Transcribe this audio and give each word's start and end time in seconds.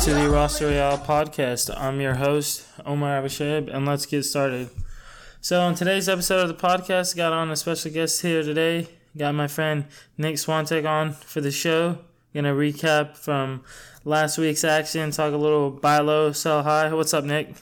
to 0.00 0.14
the 0.14 0.30
Roster 0.30 0.68
Royale 0.68 0.96
podcast. 0.96 1.70
I'm 1.76 2.00
your 2.00 2.14
host, 2.14 2.66
Omar 2.86 3.20
Abishab, 3.20 3.68
and 3.70 3.84
let's 3.84 4.06
get 4.06 4.22
started. 4.22 4.70
So, 5.42 5.60
in 5.68 5.74
today's 5.74 6.08
episode 6.08 6.40
of 6.40 6.48
the 6.48 6.54
podcast, 6.54 7.14
got 7.14 7.34
on 7.34 7.50
a 7.50 7.56
special 7.56 7.90
guest 7.90 8.22
here 8.22 8.42
today. 8.42 8.88
Got 9.18 9.34
my 9.34 9.46
friend 9.46 9.84
Nick 10.16 10.36
Swantek 10.36 10.88
on 10.88 11.12
for 11.12 11.42
the 11.42 11.50
show. 11.50 11.98
Gonna 12.32 12.54
recap 12.54 13.14
from 13.18 13.62
last 14.02 14.38
week's 14.38 14.64
action, 14.64 15.10
talk 15.10 15.34
a 15.34 15.36
little 15.36 15.70
buy 15.70 15.98
low, 15.98 16.32
sell 16.32 16.62
high. 16.62 16.90
What's 16.94 17.12
up, 17.12 17.24
Nick? 17.24 17.52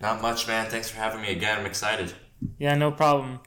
Not 0.00 0.22
much, 0.22 0.46
man. 0.46 0.70
Thanks 0.70 0.88
for 0.88 0.98
having 0.98 1.20
me 1.20 1.32
again. 1.32 1.58
I'm 1.58 1.66
excited. 1.66 2.12
Yeah, 2.58 2.76
no 2.76 2.92
problem. 2.92 3.40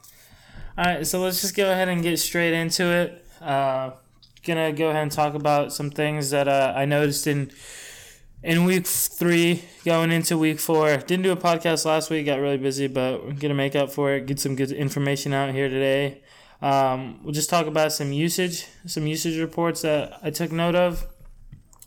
All 0.77 0.83
right, 0.83 1.07
so 1.07 1.21
let's 1.21 1.39
just 1.39 1.55
go 1.55 1.71
ahead 1.71 1.87
and 1.87 2.03
get 2.03 2.19
straight 2.19 2.53
into 2.53 2.83
it. 2.83 3.25
Uh, 3.39 3.91
gonna 4.43 4.73
go 4.73 4.89
ahead 4.89 5.03
and 5.03 5.11
talk 5.11 5.35
about 5.35 5.71
some 5.71 5.89
things 5.89 6.31
that 6.31 6.49
uh, 6.49 6.73
I 6.75 6.83
noticed 6.83 7.25
in 7.25 7.51
in 8.43 8.65
week 8.65 8.87
three, 8.87 9.63
going 9.83 10.11
into 10.11 10.37
week 10.37 10.59
four. 10.59 10.97
Didn't 10.97 11.23
do 11.23 11.31
a 11.31 11.37
podcast 11.37 11.85
last 11.85 12.09
week, 12.09 12.25
got 12.25 12.39
really 12.39 12.57
busy, 12.57 12.87
but 12.87 13.25
we're 13.25 13.33
gonna 13.33 13.53
make 13.53 13.75
up 13.75 13.91
for 13.91 14.13
it. 14.13 14.25
Get 14.25 14.39
some 14.39 14.55
good 14.55 14.71
information 14.71 15.33
out 15.33 15.53
here 15.53 15.69
today. 15.69 16.21
Um, 16.61 17.19
we'll 17.23 17.33
just 17.33 17.49
talk 17.49 17.67
about 17.67 17.91
some 17.91 18.11
usage, 18.11 18.67
some 18.85 19.07
usage 19.07 19.39
reports 19.39 19.81
that 19.81 20.19
I 20.23 20.29
took 20.29 20.51
note 20.51 20.75
of. 20.75 21.03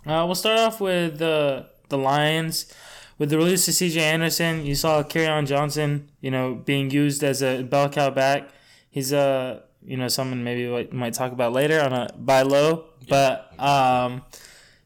Uh, 0.06 0.24
we'll 0.26 0.34
start 0.34 0.58
off 0.58 0.80
with 0.80 1.18
the 1.18 1.66
the 1.88 1.98
Lions. 1.98 2.72
With 3.18 3.30
the 3.30 3.36
release 3.36 3.68
of 3.68 3.74
CJ 3.74 3.98
Anderson, 3.98 4.66
you 4.66 4.74
saw 4.74 5.04
on 5.04 5.46
Johnson, 5.46 6.10
you 6.20 6.30
know, 6.30 6.54
being 6.54 6.90
used 6.90 7.22
as 7.22 7.40
a 7.42 7.62
bell 7.62 7.88
cow 7.88 8.10
back. 8.10 8.48
He's 8.90 9.12
a 9.12 9.62
you 9.84 9.96
know 9.96 10.08
someone 10.08 10.42
maybe 10.42 10.68
we 10.68 10.88
might 10.90 11.14
talk 11.14 11.32
about 11.32 11.52
later 11.52 11.80
on 11.80 11.92
a 11.92 12.08
buy 12.16 12.42
low, 12.42 12.86
but 13.08 13.58
um, 13.60 14.22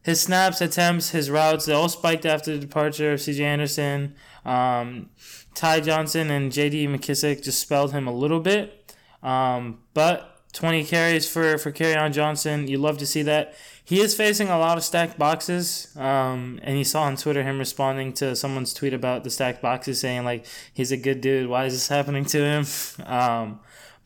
his 0.07 0.21
snaps, 0.21 0.61
attempts, 0.61 1.09
his 1.09 1.29
routes, 1.29 1.65
they 1.65 1.73
all 1.73 1.89
spiked 1.89 2.25
after 2.25 2.53
the 2.53 2.59
departure 2.59 3.11
of 3.11 3.19
CJ 3.19 3.41
Anderson. 3.41 4.15
Um, 4.45 5.09
Ty 5.53 5.81
Johnson 5.81 6.31
and 6.31 6.49
J.D. 6.49 6.87
McKissic 6.87 7.43
just 7.43 7.59
spelled 7.59 7.91
him 7.91 8.07
a 8.07 8.13
little 8.13 8.39
bit, 8.39 8.95
um, 9.21 9.79
but 9.93 10.39
20 10.53 10.85
carries 10.85 11.29
for 11.29 11.57
for 11.57 11.73
on 11.97 12.13
Johnson. 12.13 12.69
You 12.69 12.77
love 12.77 12.97
to 12.99 13.05
see 13.05 13.21
that. 13.23 13.53
He 13.83 13.99
is 13.99 14.15
facing 14.15 14.47
a 14.47 14.57
lot 14.57 14.77
of 14.77 14.85
stacked 14.85 15.19
boxes, 15.19 15.93
um, 15.97 16.61
and 16.63 16.77
you 16.77 16.85
saw 16.85 17.03
on 17.03 17.17
Twitter 17.17 17.43
him 17.43 17.59
responding 17.59 18.13
to 18.13 18.33
someone's 18.33 18.73
tweet 18.73 18.93
about 18.93 19.25
the 19.25 19.29
stacked 19.29 19.61
boxes, 19.61 19.99
saying 19.99 20.23
like 20.23 20.45
he's 20.73 20.93
a 20.93 20.97
good 20.97 21.19
dude. 21.19 21.49
Why 21.49 21.65
is 21.65 21.73
this 21.73 21.89
happening 21.89 22.23
to 22.25 22.39
him? 22.39 22.65
Um, 23.05 23.59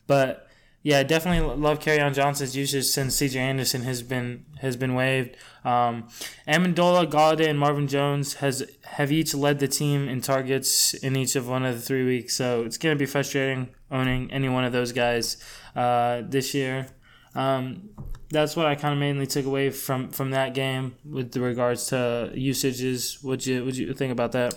but 0.08 0.48
yeah, 0.82 1.04
definitely 1.04 1.54
love 1.54 1.86
on 1.86 2.12
Johnson's 2.12 2.56
usage 2.56 2.86
since 2.86 3.14
C.J. 3.14 3.38
Anderson 3.38 3.82
has 3.82 4.02
been 4.02 4.44
has 4.60 4.76
been 4.76 4.94
waived. 4.96 5.36
Um, 5.64 6.08
Amendola, 6.48 7.10
Golladay, 7.10 7.48
and 7.48 7.58
Marvin 7.58 7.86
Jones 7.86 8.34
has 8.34 8.64
have 8.84 9.12
each 9.12 9.34
led 9.34 9.58
the 9.58 9.68
team 9.68 10.08
in 10.08 10.20
targets 10.20 10.94
in 10.94 11.16
each 11.16 11.36
of 11.36 11.48
one 11.48 11.64
of 11.64 11.74
the 11.74 11.80
three 11.80 12.04
weeks. 12.04 12.36
So 12.36 12.62
it's 12.62 12.76
gonna 12.76 12.96
be 12.96 13.06
frustrating 13.06 13.68
owning 13.90 14.32
any 14.32 14.48
one 14.48 14.64
of 14.64 14.72
those 14.72 14.92
guys 14.92 15.42
uh, 15.76 16.22
this 16.24 16.54
year. 16.54 16.88
Um, 17.34 17.90
that's 18.30 18.56
what 18.56 18.66
I 18.66 18.74
kind 18.74 18.92
of 18.94 18.98
mainly 18.98 19.26
took 19.26 19.46
away 19.46 19.70
from 19.70 20.10
from 20.10 20.30
that 20.30 20.54
game 20.54 20.96
with 21.04 21.36
regards 21.36 21.86
to 21.88 22.32
usages. 22.34 23.18
What 23.22 23.30
would 23.30 23.46
you 23.46 23.64
what 23.64 23.74
you 23.74 23.92
think 23.94 24.12
about 24.12 24.32
that? 24.32 24.54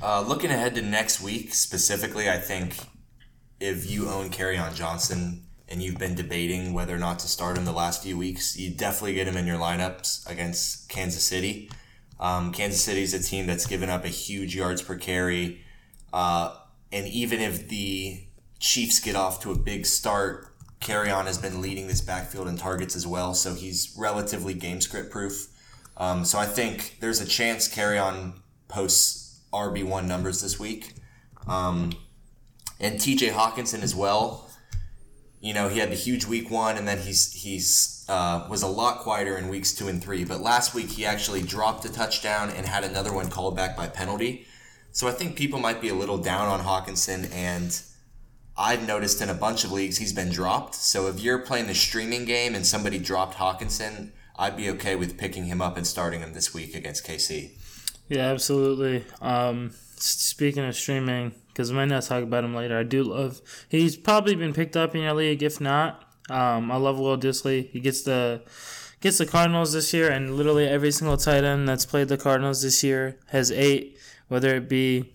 Uh, 0.00 0.20
looking 0.20 0.50
ahead 0.50 0.74
to 0.74 0.82
next 0.82 1.22
week 1.22 1.54
specifically, 1.54 2.28
I 2.28 2.38
think 2.38 2.76
if 3.60 3.90
you 3.90 4.08
own 4.08 4.30
on 4.58 4.74
Johnson 4.74 5.45
and 5.68 5.82
you've 5.82 5.98
been 5.98 6.14
debating 6.14 6.72
whether 6.72 6.94
or 6.94 6.98
not 6.98 7.18
to 7.20 7.28
start 7.28 7.58
him 7.58 7.64
the 7.64 7.72
last 7.72 8.02
few 8.02 8.16
weeks, 8.16 8.56
you 8.56 8.70
definitely 8.70 9.14
get 9.14 9.26
him 9.26 9.36
in 9.36 9.46
your 9.46 9.58
lineups 9.58 10.28
against 10.30 10.88
Kansas 10.88 11.24
City. 11.24 11.70
Um, 12.20 12.52
Kansas 12.52 12.82
City 12.82 13.02
is 13.02 13.12
a 13.14 13.22
team 13.22 13.46
that's 13.46 13.66
given 13.66 13.90
up 13.90 14.04
a 14.04 14.08
huge 14.08 14.54
yards 14.54 14.80
per 14.80 14.96
carry. 14.96 15.62
Uh, 16.12 16.54
and 16.92 17.06
even 17.08 17.40
if 17.40 17.68
the 17.68 18.22
Chiefs 18.58 19.00
get 19.00 19.16
off 19.16 19.42
to 19.42 19.50
a 19.50 19.58
big 19.58 19.86
start, 19.86 20.46
Kerryon 20.80 21.26
has 21.26 21.38
been 21.38 21.60
leading 21.60 21.88
this 21.88 22.00
backfield 22.00 22.48
in 22.48 22.56
targets 22.56 22.94
as 22.94 23.06
well, 23.06 23.34
so 23.34 23.54
he's 23.54 23.94
relatively 23.98 24.54
game 24.54 24.80
script 24.80 25.10
proof. 25.10 25.48
Um, 25.96 26.24
so 26.24 26.38
I 26.38 26.46
think 26.46 26.98
there's 27.00 27.20
a 27.20 27.26
chance 27.26 27.68
Kerryon 27.68 28.34
posts 28.68 29.40
RB1 29.52 30.06
numbers 30.06 30.42
this 30.42 30.58
week. 30.58 30.94
Um, 31.46 31.92
and 32.78 32.96
TJ 32.96 33.30
Hockenson 33.30 33.82
as 33.82 33.94
well 33.94 34.45
you 35.46 35.54
know, 35.54 35.68
he 35.68 35.78
had 35.78 35.92
the 35.92 35.96
huge 35.96 36.24
week 36.24 36.50
one, 36.50 36.76
and 36.76 36.88
then 36.88 36.98
he's 36.98 37.32
he's 37.32 38.04
uh, 38.08 38.44
was 38.50 38.62
a 38.62 38.66
lot 38.66 38.98
quieter 38.98 39.38
in 39.38 39.48
weeks 39.48 39.72
two 39.72 39.86
and 39.86 40.02
three. 40.02 40.24
But 40.24 40.40
last 40.40 40.74
week 40.74 40.90
he 40.90 41.06
actually 41.06 41.40
dropped 41.40 41.84
a 41.84 41.92
touchdown 41.92 42.50
and 42.50 42.66
had 42.66 42.82
another 42.82 43.12
one 43.12 43.30
called 43.30 43.54
back 43.54 43.76
by 43.76 43.86
penalty. 43.86 44.46
So 44.90 45.06
I 45.06 45.12
think 45.12 45.36
people 45.36 45.60
might 45.60 45.80
be 45.80 45.88
a 45.88 45.94
little 45.94 46.18
down 46.18 46.48
on 46.48 46.60
Hockenson, 46.60 47.32
and 47.32 47.80
I've 48.58 48.84
noticed 48.88 49.22
in 49.22 49.28
a 49.28 49.34
bunch 49.34 49.62
of 49.62 49.70
leagues 49.70 49.98
he's 49.98 50.12
been 50.12 50.30
dropped. 50.30 50.74
So 50.74 51.06
if 51.06 51.20
you're 51.20 51.38
playing 51.38 51.68
the 51.68 51.74
streaming 51.74 52.24
game 52.24 52.56
and 52.56 52.66
somebody 52.66 52.98
dropped 52.98 53.36
Hockenson, 53.36 54.10
I'd 54.36 54.56
be 54.56 54.68
okay 54.70 54.96
with 54.96 55.16
picking 55.16 55.44
him 55.44 55.62
up 55.62 55.76
and 55.76 55.86
starting 55.86 56.22
him 56.22 56.32
this 56.32 56.52
week 56.52 56.74
against 56.74 57.06
KC. 57.06 57.52
Yeah, 58.08 58.32
absolutely. 58.32 59.04
Um, 59.20 59.72
speaking 59.96 60.64
of 60.64 60.74
streaming, 60.74 61.34
because 61.56 61.70
we 61.72 61.76
might 61.78 61.86
not 61.86 62.02
talk 62.02 62.22
about 62.22 62.44
him 62.44 62.54
later. 62.54 62.78
I 62.78 62.82
do 62.82 63.02
love. 63.02 63.40
He's 63.70 63.96
probably 63.96 64.34
been 64.34 64.52
picked 64.52 64.76
up 64.76 64.94
in 64.94 65.00
your 65.00 65.14
league. 65.14 65.42
If 65.42 65.58
not, 65.58 66.04
um, 66.28 66.70
I 66.70 66.76
love 66.76 66.98
Will 66.98 67.16
Dissly. 67.16 67.70
He 67.70 67.80
gets 67.80 68.02
the 68.02 68.42
gets 69.00 69.16
the 69.16 69.24
Cardinals 69.24 69.72
this 69.72 69.94
year, 69.94 70.10
and 70.10 70.36
literally 70.36 70.66
every 70.66 70.92
single 70.92 71.16
tight 71.16 71.44
end 71.44 71.66
that's 71.66 71.86
played 71.86 72.08
the 72.08 72.18
Cardinals 72.18 72.60
this 72.60 72.84
year 72.84 73.18
has 73.28 73.50
eight. 73.50 73.98
Whether 74.28 74.54
it 74.56 74.68
be 74.68 75.14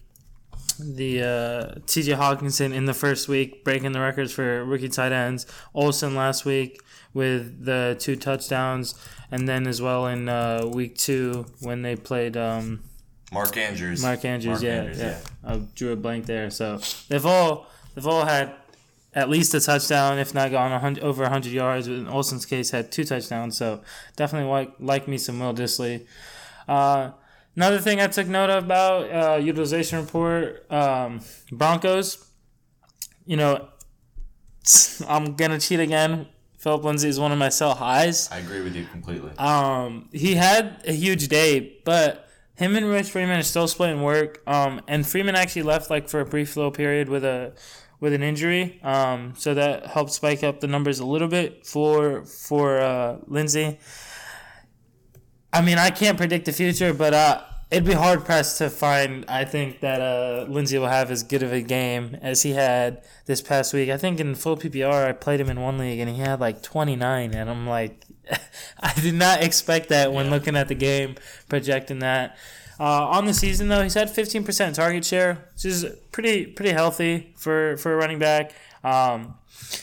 the 0.79 1.21
uh, 1.21 1.79
T.J. 1.85 2.13
Hockenson 2.13 2.73
in 2.73 2.85
the 2.85 2.93
first 2.95 3.27
week, 3.27 3.63
breaking 3.63 3.91
the 3.91 3.99
records 3.99 4.31
for 4.31 4.65
rookie 4.65 4.89
tight 4.89 5.11
ends. 5.11 5.45
Olsen 5.75 6.15
last 6.15 6.43
week 6.43 6.81
with 7.13 7.65
the 7.65 7.95
two 7.99 8.15
touchdowns, 8.15 8.95
and 9.29 9.47
then 9.47 9.67
as 9.67 9.79
well 9.79 10.07
in 10.07 10.27
uh, 10.27 10.65
week 10.65 10.97
two 10.97 11.45
when 11.59 11.83
they 11.83 11.95
played. 11.95 12.35
Um, 12.35 12.81
Mark 13.31 13.55
Andrews. 13.57 14.01
Mark 14.01 14.25
Andrews, 14.25 14.61
Mark 14.61 14.63
yeah, 14.63 14.79
Andrews, 14.79 14.99
yeah, 14.99 15.19
yeah. 15.43 15.53
I 15.53 15.57
drew 15.75 15.93
a 15.93 15.95
blank 15.95 16.25
there. 16.25 16.49
So 16.49 16.79
they've 17.07 17.25
all 17.25 17.67
they've 17.95 18.07
all 18.07 18.25
had 18.25 18.53
at 19.13 19.29
least 19.29 19.53
a 19.53 19.59
touchdown, 19.59 20.19
if 20.19 20.33
not 20.33 20.51
gone 20.51 20.71
100, 20.71 21.03
over 21.03 21.23
100 21.23 21.51
yards. 21.51 21.87
In 21.87 22.07
Olsen's 22.07 22.45
case, 22.45 22.71
had 22.71 22.91
two 22.91 23.03
touchdowns. 23.03 23.57
So 23.57 23.81
definitely 24.15 24.49
like, 24.49 24.73
like 24.79 25.07
me 25.07 25.17
some 25.17 25.39
Will 25.39 25.53
Dissly. 25.53 26.05
Uh, 26.67 27.11
another 27.55 27.79
thing 27.79 27.99
I 27.99 28.07
took 28.07 28.27
note 28.27 28.49
of 28.49 28.63
about 28.63 29.11
uh, 29.11 29.35
utilization 29.37 29.99
report 29.99 30.65
um, 30.71 31.21
Broncos. 31.51 32.25
You 33.25 33.37
know, 33.37 33.67
I'm 35.07 35.35
gonna 35.35 35.59
cheat 35.59 35.79
again. 35.79 36.27
Philip 36.57 36.83
Lindsay 36.83 37.09
is 37.09 37.19
one 37.19 37.31
of 37.31 37.39
my 37.39 37.49
sell 37.49 37.73
highs. 37.73 38.31
I 38.31 38.37
agree 38.37 38.61
with 38.61 38.75
you 38.75 38.85
completely. 38.85 39.31
Um, 39.39 40.09
he 40.11 40.35
had 40.35 40.83
a 40.85 40.93
huge 40.93 41.27
day, 41.27 41.79
but 41.83 42.29
him 42.61 42.75
and 42.75 42.85
Rich 42.85 43.09
Freeman 43.09 43.39
are 43.39 43.43
still 43.43 43.67
splitting 43.67 44.03
work. 44.03 44.41
Um, 44.45 44.81
and 44.87 45.05
Freeman 45.05 45.35
actually 45.35 45.63
left 45.63 45.89
like 45.89 46.07
for 46.07 46.19
a 46.19 46.25
brief 46.25 46.55
little 46.55 46.71
period 46.71 47.09
with 47.09 47.25
a 47.25 47.53
with 47.99 48.13
an 48.13 48.21
injury. 48.21 48.79
Um, 48.83 49.33
so 49.35 49.53
that 49.55 49.87
helped 49.87 50.11
spike 50.11 50.43
up 50.43 50.59
the 50.59 50.67
numbers 50.67 50.99
a 50.99 51.05
little 51.05 51.27
bit 51.27 51.65
for 51.65 52.23
for 52.23 52.79
uh, 52.79 53.17
Lindsay. 53.25 53.79
I 55.51 55.61
mean, 55.61 55.79
I 55.79 55.89
can't 55.89 56.17
predict 56.17 56.45
the 56.45 56.53
future, 56.53 56.93
but 56.93 57.13
uh, 57.13 57.41
it'd 57.71 57.83
be 57.83 57.93
hard 57.93 58.25
pressed 58.25 58.59
to 58.59 58.69
find. 58.69 59.25
I 59.27 59.43
think 59.43 59.79
that 59.79 59.99
uh, 59.99 60.45
Lindsay 60.47 60.77
will 60.77 60.87
have 60.87 61.09
as 61.09 61.23
good 61.23 61.41
of 61.41 61.51
a 61.51 61.61
game 61.61 62.15
as 62.21 62.43
he 62.43 62.51
had 62.51 63.03
this 63.25 63.41
past 63.41 63.73
week. 63.73 63.89
I 63.89 63.97
think 63.97 64.19
in 64.19 64.35
full 64.35 64.55
PPR, 64.55 65.07
I 65.07 65.13
played 65.13 65.39
him 65.39 65.49
in 65.49 65.59
one 65.59 65.79
league 65.79 65.99
and 65.99 66.09
he 66.09 66.17
had 66.21 66.39
like 66.39 66.61
29, 66.61 67.33
and 67.33 67.49
I'm 67.49 67.67
like, 67.67 68.05
I 68.79 68.93
did 68.99 69.15
not 69.15 69.43
expect 69.43 69.89
that 69.89 70.13
when 70.13 70.25
yeah. 70.25 70.31
looking 70.31 70.55
at 70.55 70.67
the 70.67 70.75
game, 70.75 71.15
projecting 71.49 71.99
that. 71.99 72.37
Uh, 72.79 73.07
on 73.07 73.25
the 73.25 73.33
season 73.33 73.67
though, 73.67 73.83
he's 73.83 73.93
had 73.93 74.09
15% 74.09 74.73
target 74.73 75.05
share, 75.05 75.49
which 75.53 75.65
is 75.65 75.85
pretty 76.11 76.47
pretty 76.47 76.71
healthy 76.71 77.33
for 77.37 77.77
for 77.77 77.93
a 77.93 77.95
running 77.95 78.17
back. 78.17 78.53
Um, 78.83 79.35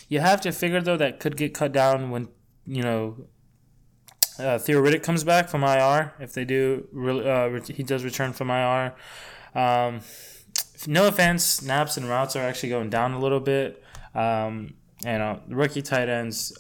you 0.09 0.21
have 0.21 0.41
to 0.43 0.53
figure 0.53 0.81
though 0.81 0.97
that 0.97 1.21
could 1.21 1.37
get 1.37 1.55
cut 1.55 1.73
down 1.73 2.11
when 2.11 2.29
you 2.67 2.83
know 2.83 3.29
uh, 4.39 4.59
Theo 4.59 4.83
Riddick 4.83 5.03
comes 5.03 5.25
back 5.25 5.49
from 5.49 5.63
IR. 5.63 6.13
If 6.19 6.33
they 6.33 6.45
do, 6.45 6.89
uh, 7.25 7.61
he 7.73 7.83
does 7.83 8.05
return 8.05 8.33
from 8.33 8.51
IR. 8.51 8.95
Um, 9.55 10.01
no 10.87 11.09
offense, 11.09 11.45
snaps 11.45 11.97
and 11.97 12.09
routes 12.09 12.37
are 12.37 12.43
actually 12.43 12.69
going 12.69 12.91
down 12.91 13.13
a 13.13 13.19
little 13.19 13.41
bit. 13.41 13.83
Um, 14.15 14.75
you 15.05 15.19
know, 15.19 15.41
rookie 15.49 15.83
tight 15.83 16.09
ends 16.09 16.53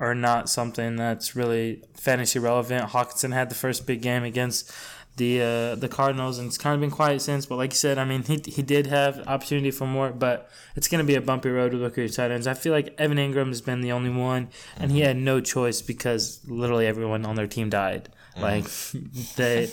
are 0.00 0.14
not 0.14 0.48
something 0.48 0.96
that's 0.96 1.36
really 1.36 1.82
fantasy 1.94 2.38
relevant. 2.38 2.90
Hockenson 2.90 3.32
had 3.32 3.48
the 3.48 3.54
first 3.54 3.86
big 3.86 4.02
game 4.02 4.24
against 4.24 4.70
the 5.16 5.40
uh, 5.40 5.74
the 5.76 5.88
Cardinals, 5.88 6.38
and 6.38 6.48
it's 6.48 6.58
kind 6.58 6.74
of 6.74 6.80
been 6.80 6.90
quiet 6.90 7.22
since. 7.22 7.46
But 7.46 7.56
like 7.56 7.70
you 7.70 7.76
said, 7.76 7.98
I 7.98 8.04
mean, 8.04 8.24
he 8.24 8.42
he 8.46 8.62
did 8.62 8.88
have 8.88 9.18
opportunity 9.28 9.70
for 9.70 9.86
more, 9.86 10.10
but 10.10 10.50
it's 10.74 10.88
going 10.88 10.98
to 10.98 11.06
be 11.06 11.14
a 11.14 11.20
bumpy 11.20 11.50
road 11.50 11.72
with 11.72 11.82
rookie 11.82 12.08
tight 12.08 12.32
ends. 12.32 12.48
I 12.48 12.54
feel 12.54 12.72
like 12.72 12.94
Evan 12.98 13.18
Engram 13.18 13.48
has 13.48 13.60
been 13.60 13.80
the 13.80 13.92
only 13.92 14.10
one, 14.10 14.48
and 14.76 14.90
he 14.90 15.00
had 15.00 15.16
no 15.16 15.40
choice 15.40 15.82
because 15.82 16.40
literally 16.48 16.86
everyone 16.86 17.24
on 17.24 17.36
their 17.36 17.46
team 17.46 17.70
died. 17.70 18.08
Like 18.36 18.64
they, 19.36 19.70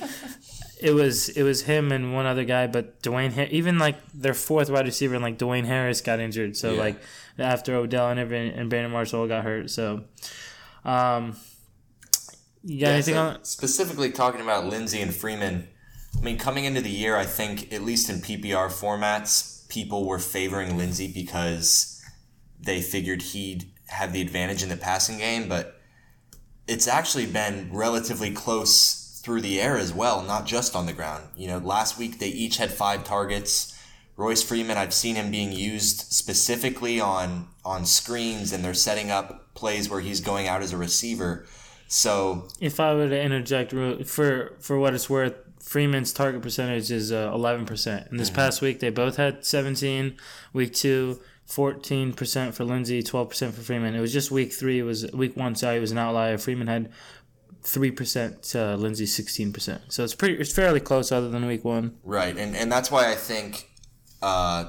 it 0.80 0.92
was 0.94 1.30
it 1.30 1.42
was 1.42 1.64
him 1.64 1.92
and 1.92 2.14
one 2.14 2.28
other 2.28 2.44
guy, 2.46 2.68
but 2.68 3.02
Dwayne 3.02 3.50
even 3.50 3.80
like 3.80 3.96
their 4.14 4.36
fourth 4.36 4.70
wide 4.70 4.86
receiver, 4.86 5.16
and 5.16 5.24
like 5.24 5.40
Dwayne 5.40 5.66
Harris, 5.66 6.02
got 6.02 6.20
injured. 6.20 6.56
So 6.56 6.74
Yeah. 6.74 6.80
like 6.80 6.96
after 7.38 7.76
Odell 7.76 8.10
and 8.10 8.20
everyone 8.20 8.48
and 8.48 8.70
Brandon 8.70 8.92
Marshall 8.92 9.28
got 9.28 9.44
hurt. 9.44 9.70
So, 9.70 10.04
um, 10.86 11.36
you 12.64 12.80
got 12.80 12.88
Yeah, 12.88 12.94
anything 12.94 13.16
so 13.16 13.22
on? 13.22 13.44
Specifically 13.44 14.12
talking 14.12 14.42
about 14.42 14.66
Lindsay 14.66 15.02
and 15.02 15.14
Freeman. 15.14 15.68
I 16.18 16.22
mean, 16.24 16.38
coming 16.38 16.66
into 16.66 16.82
the 16.82 16.90
year, 16.90 17.16
I 17.16 17.26
think 17.26 17.72
at 17.74 17.82
least 17.82 18.10
in 18.10 18.18
PPR 18.22 18.68
formats, 18.68 19.68
people 19.70 20.06
were 20.06 20.20
favoring 20.20 20.78
Lindsay 20.78 21.08
because 21.12 22.02
they 22.60 22.82
figured 22.82 23.22
he'd 23.22 23.72
have 23.88 24.14
the 24.14 24.22
advantage 24.22 24.62
in 24.64 24.70
the 24.70 24.78
passing 24.78 25.18
game, 25.18 25.48
but 25.50 25.82
it's 26.68 26.88
actually 26.88 27.26
been 27.26 27.70
relatively 27.74 28.32
close 28.32 29.20
through 29.24 29.42
the 29.42 29.60
air 29.60 29.78
as 29.78 29.94
well, 29.94 30.24
not 30.24 30.46
just 30.46 30.76
on 30.76 30.86
the 30.86 30.94
ground. 30.94 31.24
You 31.36 31.48
know, 31.48 31.58
last 31.60 31.98
week 31.98 32.20
they 32.20 32.30
each 32.30 32.58
had 32.58 32.72
five 32.72 33.04
targets. 33.04 33.78
Royce 34.22 34.44
Freeman, 34.44 34.78
I've 34.78 34.94
seen 34.94 35.16
him 35.16 35.32
being 35.32 35.52
used 35.52 36.14
specifically 36.14 37.02
on 37.02 37.48
on 37.66 37.86
screens, 37.86 38.54
and 38.54 38.64
they're 38.64 38.76
setting 38.76 39.10
up 39.10 39.56
plays 39.56 39.90
where 39.90 40.00
he's 40.00 40.22
going 40.22 40.48
out 40.48 40.62
as 40.62 40.72
a 40.72 40.78
receiver. 40.78 41.48
So 41.88 42.48
If 42.60 42.80
I 42.80 42.94
were 42.94 43.10
to 43.10 43.20
interject 43.20 43.72
for 44.08 44.54
for 44.60 44.78
what 44.78 44.94
it's 44.94 45.10
worth, 45.10 45.34
Freeman's 45.60 46.14
target 46.14 46.44
percentage 46.44 46.92
is 46.92 47.12
uh, 47.12 47.32
eleven 47.34 47.66
percent. 47.66 48.12
And 48.12 48.20
this 48.20 48.30
past 48.30 48.62
week, 48.62 48.80
they 48.80 48.92
both 48.92 49.18
had 49.18 49.44
seventeen. 49.44 50.18
Week 50.54 50.72
two, 50.74 51.20
14 51.46 52.14
percent 52.14 52.54
for 52.54 52.64
Lindsay, 52.64 53.02
twelve 53.02 53.30
percent 53.30 53.56
for 53.56 53.62
Freeman. 53.62 53.96
It 53.96 54.02
was 54.02 54.14
just 54.14 54.30
week 54.30 54.54
three 54.54 54.78
It 54.80 54.84
was 54.84 55.12
week 55.14 55.36
one. 55.36 55.56
Sorry, 55.56 55.78
it 55.78 55.82
was 55.82 55.92
an 55.92 55.98
outlier. 55.98 56.38
Freeman 56.38 56.68
had 56.68 56.92
three 57.64 57.92
percent 57.92 58.44
to 58.44 58.76
Lindsay 58.78 59.08
sixteen 59.08 59.52
percent. 59.52 59.82
So 59.90 60.04
it's 60.04 60.14
pretty 60.14 60.36
it's 60.36 60.54
fairly 60.54 60.80
close, 60.80 61.12
other 61.12 61.30
than 61.30 61.48
week 61.48 61.66
one. 61.66 61.98
Right, 62.04 62.38
and 62.38 62.56
and 62.56 62.72
that's 62.72 62.92
why 62.92 63.12
I 63.12 63.16
think 63.16 63.71
uh, 64.22 64.66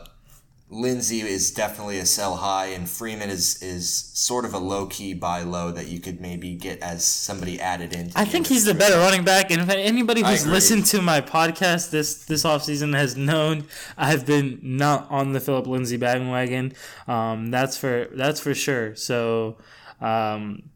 Lindsay 0.73 1.21
is 1.21 1.51
definitely 1.51 1.99
a 1.99 2.07
sell 2.07 2.37
high, 2.37 2.69
and 2.69 2.89
Freeman 2.89 3.29
is 3.29 3.63
is 3.63 3.93
sort 3.93 4.47
of 4.47 4.55
a 4.55 4.59
low 4.59 4.87
key 4.87 5.13
buy 5.13 5.43
low 5.43 5.71
that 5.71 5.89
you 5.89 6.01
could 6.01 6.19
maybe 6.19 6.55
get 6.55 6.81
as 6.81 7.05
somebody 7.05 7.61
added 7.61 7.93
in. 7.93 8.11
I 8.17 8.25
think 8.25 8.47
he's 8.47 8.65
the 8.65 8.73
better 8.73 8.97
running 8.97 9.23
back, 9.23 9.51
and 9.51 9.61
if 9.61 9.69
anybody 9.69 10.23
who's 10.23 10.47
listened 10.47 10.87
to 10.87 11.03
my 11.03 11.21
podcast 11.21 11.91
this 11.91 12.25
this 12.25 12.45
offseason 12.45 12.95
has 12.97 13.17
known 13.19 13.67
I've 13.99 14.25
been 14.25 14.61
not 14.63 15.07
on 15.11 15.33
the 15.33 15.41
Philip 15.41 15.67
Lindsay 15.67 15.99
bandwagon. 15.99 16.73
Um, 17.07 17.51
that's 17.51 17.77
for 17.77 18.09
that's 18.13 18.41
for 18.41 18.55
sure. 18.55 18.97
So, 18.97 19.59
um, 20.01 20.71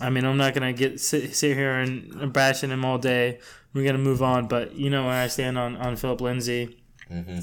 I 0.00 0.08
mean, 0.08 0.24
I'm 0.24 0.38
not 0.38 0.54
gonna 0.54 0.72
get 0.72 0.98
sit, 0.98 1.36
sit 1.36 1.58
here 1.58 1.74
and 1.74 2.32
bashing 2.32 2.70
him 2.70 2.86
all 2.86 2.96
day. 2.96 3.38
We're 3.74 3.84
gonna 3.84 3.98
move 3.98 4.22
on, 4.22 4.48
but 4.48 4.74
you 4.76 4.88
know 4.88 5.04
where 5.04 5.22
I 5.22 5.26
stand 5.26 5.58
on 5.58 5.76
on 5.76 5.96
Philip 5.96 6.22
Lindsay. 6.22 6.82
hmm 7.06 7.40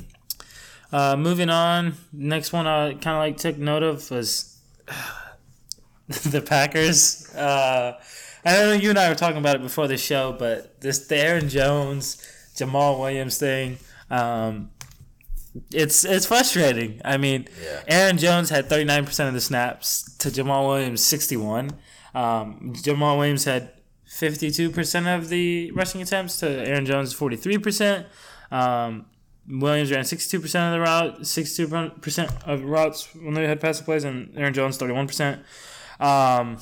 Uh, 0.92 1.16
moving 1.18 1.50
on, 1.50 1.96
next 2.14 2.54
one 2.54 2.66
I 2.68 2.92
kind 2.94 3.08
of 3.08 3.18
like 3.18 3.38
took 3.38 3.58
note 3.58 3.84
of 3.84 4.10
was 4.10 4.58
the 6.08 6.42
Packers. 6.42 7.34
Uh, 7.36 8.00
I 8.46 8.54
don't 8.54 8.68
know 8.68 8.74
you 8.82 8.90
and 8.92 9.00
I 9.00 9.10
were 9.10 9.16
talking 9.16 9.38
about 9.38 9.56
it 9.58 9.62
before 9.62 9.88
the 9.88 9.98
show, 9.98 10.34
but 10.38 10.80
this 10.80 11.08
the 11.08 11.18
Aaron 11.18 11.50
Jones, 11.50 12.26
Jamaal 12.56 13.00
Williams 13.00 13.38
thing, 13.38 13.78
um, 14.10 14.72
it's 15.72 16.06
it's 16.06 16.26
frustrating. 16.26 17.02
I 17.04 17.18
mean, 17.18 17.48
Yeah. 17.62 17.82
Aaron 17.88 18.18
Jones 18.18 18.50
had 18.50 18.68
thirty 18.68 18.86
nine 18.86 19.06
percent 19.06 19.28
of 19.28 19.34
the 19.34 19.42
snaps 19.42 20.16
to 20.20 20.30
Jamaal 20.30 20.68
Williams 20.68 21.04
sixty 21.04 21.36
one. 21.36 21.72
Um, 22.16 22.74
Jamaal 22.76 23.18
Williams 23.18 23.44
had 23.44 23.74
fifty 24.06 24.52
two 24.52 24.70
percent 24.70 25.08
of 25.08 25.28
the 25.28 25.72
rushing 25.72 26.02
attempts 26.02 26.40
to 26.40 26.48
Aaron 26.50 26.86
Jones 26.86 27.12
forty 27.12 27.36
three 27.36 27.58
percent. 27.58 28.08
Um, 28.52 29.08
Williams 29.50 29.92
ran 29.92 30.04
62% 30.04 30.44
of 30.44 30.74
the 30.74 30.80
route, 30.80 31.22
62% 31.22 32.48
of 32.48 32.64
routes 32.64 33.08
when 33.16 33.34
they 33.34 33.48
had 33.48 33.62
passing 33.62 33.86
plays, 33.86 34.04
and 34.04 34.38
Aaron 34.38 34.54
Jones 34.54 34.78
31%. 34.78 35.40
Um, 36.00 36.56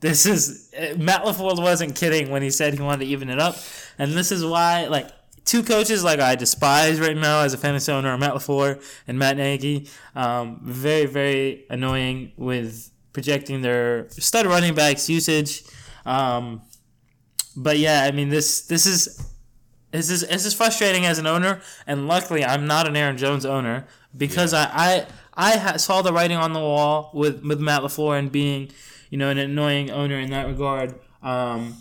this 0.00 0.24
is 0.24 0.70
Matt 0.96 1.22
LaFleur 1.22 1.60
wasn't 1.60 1.94
kidding 1.94 2.30
when 2.30 2.42
he 2.42 2.50
said 2.50 2.74
he 2.74 2.80
wanted 2.80 3.04
to 3.04 3.10
even 3.10 3.28
it 3.28 3.38
up, 3.38 3.56
and 3.98 4.12
this 4.12 4.32
is 4.32 4.44
why 4.44 4.86
like 4.86 5.10
two 5.44 5.62
coaches 5.62 6.02
like 6.02 6.20
I 6.20 6.36
despise 6.36 6.98
right 7.00 7.16
now 7.16 7.42
as 7.42 7.52
a 7.52 7.58
fantasy 7.58 7.92
owner 7.92 8.08
are 8.10 8.18
Matt 8.18 8.32
LaFleur 8.32 8.82
and 9.06 9.18
Matt 9.18 9.36
Nagy. 9.36 9.90
Um, 10.14 10.60
very 10.62 11.06
very 11.06 11.66
annoying 11.68 12.32
with 12.36 12.90
projecting 13.12 13.60
their 13.60 14.08
stud 14.10 14.46
running 14.46 14.74
backs 14.74 15.08
usage. 15.10 15.64
Um, 16.06 16.62
but 17.56 17.78
yeah, 17.78 18.04
I 18.04 18.10
mean 18.12 18.30
this 18.30 18.62
this 18.66 18.86
is 18.86 19.35
this 19.96 20.10
is 20.10 20.26
this 20.26 20.44
is 20.44 20.54
frustrating 20.54 21.06
as 21.06 21.18
an 21.18 21.26
owner, 21.26 21.60
and 21.86 22.06
luckily 22.06 22.44
I'm 22.44 22.66
not 22.66 22.86
an 22.86 22.96
Aaron 22.96 23.16
Jones 23.16 23.44
owner 23.44 23.86
because 24.16 24.52
I 24.52 24.64
I, 24.72 25.06
I 25.34 25.56
ha- 25.56 25.76
saw 25.76 26.02
the 26.02 26.12
writing 26.12 26.36
on 26.36 26.52
the 26.52 26.60
wall 26.60 27.10
with 27.14 27.42
with 27.42 27.60
Matt 27.60 27.82
LaFleur 27.82 28.18
and 28.18 28.30
being 28.30 28.70
you 29.10 29.18
know 29.18 29.30
an 29.30 29.38
annoying 29.38 29.90
owner 29.90 30.18
in 30.18 30.30
that 30.30 30.46
regard. 30.46 30.94
Um, 31.22 31.76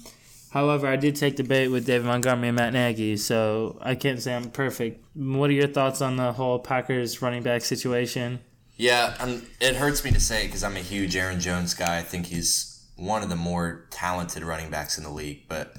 however, 0.51 0.88
I 0.88 0.95
did 0.95 1.15
take 1.15 1.38
the 1.38 1.44
bait 1.44 1.67
with 1.67 1.85
David 1.85 2.07
Montgomery 2.07 2.50
and 2.50 2.56
Matt 2.56 2.73
Nagy, 2.73 3.17
so 3.17 3.77
I 3.81 3.95
can't 3.95 4.21
say 4.21 4.35
I'm 4.35 4.50
perfect. 4.50 5.06
What 5.15 5.50
are 5.50 5.53
your 5.53 5.67
thoughts 5.67 6.01
on 6.01 6.15
the 6.15 6.31
whole 6.33 6.59
Packers 6.59 7.21
running 7.21 7.44
back 7.44 7.62
situation? 7.62 8.39
Yeah, 8.77 9.15
um, 9.19 9.45
it 9.62 9.75
hurts 9.75 10.03
me 10.03 10.12
to 10.12 10.19
say 10.19 10.47
because 10.47 10.63
I'm 10.63 10.75
a 10.75 10.81
huge 10.81 11.15
Aaron 11.15 11.39
Jones 11.39 11.73
guy. 11.73 11.97
I 11.97 12.01
think 12.01 12.25
he's 12.25 12.85
one 12.97 13.23
of 13.23 13.29
the 13.29 13.35
more 13.35 13.88
talented 13.89 14.44
running 14.44 14.69
backs 14.69 14.97
in 14.97 15.03
the 15.03 15.09
league. 15.09 15.44
But 15.47 15.77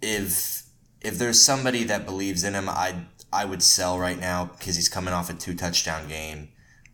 if 0.00 0.62
if 1.00 1.18
there's 1.18 1.40
somebody 1.40 1.84
that 1.84 2.04
believes 2.06 2.44
in 2.44 2.54
him, 2.54 2.68
I 2.68 3.06
I 3.32 3.44
would 3.44 3.62
sell 3.62 3.98
right 3.98 4.18
now 4.18 4.50
because 4.58 4.76
he's 4.76 4.88
coming 4.88 5.14
off 5.14 5.30
a 5.30 5.34
two 5.34 5.54
touchdown 5.54 6.08
game. 6.08 6.48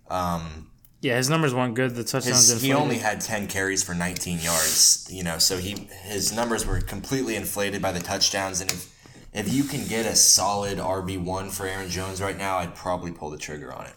Um, 0.08 0.70
Yeah, 1.00 1.16
his 1.16 1.28
numbers 1.30 1.54
weren't 1.54 1.74
good. 1.74 1.94
The 1.94 2.04
touchdowns. 2.04 2.48
his, 2.48 2.62
he 2.62 2.72
only 2.72 2.98
had 2.98 3.20
10 3.20 3.46
carries 3.48 3.82
for 3.82 3.94
19 3.94 4.38
yards 4.40 5.08
you 5.10 5.22
know 5.22 5.38
so 5.38 5.58
he 5.58 5.88
his 6.04 6.34
numbers 6.34 6.66
were 6.66 6.80
completely 6.80 7.36
inflated 7.36 7.82
by 7.82 7.92
the 7.92 8.00
touchdowns 8.00 8.60
and 8.60 8.70
if 8.70 8.92
if 9.32 9.52
you 9.52 9.64
can 9.64 9.86
get 9.86 10.06
a 10.06 10.16
solid 10.16 10.78
RB1 10.78 11.50
for 11.50 11.66
Aaron 11.66 11.90
Jones 11.90 12.22
right 12.22 12.38
now 12.38 12.58
I'd 12.58 12.74
probably 12.74 13.12
pull 13.12 13.30
the 13.30 13.38
trigger 13.38 13.72
on 13.72 13.86
it 13.86 13.94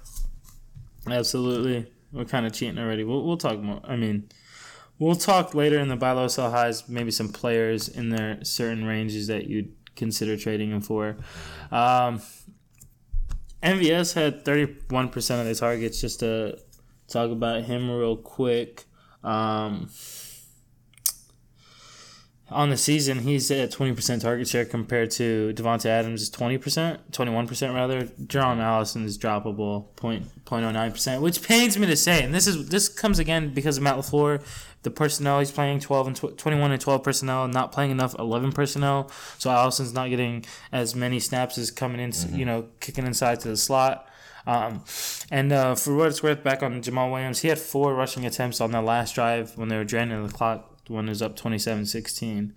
Absolutely. 1.07 1.91
We're 2.11 2.25
kind 2.25 2.45
of 2.45 2.53
cheating 2.53 2.77
already. 2.77 3.03
We'll, 3.03 3.25
we'll 3.25 3.37
talk 3.37 3.59
more. 3.59 3.81
I 3.83 3.95
mean, 3.95 4.29
we'll 4.97 5.15
talk 5.15 5.53
later 5.53 5.79
in 5.79 5.87
the 5.87 5.95
buy 5.95 6.11
low, 6.11 6.27
sell 6.27 6.51
highs, 6.51 6.87
maybe 6.89 7.11
some 7.11 7.29
players 7.29 7.87
in 7.87 8.09
their 8.09 8.43
certain 8.43 8.85
ranges 8.85 9.27
that 9.27 9.47
you'd 9.47 9.78
consider 9.99 10.37
trading 10.37 10.71
him 10.71 10.81
for. 10.81 11.17
Um, 11.71 12.21
MVS 13.61 14.13
had 14.13 14.45
31% 14.45 15.39
of 15.39 15.45
the 15.45 15.55
targets, 15.55 16.01
just 16.01 16.21
to 16.21 16.57
talk 17.07 17.29
about 17.29 17.63
him 17.63 17.91
real 17.91 18.17
quick. 18.17 18.85
Um, 19.23 19.89
on 22.51 22.69
the 22.69 22.77
season, 22.77 23.19
he's 23.19 23.51
at 23.51 23.71
20% 23.71 24.21
target 24.21 24.47
share 24.47 24.65
compared 24.65 25.11
to 25.11 25.53
Davante 25.55 25.85
Adams 25.85 26.23
is 26.23 26.31
20%, 26.31 26.97
21% 27.11 27.75
rather. 27.75 28.09
Jerome 28.25 28.59
Allison 28.59 29.05
is 29.05 29.17
droppable, 29.17 29.95
point, 29.95 30.25
0.09%, 30.45 31.21
which 31.21 31.43
pains 31.43 31.77
me 31.77 31.85
to 31.85 31.95
say. 31.95 32.23
And 32.23 32.33
this 32.33 32.47
is 32.47 32.69
this 32.69 32.89
comes 32.89 33.19
again 33.19 33.53
because 33.53 33.77
of 33.77 33.83
Matt 33.83 33.97
LaFleur. 33.97 34.41
The 34.83 34.91
personnel 34.91 35.39
he's 35.39 35.51
playing 35.51 35.81
12 35.81 36.07
and 36.07 36.15
tw- 36.15 36.37
21 36.37 36.71
and 36.71 36.81
12 36.81 37.03
personnel, 37.03 37.47
not 37.47 37.71
playing 37.71 37.91
enough 37.91 38.15
11 38.17 38.53
personnel. 38.53 39.11
So 39.37 39.49
Allison's 39.49 39.93
not 39.93 40.09
getting 40.09 40.45
as 40.71 40.95
many 40.95 41.19
snaps 41.19 41.57
as 41.57 41.69
coming 41.69 41.99
in, 41.99 42.13
you 42.31 42.45
know, 42.45 42.67
kicking 42.79 43.05
inside 43.05 43.41
to 43.41 43.49
the 43.49 43.57
slot. 43.57 44.07
Um, 44.47 44.83
and 45.29 45.51
uh, 45.51 45.75
for 45.75 45.95
what 45.95 46.07
it's 46.07 46.23
worth, 46.23 46.43
back 46.43 46.63
on 46.63 46.81
Jamaal 46.81 47.11
Williams, 47.11 47.39
he 47.39 47.49
had 47.49 47.59
four 47.59 47.93
rushing 47.93 48.25
attempts 48.25 48.61
on 48.61 48.71
that 48.71 48.83
last 48.83 49.15
drive 49.15 49.57
when 49.57 49.67
they 49.67 49.75
were 49.75 49.83
draining 49.83 50.25
the 50.25 50.33
clock 50.33 50.79
when 50.87 51.05
it 51.05 51.09
was 51.09 51.21
up 51.21 51.37
27-16. 51.37 52.53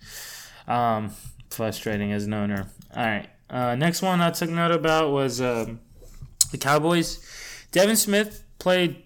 Um, 0.68 1.10
frustrating 1.50 2.12
as 2.12 2.24
an 2.24 2.34
owner. 2.34 2.68
All 2.94 3.04
right. 3.04 3.28
Uh, 3.50 3.74
next 3.74 4.00
one 4.00 4.20
I 4.20 4.30
took 4.30 4.48
note 4.48 4.70
about 4.70 5.10
was 5.10 5.40
um, 5.40 5.80
the 6.50 6.58
Cowboys. 6.58 7.18
Devin 7.72 7.96
Smith 7.96 8.44
played 8.58 9.01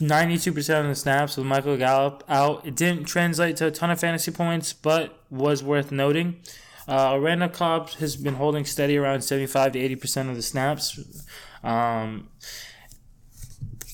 92% 0.00 0.80
of 0.80 0.88
the 0.88 0.94
snaps 0.94 1.36
with 1.36 1.46
Michael 1.46 1.76
Gallup 1.76 2.24
out. 2.28 2.66
It 2.66 2.74
didn't 2.74 3.04
translate 3.04 3.56
to 3.56 3.66
a 3.66 3.70
ton 3.70 3.90
of 3.90 4.00
fantasy 4.00 4.30
points, 4.30 4.72
but 4.72 5.22
was 5.30 5.62
worth 5.62 5.92
noting. 5.92 6.40
Uh, 6.88 7.18
Randall 7.20 7.48
Cobb 7.48 7.90
has 7.90 8.16
been 8.16 8.34
holding 8.34 8.64
steady 8.64 8.96
around 8.96 9.22
75 9.22 9.72
to 9.72 9.96
80% 9.96 10.30
of 10.30 10.36
the 10.36 10.42
snaps. 10.42 10.98
Um, 11.62 12.28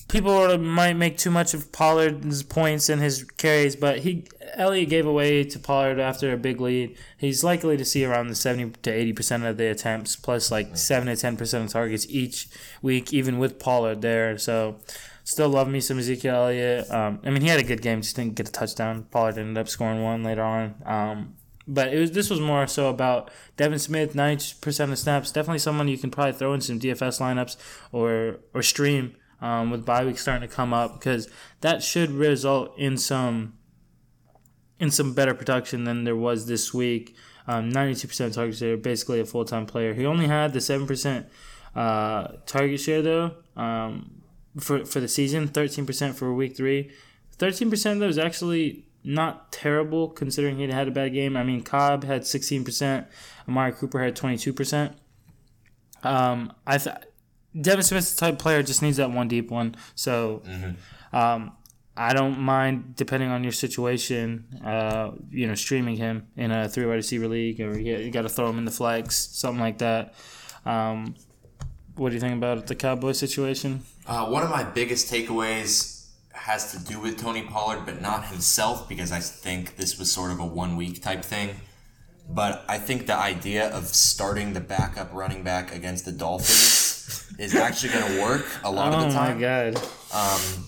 people 0.07 0.57
might 0.57 0.93
make 0.93 1.17
too 1.17 1.31
much 1.31 1.53
of 1.53 1.71
Pollard's 1.71 2.43
points 2.43 2.89
and 2.89 3.01
his 3.01 3.23
carries, 3.23 3.75
but 3.75 3.99
he 3.99 4.25
Elliott 4.53 4.89
gave 4.89 5.05
away 5.05 5.43
to 5.43 5.59
Pollard 5.59 5.99
after 5.99 6.31
a 6.31 6.37
big 6.37 6.61
lead. 6.61 6.97
He's 7.17 7.43
likely 7.43 7.77
to 7.77 7.85
see 7.85 8.05
around 8.05 8.27
the 8.27 8.35
seventy 8.35 8.71
to 8.83 8.91
eighty 8.91 9.13
percent 9.13 9.43
of 9.43 9.57
the 9.57 9.69
attempts, 9.69 10.15
plus 10.15 10.51
like 10.51 10.77
seven 10.77 11.07
to 11.07 11.15
ten 11.15 11.37
percent 11.37 11.65
of 11.65 11.71
targets 11.71 12.07
each 12.09 12.47
week, 12.81 13.13
even 13.13 13.37
with 13.37 13.59
Pollard 13.59 14.01
there. 14.01 14.37
So. 14.37 14.79
Still 15.27 15.49
love 15.49 15.67
me 15.67 15.81
some 15.81 15.99
Ezekiel 15.99 16.35
Elliott. 16.35 16.89
Um, 16.89 17.19
I 17.25 17.31
mean, 17.31 17.41
he 17.41 17.49
had 17.49 17.59
a 17.59 17.63
good 17.63 17.81
game, 17.81 18.01
just 18.01 18.15
didn't 18.15 18.35
get 18.35 18.47
a 18.47 18.51
touchdown. 18.51 19.07
Pollard 19.11 19.37
ended 19.37 19.57
up 19.57 19.67
scoring 19.67 20.01
one 20.01 20.23
later 20.23 20.41
on. 20.41 20.75
Um, 20.85 21.35
but 21.67 21.93
it 21.93 21.99
was 21.99 22.11
this 22.13 22.29
was 22.29 22.39
more 22.39 22.65
so 22.65 22.89
about 22.89 23.29
Devin 23.57 23.77
Smith, 23.77 24.15
ninety 24.15 24.53
percent 24.61 24.89
of 24.89 24.97
snaps. 24.97 25.33
Definitely 25.33 25.59
someone 25.59 25.89
you 25.89 25.97
can 25.97 26.11
probably 26.11 26.31
throw 26.31 26.53
in 26.53 26.61
some 26.61 26.79
DFS 26.79 27.19
lineups 27.19 27.57
or 27.91 28.39
or 28.53 28.63
stream 28.63 29.17
um, 29.41 29.69
with 29.69 29.83
bye 29.85 30.05
week 30.05 30.17
starting 30.17 30.47
to 30.47 30.55
come 30.55 30.73
up 30.73 30.93
because 30.93 31.27
that 31.59 31.83
should 31.83 32.11
result 32.11 32.73
in 32.79 32.95
some 32.95 33.57
in 34.79 34.91
some 34.91 35.13
better 35.13 35.33
production 35.33 35.83
than 35.83 36.05
there 36.05 36.15
was 36.15 36.47
this 36.47 36.73
week. 36.73 37.17
Um, 37.47 37.69
92% 37.69 38.33
target 38.33 38.55
share, 38.55 38.77
basically 38.77 39.19
a 39.19 39.25
full 39.25 39.43
time 39.43 39.65
player. 39.65 39.93
He 39.93 40.05
only 40.05 40.27
had 40.27 40.53
the 40.53 40.59
7% 40.59 41.25
uh, 41.75 42.27
target 42.45 42.79
share, 42.79 43.01
though, 43.01 43.31
um, 43.55 44.21
for, 44.59 44.85
for 44.85 44.99
the 44.99 45.07
season, 45.07 45.47
13% 45.47 46.15
for 46.15 46.33
week 46.33 46.55
three. 46.55 46.91
13% 47.37 47.99
though 47.99 48.07
is 48.07 48.17
actually 48.17 48.85
not 49.03 49.51
terrible 49.51 50.09
considering 50.09 50.57
he 50.57 50.67
had 50.67 50.87
a 50.87 50.91
bad 50.91 51.13
game. 51.13 51.37
I 51.37 51.43
mean, 51.43 51.61
Cobb 51.61 52.03
had 52.03 52.23
16%, 52.23 53.05
Amari 53.47 53.71
Cooper 53.71 54.03
had 54.03 54.15
22%. 54.15 54.93
Um, 56.03 56.53
I 56.65 56.77
th- 56.77 56.95
Devin 57.59 57.83
Smith's 57.83 58.15
type 58.15 58.37
player 58.37 58.61
just 58.61 58.81
needs 58.81 58.97
that 58.97 59.11
one 59.11 59.27
deep 59.27 59.49
one. 59.49 59.75
So, 59.95 60.43
mm-hmm. 60.45 61.15
um, 61.15 61.53
I 61.95 62.13
don't 62.13 62.37
mind 62.37 62.95
depending 62.95 63.29
on 63.29 63.43
your 63.43 63.51
situation. 63.51 64.45
Uh, 64.63 65.11
you 65.31 65.47
know, 65.47 65.55
streaming 65.55 65.95
him 65.95 66.27
in 66.35 66.51
a 66.51 66.69
three 66.69 66.85
wide 66.85 66.95
receiver 66.95 67.27
league, 67.27 67.59
or 67.59 67.77
you, 67.79 67.97
you 67.97 68.11
got 68.11 68.21
to 68.21 68.29
throw 68.29 68.49
him 68.49 68.59
in 68.59 68.65
the 68.65 68.71
flex, 68.71 69.15
something 69.15 69.59
like 69.59 69.79
that. 69.79 70.13
Um, 70.65 71.15
what 71.97 72.09
do 72.09 72.15
you 72.15 72.21
think 72.21 72.35
about 72.35 72.67
the 72.67 72.75
Cowboy 72.75 73.11
situation? 73.11 73.83
Uh, 74.05 74.27
one 74.27 74.43
of 74.43 74.49
my 74.49 74.63
biggest 74.63 75.11
takeaways 75.11 76.07
has 76.33 76.71
to 76.71 76.79
do 76.79 76.99
with 76.99 77.19
Tony 77.19 77.41
Pollard, 77.41 77.85
but 77.85 78.01
not 78.01 78.27
himself, 78.27 78.87
because 78.87 79.11
I 79.11 79.19
think 79.19 79.75
this 79.75 79.97
was 79.97 80.11
sort 80.11 80.31
of 80.31 80.39
a 80.39 80.45
one 80.45 80.77
week 80.77 81.01
type 81.01 81.23
thing. 81.23 81.55
But 82.29 82.65
I 82.67 82.77
think 82.77 83.07
the 83.07 83.15
idea 83.15 83.69
of 83.69 83.85
starting 83.87 84.53
the 84.53 84.59
backup 84.59 85.13
running 85.13 85.43
back 85.43 85.73
against 85.73 86.05
the 86.05 86.11
Dolphins 86.11 87.33
is 87.39 87.55
actually 87.55 87.93
going 87.93 88.13
to 88.13 88.21
work 88.21 88.45
a 88.63 88.71
lot 88.71 88.93
oh 88.93 88.97
of 88.97 89.05
the 89.05 89.17
time. 89.17 89.31
Oh 89.31 89.35
my 89.35 89.41
god! 89.41 89.77
Um, 90.13 90.65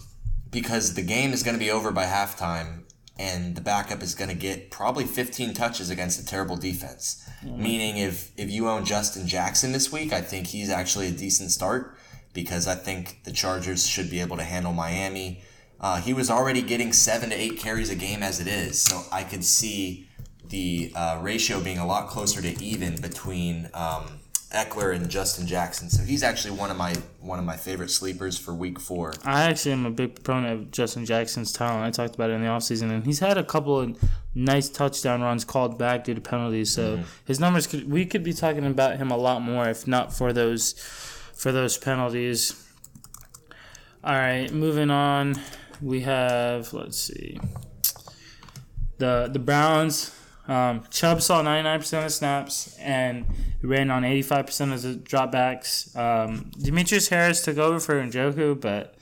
because 0.52 0.96
the 0.96 1.02
game 1.02 1.34
is 1.34 1.44
going 1.44 1.56
to 1.56 1.60
be 1.60 1.72
over 1.72 1.92
by 1.92 2.06
halftime, 2.06 2.84
and 3.20 3.54
the 3.54 3.62
backup 3.62 4.02
is 4.02 4.16
going 4.16 4.30
to 4.30 4.36
get 4.36 4.72
probably 4.72 5.04
15 5.04 5.54
touches 5.54 5.90
against 5.90 6.22
a 6.22 6.26
terrible 6.26 6.56
defense. 6.56 7.22
Mm-hmm. 7.44 7.62
Meaning, 7.62 7.98
if 7.98 8.32
if 8.38 8.50
you 8.50 8.70
own 8.70 8.86
Justin 8.86 9.28
Jackson 9.28 9.74
this 9.74 9.92
week, 9.92 10.14
I 10.14 10.22
think 10.22 10.48
he's 10.48 10.70
actually 10.70 11.08
a 11.08 11.12
decent 11.12 11.52
start 11.52 11.96
because 12.34 12.68
I 12.68 12.76
think 12.76 13.20
the 13.26 13.32
Chargers 13.32 13.86
should 13.86 14.10
be 14.10 14.22
able 14.22 14.38
to 14.38 14.44
handle 14.44 14.72
Miami. 14.72 15.42
Uh, 15.82 16.00
he 16.02 16.14
was 16.14 16.30
already 16.30 16.62
getting 16.62 16.94
seven 16.94 17.30
to 17.30 17.36
eight 17.36 17.60
carries 17.60 17.90
a 17.90 17.96
game 17.96 18.24
as 18.24 18.40
it 18.40 18.48
is, 18.48 18.82
so 18.82 19.04
I 19.12 19.24
could 19.24 19.44
see 19.44 20.08
the 20.48 20.92
uh, 20.96 21.20
ratio 21.22 21.62
being 21.62 21.78
a 21.78 21.86
lot 21.86 22.10
closer 22.10 22.42
to 22.42 22.64
even 22.64 23.00
between 23.02 23.70
um, 23.74 24.19
Ekeler 24.52 24.96
and 24.96 25.10
Justin 25.10 25.46
Jackson. 25.46 25.90
So 25.90 26.04
he's 26.04 26.24
actually 26.24 26.56
one 26.58 26.72
of 26.72 26.78
my 26.78 26.96
one 27.20 27.40
of 27.40 27.46
my 27.46 27.56
favorite 27.56 27.92
sleepers 27.92 28.38
for 28.38 28.54
Week 28.54 28.80
Four. 28.80 29.14
I 29.24 29.44
actually 29.44 29.74
am 29.74 29.86
a 29.86 29.92
big 29.92 30.16
proponent 30.16 30.54
of 30.54 30.72
Justin 30.72 31.06
Jackson's 31.06 31.52
talent. 31.54 31.86
I 31.86 31.92
talked 31.92 32.16
about 32.16 32.30
it 32.32 32.34
in 32.34 32.42
the 32.42 32.48
offseason, 32.48 32.92
and 32.92 33.06
he's 33.06 33.20
had 33.20 33.38
a 33.38 33.44
couple 33.44 33.80
of 33.80 33.98
nice 34.34 34.70
touchdown 34.70 35.22
runs 35.22 35.46
called 35.46 35.78
back 35.78 36.04
due 36.04 36.16
to 36.16 36.22
penalties. 36.22 36.72
So 36.72 36.98
mm-hmm. 36.98 37.04
his 37.26 37.40
numbers 37.40 37.68
could 37.68 37.90
we 37.90 38.06
could 38.06 38.24
be 38.24 38.34
talking 38.34 38.66
about 38.66 38.98
him 38.98 39.12
a 39.12 39.18
lot 39.18 39.42
more 39.42 39.70
if 39.70 39.88
not 39.88 40.14
for 40.14 40.34
those 40.34 40.74
for 41.36 41.52
those 41.52 41.78
penalties. 41.78 42.66
All 44.04 44.14
right, 44.14 44.52
moving 44.52 44.90
on 44.90 45.36
we 45.82 46.02
have 46.02 46.74
let's 46.74 46.98
see 46.98 47.40
the 48.98 49.30
the 49.32 49.40
Browns. 49.40 50.16
Um, 50.50 50.84
Chubb 50.90 51.22
saw 51.22 51.44
99% 51.44 52.06
of 52.06 52.12
snaps 52.12 52.76
and 52.80 53.26
ran 53.62 53.92
on 53.92 54.02
85% 54.02 54.74
of 54.74 54.82
the 54.82 54.96
dropbacks. 54.96 55.96
Um, 55.96 56.52
Demetrius 56.60 57.10
Harris 57.10 57.46
took 57.46 57.58
over 57.58 57.80
for 57.80 58.02
Njoku, 58.02 58.60
but 58.60 58.96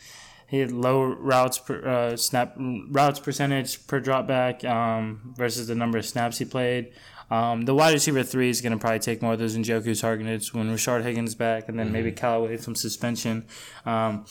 he 0.48 0.60
had 0.60 0.74
low 0.74 1.04
routes 1.04 1.58
per 1.58 1.88
uh, 1.88 2.18
snap 2.18 2.56
routes 2.58 3.20
percentage 3.20 3.88
per 3.88 4.02
dropback 4.02 4.66
um, 4.66 5.34
versus 5.38 5.68
the 5.68 5.76
number 5.76 5.98
of 5.98 6.06
snaps 6.06 6.38
he 6.38 6.46
played. 6.46 6.92
Um, 7.32 7.64
the 7.64 7.74
wide 7.74 7.94
receiver 7.94 8.24
three 8.24 8.50
is 8.50 8.62
going 8.62 8.72
to 8.74 8.78
probably 8.78 9.00
take 9.00 9.22
more 9.22 9.34
of 9.34 9.40
those 9.40 9.58
Njoku 9.58 10.00
targeted 10.00 10.46
when 10.54 10.70
Rashard 10.70 11.04
Higgins 11.04 11.36
back, 11.36 11.70
and 11.70 11.80
then 11.80 11.88
mm-hmm. 11.88 11.94
maybe 11.94 12.12
Callaway 12.12 12.58
from 12.58 12.76
suspension. 12.76 13.46
Um, 13.86 14.26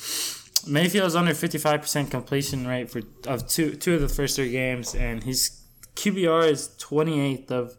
Mayfield's 0.66 1.14
under 1.14 1.32
55% 1.32 2.10
completion 2.10 2.66
rate 2.66 2.90
for 2.90 3.02
of 3.26 3.46
two 3.46 3.76
two 3.76 3.94
of 3.94 4.00
the 4.00 4.08
first 4.08 4.36
three 4.36 4.50
games, 4.50 4.94
and 4.94 5.22
his 5.22 5.55
QBR 5.96 6.50
is 6.50 6.70
28th 6.78 7.50
of 7.50 7.76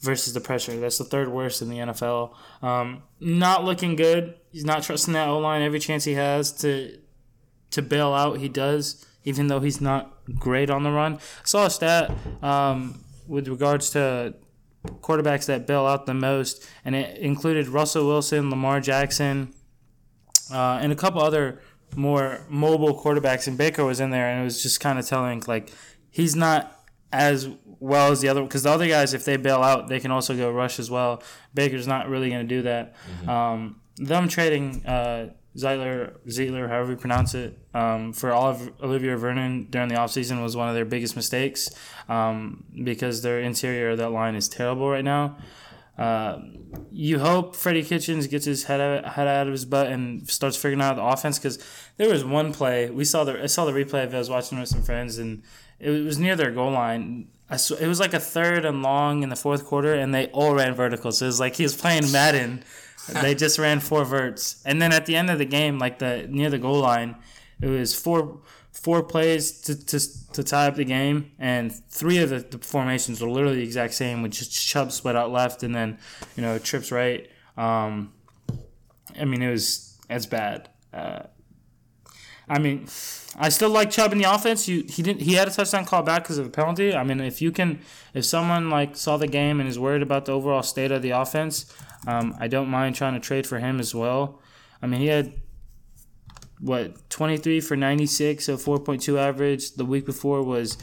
versus 0.00 0.34
the 0.34 0.40
pressure. 0.40 0.78
That's 0.78 0.98
the 0.98 1.04
third 1.04 1.28
worst 1.28 1.62
in 1.62 1.70
the 1.70 1.78
NFL. 1.78 2.34
Um, 2.62 3.02
not 3.18 3.64
looking 3.64 3.96
good. 3.96 4.34
He's 4.52 4.64
not 4.64 4.82
trusting 4.82 5.14
that 5.14 5.28
O 5.28 5.38
line 5.38 5.62
every 5.62 5.80
chance 5.80 6.04
he 6.04 6.14
has 6.14 6.52
to 6.58 6.98
to 7.70 7.82
bail 7.82 8.12
out. 8.12 8.38
He 8.38 8.48
does, 8.48 9.04
even 9.24 9.48
though 9.48 9.60
he's 9.60 9.80
not 9.80 10.12
great 10.38 10.70
on 10.70 10.84
the 10.84 10.92
run. 10.92 11.14
I 11.14 11.44
saw 11.44 11.66
a 11.66 11.70
stat 11.70 12.12
um, 12.42 13.02
with 13.26 13.48
regards 13.48 13.90
to 13.90 14.34
quarterbacks 15.00 15.46
that 15.46 15.66
bail 15.66 15.86
out 15.86 16.06
the 16.06 16.14
most, 16.14 16.64
and 16.84 16.94
it 16.94 17.18
included 17.18 17.66
Russell 17.68 18.06
Wilson, 18.06 18.50
Lamar 18.50 18.80
Jackson, 18.80 19.54
uh, 20.52 20.78
and 20.80 20.92
a 20.92 20.96
couple 20.96 21.22
other 21.22 21.60
more 21.96 22.44
mobile 22.48 23.00
quarterbacks, 23.00 23.48
and 23.48 23.56
Baker 23.56 23.84
was 23.84 24.00
in 24.00 24.10
there, 24.10 24.28
and 24.28 24.42
it 24.42 24.44
was 24.44 24.62
just 24.62 24.80
kind 24.80 24.98
of 24.98 25.06
telling 25.06 25.42
like 25.46 25.72
he's 26.10 26.36
not 26.36 26.83
as 27.14 27.48
well 27.80 28.10
as 28.10 28.20
the 28.20 28.28
other 28.28 28.42
because 28.42 28.64
the 28.64 28.70
other 28.70 28.88
guys, 28.88 29.14
if 29.14 29.24
they 29.24 29.36
bail 29.36 29.62
out, 29.62 29.88
they 29.88 30.00
can 30.00 30.10
also 30.10 30.36
go 30.36 30.50
rush 30.50 30.78
as 30.78 30.90
well. 30.90 31.22
Baker's 31.54 31.86
not 31.86 32.08
really 32.08 32.28
going 32.28 32.46
to 32.46 32.54
do 32.56 32.62
that. 32.62 32.94
Mm-hmm. 32.94 33.28
Um, 33.28 33.80
them 33.96 34.28
trading 34.28 34.84
uh, 34.84 35.30
Zeitler, 35.56 36.14
Zeitler, 36.26 36.68
however 36.68 36.92
you 36.92 36.96
pronounce 36.96 37.34
it, 37.34 37.56
um, 37.72 38.12
for 38.12 38.32
all 38.32 38.48
of 38.48 38.72
Olivier 38.82 39.14
Vernon 39.14 39.68
during 39.70 39.88
the 39.88 39.94
offseason 39.94 40.42
was 40.42 40.56
one 40.56 40.68
of 40.68 40.74
their 40.74 40.84
biggest 40.84 41.14
mistakes 41.14 41.68
um, 42.08 42.64
because 42.82 43.22
their 43.22 43.40
interior 43.40 43.90
of 43.90 43.98
that 43.98 44.10
line 44.10 44.34
is 44.34 44.48
terrible 44.48 44.90
right 44.90 45.04
now. 45.04 45.36
Uh, 45.96 46.40
you 46.90 47.20
hope 47.20 47.54
Freddie 47.54 47.84
Kitchens 47.84 48.26
gets 48.26 48.44
his 48.44 48.64
head 48.64 48.80
out, 48.80 49.12
head 49.12 49.28
out 49.28 49.46
of 49.46 49.52
his 49.52 49.64
butt 49.64 49.86
and 49.86 50.28
starts 50.28 50.56
figuring 50.56 50.82
out 50.82 50.96
the 50.96 51.04
offense 51.04 51.38
because 51.38 51.64
there 51.98 52.08
was 52.08 52.24
one 52.24 52.52
play 52.52 52.90
we 52.90 53.04
saw 53.04 53.22
the 53.22 53.40
I 53.40 53.46
saw 53.46 53.64
the 53.64 53.70
replay 53.70 54.02
of 54.02 54.12
it. 54.12 54.16
I 54.16 54.18
was 54.18 54.28
watching 54.28 54.58
with 54.58 54.68
some 54.68 54.82
friends 54.82 55.18
and 55.18 55.44
it 55.78 55.90
was 56.04 56.18
near 56.18 56.36
their 56.36 56.50
goal 56.50 56.72
line. 56.72 57.28
I 57.50 57.56
saw, 57.56 57.76
it 57.76 57.86
was 57.86 58.00
like 58.00 58.14
a 58.14 58.20
third 58.20 58.64
and 58.64 58.82
long 58.82 59.22
in 59.22 59.28
the 59.28 59.36
fourth 59.36 59.66
quarter, 59.66 59.94
and 59.94 60.14
they 60.14 60.26
all 60.28 60.54
ran 60.54 60.74
vertical. 60.74 61.12
So 61.12 61.26
it 61.26 61.28
was 61.28 61.40
like 61.40 61.56
he 61.56 61.62
was 61.62 61.76
playing 61.76 62.10
Madden. 62.10 62.64
they 63.22 63.34
just 63.34 63.58
ran 63.58 63.80
four 63.80 64.04
verts, 64.04 64.62
and 64.64 64.80
then 64.80 64.92
at 64.92 65.06
the 65.06 65.16
end 65.16 65.30
of 65.30 65.38
the 65.38 65.44
game, 65.44 65.78
like 65.78 65.98
the 65.98 66.26
near 66.28 66.48
the 66.48 66.58
goal 66.58 66.80
line, 66.80 67.16
it 67.60 67.68
was 67.68 67.94
four 67.94 68.40
four 68.74 69.02
plays 69.02 69.60
to, 69.62 69.86
to, 69.86 70.32
to 70.32 70.42
tie 70.42 70.66
up 70.66 70.74
the 70.74 70.84
game, 70.84 71.30
and 71.38 71.72
three 71.72 72.18
of 72.18 72.30
the, 72.30 72.40
the, 72.40 72.58
formations 72.58 73.20
were 73.20 73.30
literally 73.30 73.56
the 73.56 73.62
exact 73.62 73.94
same, 73.94 74.20
with 74.20 74.32
just 74.32 74.52
Chubb 74.52 74.92
split 74.92 75.16
out 75.16 75.30
left 75.30 75.62
and 75.62 75.74
then, 75.74 75.96
you 76.36 76.42
know, 76.42 76.58
trips 76.58 76.92
right. 76.92 77.30
Um, 77.56 78.12
I 79.18 79.24
mean, 79.24 79.40
it 79.42 79.50
was 79.50 79.96
as 80.10 80.26
bad. 80.26 80.68
Uh, 80.92 81.22
I 82.48 82.58
mean, 82.58 82.86
I 83.36 83.48
still 83.48 83.70
like 83.70 83.90
Chubb 83.90 84.12
in 84.12 84.18
the 84.18 84.32
offense. 84.32 84.68
You, 84.68 84.84
he 84.88 85.02
didn't. 85.02 85.22
He 85.22 85.34
had 85.34 85.48
a 85.48 85.50
touchdown 85.50 85.84
call 85.84 86.02
back 86.02 86.22
because 86.22 86.38
of 86.38 86.46
a 86.46 86.50
penalty. 86.50 86.94
I 86.94 87.02
mean, 87.02 87.20
if 87.20 87.40
you 87.42 87.50
can, 87.50 87.80
if 88.12 88.24
someone 88.24 88.70
like 88.70 88.96
saw 88.96 89.16
the 89.16 89.26
game 89.26 89.60
and 89.60 89.68
is 89.68 89.78
worried 89.78 90.02
about 90.02 90.26
the 90.26 90.32
overall 90.32 90.62
state 90.62 90.92
of 90.92 91.02
the 91.02 91.10
offense, 91.10 91.72
um, 92.06 92.36
I 92.38 92.48
don't 92.48 92.68
mind 92.68 92.94
trying 92.94 93.14
to 93.14 93.20
trade 93.20 93.46
for 93.46 93.58
him 93.58 93.80
as 93.80 93.94
well. 93.94 94.40
I 94.82 94.86
mean, 94.86 95.00
he 95.00 95.06
had 95.06 95.34
what 96.60 97.10
23 97.10 97.60
for 97.60 97.76
96, 97.76 98.44
so 98.44 98.56
4.2 98.56 99.18
average. 99.18 99.72
The 99.72 99.84
week 99.84 100.06
before 100.06 100.42
was 100.42 100.76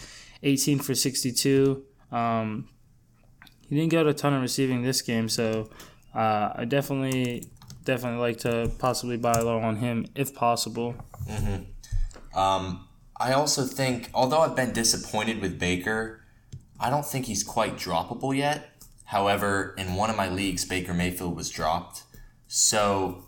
18 0.43 0.79
for 0.79 0.95
62. 0.95 1.83
Um, 2.11 2.67
he 3.69 3.75
didn't 3.75 3.91
get 3.91 4.05
a 4.05 4.13
ton 4.13 4.33
of 4.33 4.41
receiving 4.41 4.83
this 4.83 5.01
game, 5.01 5.29
so 5.29 5.69
uh, 6.13 6.51
I 6.55 6.65
definitely 6.65 7.45
definitely 7.83 8.19
like 8.19 8.37
to 8.39 8.71
possibly 8.79 9.17
buy 9.17 9.33
low 9.33 9.59
on 9.59 9.77
him 9.77 10.05
if 10.15 10.33
possible. 10.35 10.95
Mm-hmm. 11.27 12.37
Um, 12.37 12.87
I 13.19 13.33
also 13.33 13.63
think, 13.63 14.09
although 14.13 14.41
I've 14.41 14.55
been 14.55 14.73
disappointed 14.73 15.41
with 15.41 15.59
Baker, 15.59 16.23
I 16.79 16.89
don't 16.89 17.05
think 17.05 17.25
he's 17.25 17.43
quite 17.43 17.75
droppable 17.77 18.35
yet. 18.35 18.69
However, 19.05 19.75
in 19.77 19.95
one 19.95 20.09
of 20.09 20.15
my 20.15 20.29
leagues, 20.29 20.65
Baker 20.65 20.93
Mayfield 20.93 21.35
was 21.35 21.49
dropped. 21.49 22.03
So 22.47 23.25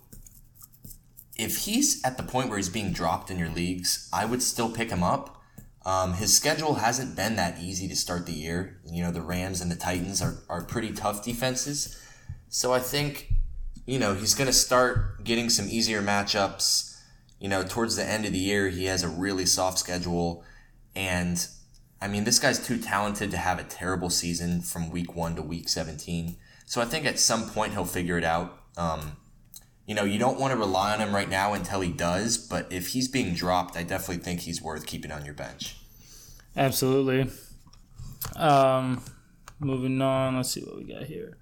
if 1.37 1.57
he's 1.65 2.03
at 2.03 2.17
the 2.17 2.23
point 2.23 2.49
where 2.49 2.57
he's 2.57 2.69
being 2.69 2.93
dropped 2.93 3.29
in 3.29 3.37
your 3.37 3.49
leagues, 3.49 4.09
I 4.13 4.25
would 4.25 4.41
still 4.41 4.69
pick 4.69 4.89
him 4.89 5.03
up. 5.03 5.41
Um, 5.85 6.13
his 6.13 6.33
schedule 6.33 6.75
hasn't 6.75 7.15
been 7.15 7.35
that 7.35 7.59
easy 7.59 7.87
to 7.89 7.95
start 7.95 8.25
the 8.25 8.31
year. 8.31 8.79
You 8.85 9.03
know, 9.03 9.11
the 9.11 9.21
Rams 9.21 9.59
and 9.59 9.69
the 9.69 9.75
Titans 9.75 10.21
are, 10.21 10.35
are 10.47 10.63
pretty 10.63 10.93
tough 10.93 11.23
defenses. 11.23 11.99
So 12.47 12.73
I 12.73 12.79
think, 12.79 13.32
you 13.85 13.99
know, 13.99 14.13
he's 14.13 14.35
going 14.35 14.47
to 14.47 14.53
start 14.53 15.23
getting 15.23 15.49
some 15.49 15.67
easier 15.69 16.01
matchups. 16.01 16.97
You 17.39 17.49
know, 17.49 17.63
towards 17.63 17.95
the 17.95 18.05
end 18.05 18.25
of 18.25 18.31
the 18.31 18.39
year, 18.39 18.69
he 18.69 18.85
has 18.85 19.03
a 19.03 19.09
really 19.09 19.45
soft 19.45 19.79
schedule. 19.79 20.43
And 20.95 21.45
I 22.01 22.07
mean, 22.07 22.23
this 22.23 22.39
guy's 22.39 22.65
too 22.65 22.77
talented 22.77 23.31
to 23.31 23.37
have 23.37 23.59
a 23.59 23.63
terrible 23.63 24.09
season 24.09 24.61
from 24.61 24.89
week 24.89 25.15
one 25.15 25.35
to 25.35 25.41
week 25.41 25.67
17. 25.67 26.37
So 26.65 26.81
I 26.81 26.85
think 26.85 27.05
at 27.05 27.19
some 27.19 27.49
point 27.49 27.73
he'll 27.73 27.85
figure 27.85 28.17
it 28.17 28.23
out. 28.23 28.59
Um, 28.77 29.17
you 29.85 29.95
know, 29.95 30.05
you 30.05 30.17
don't 30.17 30.39
want 30.39 30.53
to 30.53 30.57
rely 30.57 30.93
on 30.93 31.01
him 31.01 31.13
right 31.13 31.29
now 31.29 31.53
until 31.53 31.81
he 31.81 31.91
does, 31.91 32.37
but 32.37 32.71
if 32.71 32.89
he's 32.89 33.09
being 33.09 33.33
dropped, 33.33 33.75
I 33.75 33.83
definitely 33.83 34.23
think 34.23 34.41
he's 34.41 34.61
worth 34.61 34.85
keeping 34.85 35.11
on 35.11 35.25
your 35.25 35.33
bench. 35.33 35.75
Absolutely. 36.55 37.29
Um, 38.37 39.03
moving 39.59 40.01
on, 40.01 40.37
let's 40.37 40.51
see 40.51 40.61
what 40.61 40.77
we 40.77 40.85
got 40.85 41.03
here. 41.03 41.37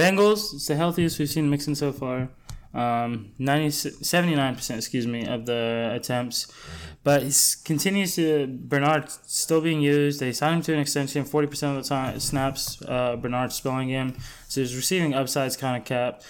Bengals, 0.00 0.54
it's 0.54 0.66
the 0.66 0.76
healthiest 0.76 1.18
we've 1.18 1.28
seen 1.28 1.50
Mixon 1.50 1.74
so 1.74 1.92
far. 1.92 2.30
Um, 2.72 3.32
90, 3.38 3.68
79%, 3.68 4.76
excuse 4.76 5.06
me, 5.06 5.26
of 5.26 5.44
the 5.44 5.90
attempts. 5.92 6.50
But 7.04 7.22
he 7.22 7.32
continues 7.64 8.14
to, 8.16 8.46
Bernard 8.46 9.10
still 9.10 9.60
being 9.60 9.82
used. 9.82 10.18
They 10.18 10.32
signed 10.32 10.56
him 10.56 10.62
to 10.62 10.72
an 10.74 10.78
extension, 10.78 11.24
40% 11.24 11.76
of 11.76 11.82
the 11.82 11.88
time 11.88 12.18
snaps, 12.18 12.80
uh, 12.82 13.16
Bernard 13.16 13.52
spelling 13.52 13.90
him. 13.90 14.16
So 14.48 14.62
his 14.62 14.74
receiving 14.74 15.12
upside's 15.12 15.56
kind 15.58 15.76
of 15.76 15.84
capped. 15.84 16.24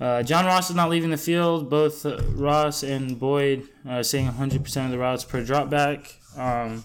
Uh, 0.00 0.22
John 0.22 0.46
Ross 0.46 0.70
is 0.70 0.76
not 0.76 0.88
leaving 0.88 1.10
the 1.10 1.18
field. 1.18 1.68
Both 1.68 2.06
uh, 2.06 2.18
Ross 2.32 2.82
and 2.82 3.20
Boyd 3.20 3.68
are 3.86 4.02
seeing 4.02 4.26
100% 4.26 4.84
of 4.86 4.90
the 4.90 4.98
routes 4.98 5.24
per 5.24 5.42
drop 5.44 5.68
back. 5.68 6.18
Um, 6.34 6.84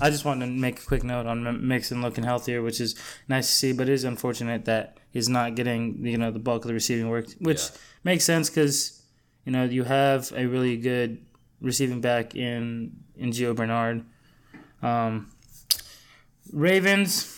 I 0.00 0.10
just 0.10 0.24
wanted 0.24 0.46
to 0.46 0.52
make 0.52 0.80
a 0.80 0.84
quick 0.84 1.04
note 1.04 1.26
on 1.26 1.66
Mixon 1.68 2.02
looking 2.02 2.24
healthier, 2.24 2.60
which 2.60 2.80
is 2.80 2.96
nice 3.28 3.46
to 3.46 3.52
see, 3.52 3.72
but 3.72 3.88
it 3.88 3.92
is 3.92 4.02
unfortunate 4.02 4.64
that 4.64 4.98
he's 5.14 5.30
not 5.30 5.54
getting 5.54 6.04
you 6.04 6.18
know 6.18 6.30
the 6.30 6.38
bulk 6.38 6.64
of 6.64 6.68
the 6.68 6.74
receiving 6.74 7.08
work, 7.08 7.26
which 7.38 7.62
yeah. 7.62 7.76
makes 8.02 8.24
sense 8.24 8.50
because 8.50 9.02
you 9.46 9.52
know 9.52 9.64
you 9.64 9.84
have 9.84 10.30
a 10.36 10.44
really 10.44 10.76
good 10.76 11.24
receiving 11.62 12.02
back 12.02 12.34
in 12.34 12.92
in 13.16 13.30
Gio 13.30 13.56
Bernard. 13.56 14.04
Um, 14.82 15.30
Ravens. 16.52 17.30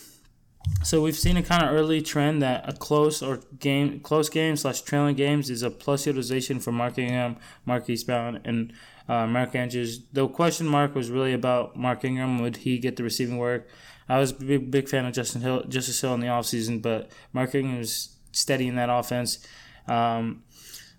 So 0.83 1.01
we've 1.01 1.17
seen 1.17 1.37
a 1.37 1.45
kind 1.45 1.63
of 1.63 1.73
early 1.73 2.03
trend 2.03 2.43
that 2.43 2.69
a 2.69 2.73
close 2.73 3.23
or 3.23 3.41
game, 3.61 4.01
close 4.01 4.29
game 4.29 4.57
slash 4.57 4.81
trailing 4.81 5.15
games 5.15 5.49
is 5.49 5.63
a 5.63 5.71
plus 5.71 6.07
utilization 6.07 6.59
for 6.59 6.73
Mark 6.73 6.99
Ingram, 6.99 7.37
Marquise 7.65 8.03
Brown, 8.03 8.41
and 8.45 8.73
uh, 9.09 9.29
Mark 9.29 9.55
Andrews. 9.55 10.01
The 10.13 10.27
question 10.27 10.67
mark 10.67 10.97
was 10.97 11.09
really 11.09 11.33
about 11.33 11.77
Mark 11.77 12.05
Ingram. 12.05 12.43
Would 12.43 12.59
he 12.59 12.79
get 12.79 12.97
the 12.97 13.05
receiving 13.05 13.39
work? 13.39 13.69
I 14.09 14.19
was 14.19 14.31
a 14.31 14.35
big, 14.35 14.71
big 14.71 14.89
fan 14.89 15.05
of 15.05 15.15
Justin 15.15 15.41
Hill, 15.41 15.65
Justice 15.65 16.01
Hill 16.01 16.15
in 16.15 16.21
the 16.21 16.27
offseason, 16.27 16.81
but 16.81 17.11
Mark 17.33 17.55
Ingram 17.55 17.79
was 17.79 18.17
steady 18.33 18.69
in 18.69 18.77
that 18.77 18.91
offense. 18.91 19.47
Um, 19.89 20.45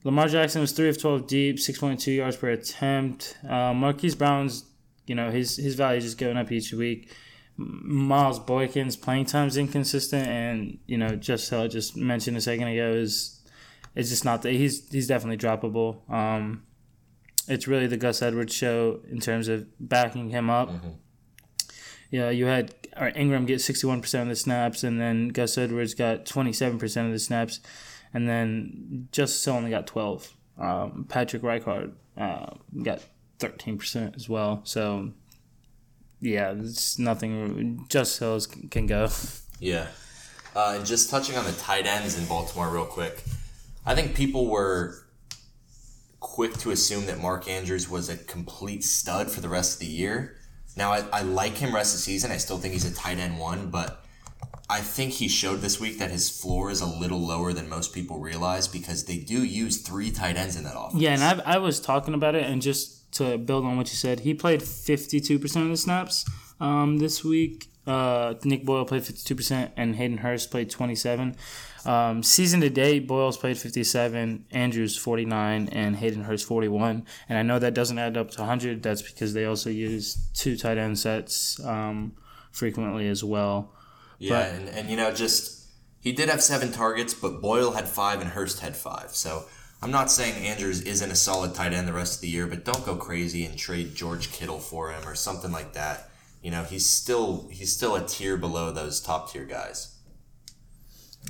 Lamar 0.04 0.28
Jackson 0.28 0.62
was 0.62 0.72
three 0.72 0.90
of 0.90 1.00
twelve 1.00 1.28
deep, 1.28 1.60
six 1.60 1.80
point 1.80 2.00
two 2.00 2.12
yards 2.12 2.38
per 2.38 2.50
attempt. 2.50 3.38
Uh, 3.48 3.74
Marquise 3.74 4.16
Brown's, 4.16 4.64
you 5.06 5.16
know, 5.16 5.32
his 5.32 5.58
his 5.58 5.76
value 5.76 5.98
is 5.98 6.04
just 6.04 6.18
going 6.18 6.38
up 6.38 6.52
each 6.52 6.74
week. 6.74 7.14
Miles 7.58 8.40
Boykin's 8.40 8.96
playing 8.96 9.26
time's 9.26 9.58
inconsistent, 9.58 10.28
and 10.28 10.78
you 10.86 10.98
know, 10.98 11.16
just 11.16 11.50
how 11.50 11.64
I 11.64 11.68
just 11.68 11.98
mentioned 11.98 12.38
a 12.38 12.42
second 12.42 12.68
ago 12.68 12.92
is 12.92 13.42
it's 13.96 14.10
just 14.10 14.24
not 14.24 14.44
that 14.44 14.52
he's 14.52 14.88
he's 14.90 15.08
definitely 15.08 15.38
droppable. 15.38 16.10
Um, 16.12 16.64
it's 17.48 17.68
really 17.68 17.88
the 17.88 17.98
Gus 17.98 18.22
Edwards 18.22 18.54
show 18.54 19.00
in 19.10 19.20
terms 19.20 19.48
of 19.48 19.66
backing 19.80 20.30
him 20.30 20.50
up. 20.50 20.70
Mm-hmm. 20.70 20.90
Yeah, 22.12 22.30
you 22.30 22.46
had 22.46 22.77
Ingram 23.16 23.46
gets 23.46 23.66
sixty 23.66 23.88
one 23.88 24.02
percent 24.02 24.24
of 24.24 24.30
the 24.30 24.36
snaps, 24.36 24.84
and 24.84 25.00
then 25.00 25.30
Gus 25.30 25.58
Edwards 25.58 25.94
got 25.94 26.26
twenty 26.26 26.54
seven 26.54 26.80
percent 26.80 27.08
of 27.08 27.14
the 27.14 27.20
snaps, 27.20 27.60
and 28.14 28.28
then 28.28 29.08
Justice 29.12 29.48
only 29.48 29.70
got 29.70 29.88
twelve. 29.88 30.34
Um, 30.58 31.06
Patrick 31.08 31.42
Ricard 31.44 31.94
uh, 32.18 32.52
got 32.84 33.02
thirteen 33.40 33.78
percent 33.78 34.16
as 34.16 34.28
well. 34.28 34.62
So 34.64 35.12
yeah, 36.20 36.54
it's 36.58 36.98
nothing. 36.98 37.86
Justice 37.90 38.20
Hills 38.20 38.48
can 38.48 38.88
go. 38.88 39.10
Yeah, 39.60 39.88
uh, 40.56 40.84
just 40.84 41.10
touching 41.10 41.36
on 41.36 41.46
the 41.46 41.52
tight 41.54 41.86
ends 41.86 42.18
in 42.18 42.26
Baltimore 42.26 42.70
real 42.70 42.86
quick, 42.86 43.24
I 43.86 43.96
think 43.96 44.16
people 44.16 44.48
were 44.48 45.04
quick 46.20 46.54
to 46.58 46.72
assume 46.72 47.06
that 47.06 47.20
Mark 47.20 47.48
Andrews 47.48 47.90
was 47.90 48.10
a 48.10 48.18
complete 48.18 48.84
stud 48.84 49.30
for 49.30 49.42
the 49.42 49.50
rest 49.50 49.76
of 49.76 49.80
the 49.80 49.86
year. 49.86 50.37
Now, 50.78 50.94
I, 50.94 51.04
I 51.12 51.22
like 51.24 51.58
him 51.58 51.74
rest 51.74 51.94
of 51.94 52.00
the 52.00 52.04
season. 52.04 52.32
I 52.32 52.38
still 52.38 52.58
think 52.58 52.74
he's 52.74 52.86
a 52.86 52.94
tight 52.94 53.18
end 53.18 53.40
one, 53.40 53.70
but 53.70 54.06
I 54.70 54.82
think 54.82 55.14
he 55.14 55.28
showed 55.28 55.62
this 55.62 55.80
week 55.80 55.98
that 56.00 56.12
his 56.12 56.30
floor 56.30 56.70
is 56.70 56.82
a 56.82 56.86
little 56.86 57.20
lower 57.20 57.54
than 57.54 57.68
most 57.68 57.94
people 57.94 58.20
realize 58.20 58.68
because 58.68 59.06
they 59.06 59.18
do 59.18 59.44
use 59.44 59.78
three 59.82 60.12
tight 60.12 60.36
ends 60.36 60.56
in 60.56 60.64
that 60.66 60.78
offense. 60.78 61.02
Yeah, 61.02 61.14
and 61.14 61.42
I, 61.42 61.56
I 61.56 61.58
was 61.58 61.80
talking 61.80 62.14
about 62.14 62.36
it, 62.36 62.44
and 62.44 62.62
just 62.62 63.12
to 63.14 63.38
build 63.38 63.66
on 63.66 63.78
what 63.78 63.88
you 63.90 63.96
said, 63.96 64.20
he 64.22 64.34
played 64.34 64.60
52% 64.60 65.62
of 65.62 65.70
the 65.70 65.78
snaps 65.78 66.26
um, 66.60 66.98
this 66.98 67.24
week. 67.24 67.70
Uh, 67.88 68.34
Nick 68.44 68.66
Boyle 68.66 68.84
played 68.84 69.04
52%, 69.04 69.72
and 69.78 69.96
Hayden 69.96 70.18
Hurst 70.18 70.52
played 70.52 70.70
27 70.70 71.38
um, 71.86 72.24
season 72.24 72.62
to 72.62 72.70
date, 72.70 73.08
Boyles 73.08 73.38
played 73.38 73.58
57, 73.58 74.46
Andrews 74.52 74.98
49, 74.98 75.70
and 75.72 75.96
Hayden 75.96 76.24
Hurst 76.24 76.46
41. 76.46 77.06
And 77.30 77.38
I 77.38 77.42
know 77.42 77.60
that 77.60 77.74
doesn't 77.74 77.98
add 77.98 78.18
up 78.18 78.32
to 78.32 78.42
100. 78.42 78.84
That's 78.84 79.02
because 79.02 79.34
they 79.34 79.46
also 79.46 79.70
use 79.70 80.30
two 80.34 80.58
tight 80.58 80.78
end 80.78 81.00
sets 81.00 81.64
um, 81.64 82.14
frequently 82.52 83.08
as 83.08 83.24
well. 83.24 83.74
Yeah, 84.20 84.52
but, 84.52 84.60
and, 84.60 84.70
and 84.70 84.90
you 84.90 84.98
know, 84.98 85.14
just 85.14 85.68
he 86.02 86.12
did 86.12 86.30
have 86.30 86.42
seven 86.42 86.72
targets, 86.72 87.14
but 87.14 87.42
Boyle 87.42 87.72
had 87.72 87.88
five 87.88 88.22
and 88.22 88.30
Hurst 88.30 88.60
had 88.62 88.76
five. 88.76 89.12
So 89.12 89.46
I'm 89.82 89.92
not 89.92 90.12
saying 90.12 90.44
Andrews 90.46 90.82
isn't 90.82 91.12
a 91.12 91.16
solid 91.16 91.54
tight 91.54 91.74
end 91.74 91.88
the 91.88 91.94
rest 91.94 92.16
of 92.16 92.22
the 92.22 92.30
year, 92.30 92.48
but 92.48 92.66
don't 92.66 92.86
go 92.86 92.96
crazy 92.96 93.46
and 93.46 93.58
trade 93.58 93.96
George 93.96 94.32
Kittle 94.32 94.60
for 94.60 94.92
him 94.92 95.08
or 95.08 95.16
something 95.16 95.52
like 95.52 95.74
that. 95.74 96.10
You 96.42 96.52
know, 96.52 96.64
he's 96.64 96.86
still 96.86 97.48
he's 97.52 97.74
still 97.74 97.96
a 97.96 98.06
tier 98.06 98.38
below 98.38 98.72
those 98.72 99.00
top 99.02 99.32
tier 99.32 99.46
guys. 99.46 99.97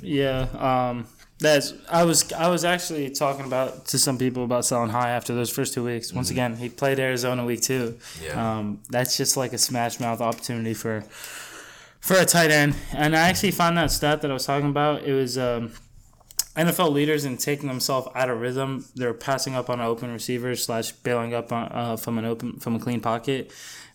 Yeah, 0.02 0.46
um, 0.58 1.06
that's 1.40 1.72
I 1.88 2.04
was 2.04 2.32
I 2.32 2.48
was 2.48 2.64
actually 2.64 3.10
talking 3.10 3.46
about 3.46 3.86
to 3.86 3.98
some 3.98 4.18
people 4.18 4.44
about 4.44 4.64
selling 4.64 4.90
high 4.90 5.10
after 5.10 5.34
those 5.34 5.50
first 5.50 5.74
two 5.74 5.84
weeks. 5.84 6.12
Once 6.12 6.28
mm-hmm. 6.28 6.34
again, 6.34 6.56
he 6.56 6.68
played 6.68 6.98
Arizona 6.98 7.44
week 7.44 7.62
two. 7.62 7.98
Yeah. 8.22 8.58
Um, 8.58 8.80
that's 8.90 9.16
just 9.16 9.36
like 9.36 9.52
a 9.52 9.58
smash 9.58 10.00
mouth 10.00 10.20
opportunity 10.20 10.74
for 10.74 11.04
for 12.00 12.16
a 12.16 12.24
tight 12.24 12.50
end. 12.50 12.74
And 12.92 13.16
I 13.16 13.28
actually 13.28 13.52
found 13.52 13.76
that 13.78 13.90
stat 13.90 14.22
that 14.22 14.30
I 14.30 14.34
was 14.34 14.46
talking 14.46 14.70
about. 14.70 15.04
It 15.04 15.12
was 15.12 15.38
um, 15.38 15.72
NFL 16.56 16.92
leaders 16.92 17.24
in 17.24 17.36
taking 17.36 17.68
themselves 17.68 18.08
out 18.14 18.30
of 18.30 18.40
rhythm. 18.40 18.84
They're 18.96 19.14
passing 19.14 19.54
up 19.54 19.70
on 19.70 19.80
open 19.80 20.12
receivers 20.12 20.64
slash 20.64 20.90
bailing 20.90 21.34
up 21.34 21.52
on, 21.52 21.70
uh, 21.70 21.96
from 21.96 22.18
an 22.18 22.24
open 22.24 22.58
from 22.58 22.74
a 22.74 22.80
clean 22.80 23.00
pocket. 23.00 23.52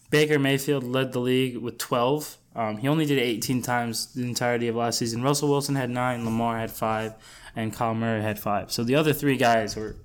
Baker 0.10 0.40
Mayfield 0.40 0.84
led 0.84 1.12
the 1.12 1.20
league 1.20 1.58
with 1.58 1.78
twelve. 1.78 2.38
Um, 2.56 2.78
he 2.78 2.88
only 2.88 3.06
did 3.06 3.18
it 3.18 3.22
18 3.22 3.62
times 3.62 4.14
the 4.14 4.24
entirety 4.24 4.68
of 4.68 4.76
last 4.76 5.00
season. 5.00 5.24
Russell 5.24 5.50
Wilson 5.50 5.76
had 5.76 5.90
nine, 5.90 6.24
Lamar 6.24 6.58
had 6.60 6.72
five, 6.72 7.16
and 7.56 7.74
Kyle 7.74 7.96
Murray 7.96 8.22
had 8.22 8.40
five. 8.40 8.72
So 8.72 8.84
the 8.84 8.96
other 8.96 9.14
three 9.14 9.38
guys 9.38 9.76
were 9.76 9.96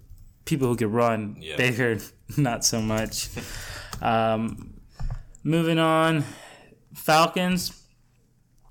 people 0.44 0.68
who 0.68 0.76
could 0.76 0.92
run. 0.92 1.36
Yeah. 1.40 1.56
Baker, 1.56 1.98
not 2.36 2.64
so 2.64 2.80
much. 2.80 3.28
um, 4.00 4.80
moving 5.44 5.78
on, 5.78 6.24
Falcons. 6.94 7.82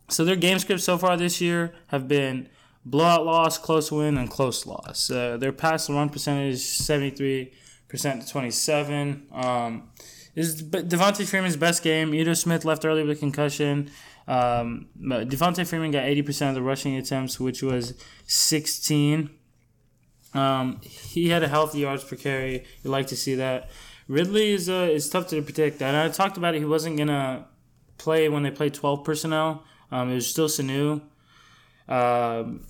So 0.10 0.26
their 0.26 0.36
game 0.36 0.58
scripts 0.60 0.84
so 0.84 0.98
far 0.98 1.18
this 1.18 1.42
year 1.42 1.74
have 1.88 2.08
been 2.08 2.50
blowout 2.86 3.26
loss, 3.26 3.58
close 3.58 3.92
win, 3.92 4.18
and 4.18 4.30
close 4.30 4.66
loss. 4.66 5.12
Uh, 5.12 5.38
their 5.38 5.52
pass 5.52 5.90
run 5.90 6.10
percentage 6.10 6.58
73% 6.60 7.52
to 7.92 8.28
27. 8.28 9.28
Um, 9.32 9.90
is 10.38 10.62
Devonta 10.62 11.28
Freeman's 11.28 11.58
best 11.58 11.82
game. 11.82 12.14
Ito 12.14 12.34
Smith 12.36 12.64
left 12.64 12.86
early 12.86 13.02
with 13.02 13.18
a 13.18 13.20
concussion. 13.20 13.90
Um, 14.28 14.88
Devonta 15.02 15.66
Freeman 15.66 15.90
got 15.90 16.04
80% 16.04 16.50
of 16.50 16.56
the 16.56 16.62
rushing 16.62 16.96
attempts, 16.96 17.40
which 17.40 17.64
was 17.64 17.96
16. 18.28 19.32
Um, 20.36 20.80
he 20.84 21.30
had 21.30 21.42
a 21.42 21.48
healthy 21.48 21.80
yards 21.80 22.04
per 22.04 22.16
carry. 22.16 22.66
You 22.84 22.92
like 22.92 23.08
to 23.08 23.16
see 23.16 23.34
that. 23.34 23.72
Ridley 24.08 24.54
is 24.54 24.70
uh, 24.70 24.88
is 24.92 25.10
tough 25.10 25.28
to 25.30 25.42
predict. 25.42 25.82
And 25.82 25.98
I 25.98 26.08
talked 26.10 26.38
about 26.38 26.54
it. 26.54 26.60
He 26.60 26.66
wasn't 26.66 26.98
gonna 26.98 27.48
play 27.98 28.30
when 28.30 28.44
they 28.44 28.52
played 28.52 28.76
12 28.76 29.04
personnel. 29.04 29.64
Um, 29.92 30.12
it 30.12 30.16
was 30.16 30.30
still 30.30 30.48
Sanu. 30.48 31.02
Um, 31.90 32.68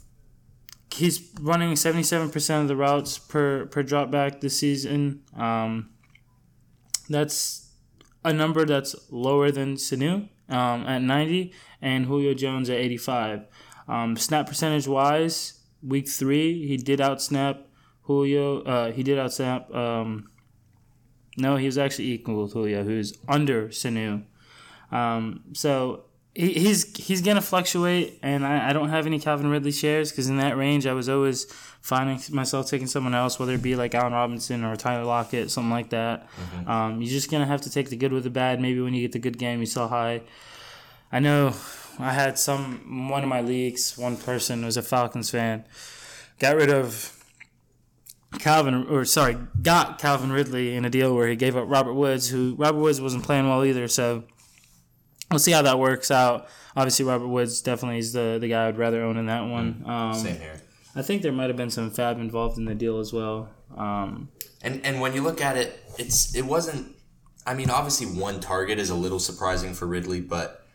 he's 0.93 1.29
running 1.41 1.73
77% 1.73 2.61
of 2.61 2.67
the 2.69 2.77
routes 2.77 3.19
per 3.19 3.65
per 3.65 3.83
drop 3.83 4.09
back 4.09 4.39
this 4.39 4.57
season. 4.57 5.23
Um, 5.35 5.89
that's 7.09 7.71
a 8.23 8.33
number 8.33 8.65
that's 8.65 8.95
lower 9.09 9.51
than 9.51 9.75
Sanu 9.75 10.29
um, 10.49 10.85
at 10.85 11.01
90 11.01 11.53
and 11.81 12.05
Julio 12.05 12.33
Jones 12.33 12.69
at 12.69 12.77
85. 12.77 13.45
Um, 13.87 14.17
snap 14.17 14.47
percentage 14.47 14.87
wise, 14.87 15.61
week 15.81 16.09
three, 16.09 16.67
he 16.67 16.77
did 16.77 16.99
outsnap 16.99 17.63
Julio. 18.01 18.61
Uh, 18.63 18.91
he 18.91 19.03
did 19.03 19.17
outsnap. 19.17 19.73
Um, 19.73 20.29
no, 21.37 21.55
he 21.55 21.65
was 21.65 21.77
actually 21.77 22.11
equal 22.11 22.43
with 22.43 22.53
Julio, 22.53 22.83
who's 22.83 23.13
under 23.27 23.69
Sanu. 23.69 24.23
Um, 24.91 25.43
so 25.53 26.05
he, 26.33 26.53
he's 26.53 26.95
he's 26.97 27.21
gonna 27.21 27.41
fluctuate, 27.41 28.19
and 28.23 28.45
I, 28.45 28.69
I 28.69 28.73
don't 28.73 28.89
have 28.89 29.05
any 29.05 29.19
Calvin 29.19 29.49
Ridley 29.49 29.71
shares 29.71 30.11
because 30.11 30.29
in 30.29 30.37
that 30.37 30.57
range 30.57 30.87
I 30.87 30.93
was 30.93 31.09
always 31.09 31.45
finding 31.81 32.19
myself 32.31 32.69
taking 32.69 32.87
someone 32.87 33.15
else, 33.15 33.39
whether 33.39 33.53
it 33.53 33.61
be 33.61 33.75
like 33.75 33.95
Allen 33.95 34.13
Robinson 34.13 34.63
or 34.63 34.75
Tyler 34.75 35.05
Lockett, 35.05 35.51
something 35.51 35.71
like 35.71 35.89
that. 35.91 36.27
Mm-hmm. 36.29 36.69
Um, 36.69 37.01
you're 37.01 37.11
just 37.11 37.31
gonna 37.31 37.45
have 37.45 37.61
to 37.61 37.69
take 37.69 37.89
the 37.89 37.95
good 37.95 38.11
with 38.11 38.23
the 38.23 38.29
bad. 38.29 38.59
Maybe 38.59 38.81
when 38.81 38.93
you 38.93 39.01
get 39.01 39.11
the 39.11 39.19
good 39.19 39.37
game, 39.37 39.59
you 39.59 39.65
sell 39.65 39.87
high. 39.87 40.21
I 41.11 41.19
know 41.19 41.53
I 41.99 42.13
had 42.13 42.37
some 42.37 43.09
one 43.09 43.23
of 43.23 43.29
my 43.29 43.41
leagues. 43.41 43.97
One 43.97 44.17
person 44.17 44.65
was 44.65 44.77
a 44.77 44.81
Falcons 44.81 45.29
fan, 45.29 45.65
got 46.39 46.55
rid 46.55 46.69
of 46.69 47.13
Calvin, 48.39 48.85
or 48.87 49.05
sorry, 49.05 49.37
got 49.61 49.99
Calvin 49.99 50.31
Ridley 50.31 50.75
in 50.75 50.85
a 50.85 50.89
deal 50.89 51.15
where 51.15 51.27
he 51.27 51.35
gave 51.35 51.55
up 51.55 51.65
Robert 51.67 51.93
Woods, 51.93 52.29
who 52.29 52.55
Robert 52.57 52.79
Woods 52.79 52.99
wasn't 52.99 53.23
playing 53.23 53.47
well 53.47 53.63
either. 53.63 53.87
So 53.87 54.23
we'll 55.31 55.39
see 55.39 55.51
how 55.51 55.61
that 55.61 55.79
works 55.79 56.11
out. 56.11 56.47
Obviously, 56.75 57.05
Robert 57.05 57.27
Woods 57.27 57.61
definitely 57.61 57.99
is 57.99 58.13
the 58.13 58.37
the 58.39 58.49
guy 58.49 58.67
I'd 58.67 58.77
rather 58.77 59.01
own 59.01 59.17
in 59.17 59.27
that 59.27 59.41
one. 59.41 59.83
Mm, 59.85 59.89
um, 59.89 60.13
Same 60.13 60.39
here. 60.39 60.61
I 60.97 61.01
think 61.03 61.21
there 61.21 61.31
might 61.31 61.49
have 61.49 61.57
been 61.57 61.69
some 61.69 61.91
fab 61.91 62.19
involved 62.19 62.57
in 62.57 62.65
the 62.65 62.75
deal 62.75 62.99
as 62.99 63.13
well. 63.13 63.49
Um, 63.75 64.29
and 64.61 64.85
and 64.85 64.99
when 64.99 65.13
you 65.13 65.21
look 65.21 65.41
at 65.41 65.57
it, 65.57 65.83
it's 65.97 66.35
it 66.35 66.43
wasn't. 66.43 66.95
I 67.45 67.53
mean, 67.53 67.69
obviously, 67.69 68.07
one 68.07 68.39
target 68.39 68.79
is 68.79 68.89
a 68.89 68.95
little 68.95 69.19
surprising 69.19 69.73
for 69.73 69.85
Ridley, 69.85 70.19
but 70.19 70.65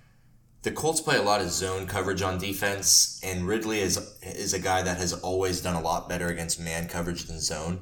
the 0.63 0.71
Colts 0.71 1.01
play 1.01 1.17
a 1.17 1.23
lot 1.23 1.41
of 1.41 1.51
zone 1.51 1.87
coverage 1.87 2.23
on 2.23 2.39
defense, 2.39 3.21
and 3.25 3.47
Ridley 3.47 3.81
is 3.81 3.99
is 4.23 4.55
a 4.55 4.59
guy 4.59 4.83
that 4.83 4.99
has 4.99 5.13
always 5.13 5.61
done 5.61 5.75
a 5.75 5.81
lot 5.81 6.09
better 6.09 6.29
against 6.29 6.61
man 6.61 6.89
coverage 6.89 7.25
than 7.25 7.41
zone. 7.41 7.81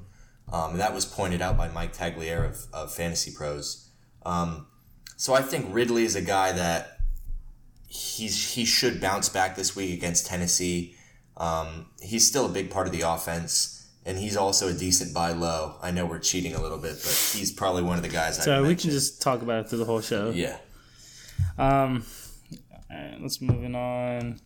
Um, 0.53 0.79
that 0.79 0.94
was 0.94 1.05
pointed 1.05 1.42
out 1.42 1.57
by 1.57 1.68
Mike 1.68 1.94
Tagliere 1.94 2.48
of, 2.48 2.66
of 2.72 2.92
Fantasy 2.92 3.33
Pros. 3.33 3.88
Um, 4.24 4.66
so 5.16 5.35
I 5.35 5.42
think 5.42 5.66
Ridley 5.72 6.05
is 6.05 6.16
a 6.16 6.22
guy 6.22 6.53
that 6.53 6.98
he's 7.87 8.55
he 8.55 8.64
should 8.64 9.00
bounce 9.00 9.29
back 9.29 9.57
this 9.57 9.76
week 9.76 9.92
against 9.92 10.26
Tennessee. 10.26 10.96
Um, 11.40 11.87
he's 12.03 12.26
still 12.26 12.46
a 12.46 12.48
big 12.50 12.70
part 12.70 12.87
of 12.87 12.92
the 12.92 13.00
offense, 13.00 13.88
and 14.05 14.18
he's 14.18 14.37
also 14.37 14.68
a 14.68 14.72
decent 14.74 15.14
buy 15.14 15.33
low. 15.33 15.76
I 15.83 15.90
know 15.90 16.05
we're 16.05 16.18
cheating 16.18 16.55
a 16.55 16.61
little 16.61 16.79
bit, 16.79 16.96
but 17.03 17.33
he's 17.35 17.50
probably 17.50 17.83
one 17.83 17.96
of 17.96 18.03
the 18.03 18.11
guys. 18.11 18.42
So 18.44 18.62
we 18.62 18.76
can 18.76 18.90
just 18.90 19.22
talk 19.22 19.40
about 19.40 19.64
it 19.64 19.68
through 19.68 19.79
the 19.79 19.87
whole 19.87 20.03
show. 20.03 20.31
Yeah. 20.31 20.59
Um. 21.59 22.05
All 22.90 22.96
right, 22.96 23.16
let's 23.20 23.40
moving 23.40 23.74
on. 23.74 24.38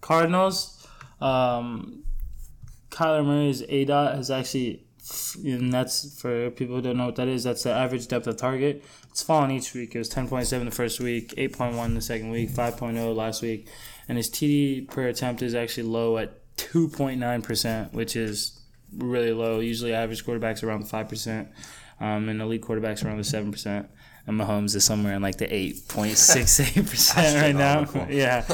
Cardinals. 0.00 0.86
Um, 1.20 2.04
Kyler 2.90 3.24
Murray's 3.24 3.64
A 3.68 3.84
dot 3.84 4.14
has 4.14 4.30
actually 4.30 4.86
and 5.44 5.72
that's 5.72 6.20
for 6.20 6.50
people 6.50 6.76
who 6.76 6.82
don't 6.82 6.96
know 6.96 7.06
what 7.06 7.16
that 7.16 7.28
is. 7.28 7.44
That's 7.44 7.62
the 7.62 7.72
average 7.72 8.08
depth 8.08 8.26
of 8.26 8.36
target. 8.36 8.84
It's 9.10 9.22
fallen 9.22 9.50
each 9.50 9.72
week. 9.72 9.94
It 9.94 9.98
was 9.98 10.10
10.7 10.10 10.64
the 10.64 10.70
first 10.70 11.00
week, 11.00 11.34
8.1 11.36 11.94
the 11.94 12.00
second 12.00 12.30
week, 12.30 12.50
5.0 12.50 13.14
last 13.14 13.42
week, 13.42 13.68
and 14.08 14.16
his 14.16 14.30
TD 14.30 14.88
per 14.88 15.06
attempt 15.06 15.42
is 15.42 15.54
actually 15.54 15.84
low 15.84 16.18
at 16.18 16.32
2.9 16.56 17.42
percent, 17.42 17.92
which 17.92 18.16
is 18.16 18.60
really 18.96 19.32
low. 19.32 19.60
Usually, 19.60 19.92
average 19.92 20.24
quarterbacks 20.24 20.62
around 20.62 20.88
five 20.88 21.08
percent, 21.08 21.48
um, 22.00 22.28
and 22.28 22.40
elite 22.40 22.62
quarterbacks 22.62 23.04
around 23.04 23.18
the 23.18 23.24
seven 23.24 23.52
percent 23.52 23.88
and 24.26 24.38
Mahomes 24.40 24.74
is 24.74 24.84
somewhere 24.84 25.14
in 25.14 25.22
like 25.22 25.38
the 25.38 25.46
8.68% 25.46 27.40
right 27.40 27.54
now. 27.54 27.86
yeah. 28.10 28.44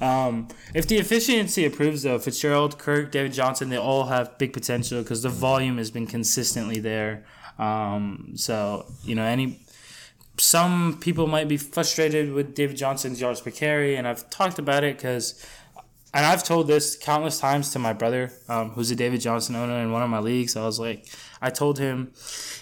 Um, 0.00 0.48
if 0.72 0.86
the 0.86 0.98
efficiency 0.98 1.64
improves, 1.64 2.04
though, 2.04 2.18
Fitzgerald, 2.18 2.78
Kirk, 2.78 3.10
David 3.10 3.32
Johnson, 3.32 3.68
they 3.68 3.76
all 3.76 4.04
have 4.04 4.38
big 4.38 4.52
potential 4.52 5.02
because 5.02 5.22
the 5.22 5.28
volume 5.28 5.78
has 5.78 5.90
been 5.90 6.06
consistently 6.06 6.78
there. 6.78 7.24
Um, 7.58 8.34
so, 8.36 8.86
you 9.02 9.16
know, 9.16 9.24
any. 9.24 9.60
Some 10.38 10.98
people 11.00 11.26
might 11.26 11.48
be 11.48 11.56
frustrated 11.56 12.32
with 12.32 12.54
David 12.54 12.76
Johnson's 12.76 13.20
yards 13.20 13.40
per 13.40 13.50
carry, 13.50 13.96
and 13.96 14.06
I've 14.06 14.28
talked 14.30 14.58
about 14.58 14.84
it 14.84 14.96
because 14.96 15.44
and 16.16 16.24
I've 16.24 16.42
told 16.42 16.66
this 16.66 16.96
countless 16.96 17.38
times 17.38 17.72
to 17.72 17.78
my 17.78 17.92
brother, 17.92 18.32
um, 18.48 18.70
who's 18.70 18.90
a 18.90 18.96
David 18.96 19.20
Johnson 19.20 19.54
owner 19.54 19.74
in 19.80 19.92
one 19.92 20.02
of 20.02 20.08
my 20.08 20.18
leagues. 20.18 20.56
I 20.56 20.64
was 20.64 20.80
like, 20.80 21.06
I 21.42 21.50
told 21.50 21.78
him, 21.78 22.12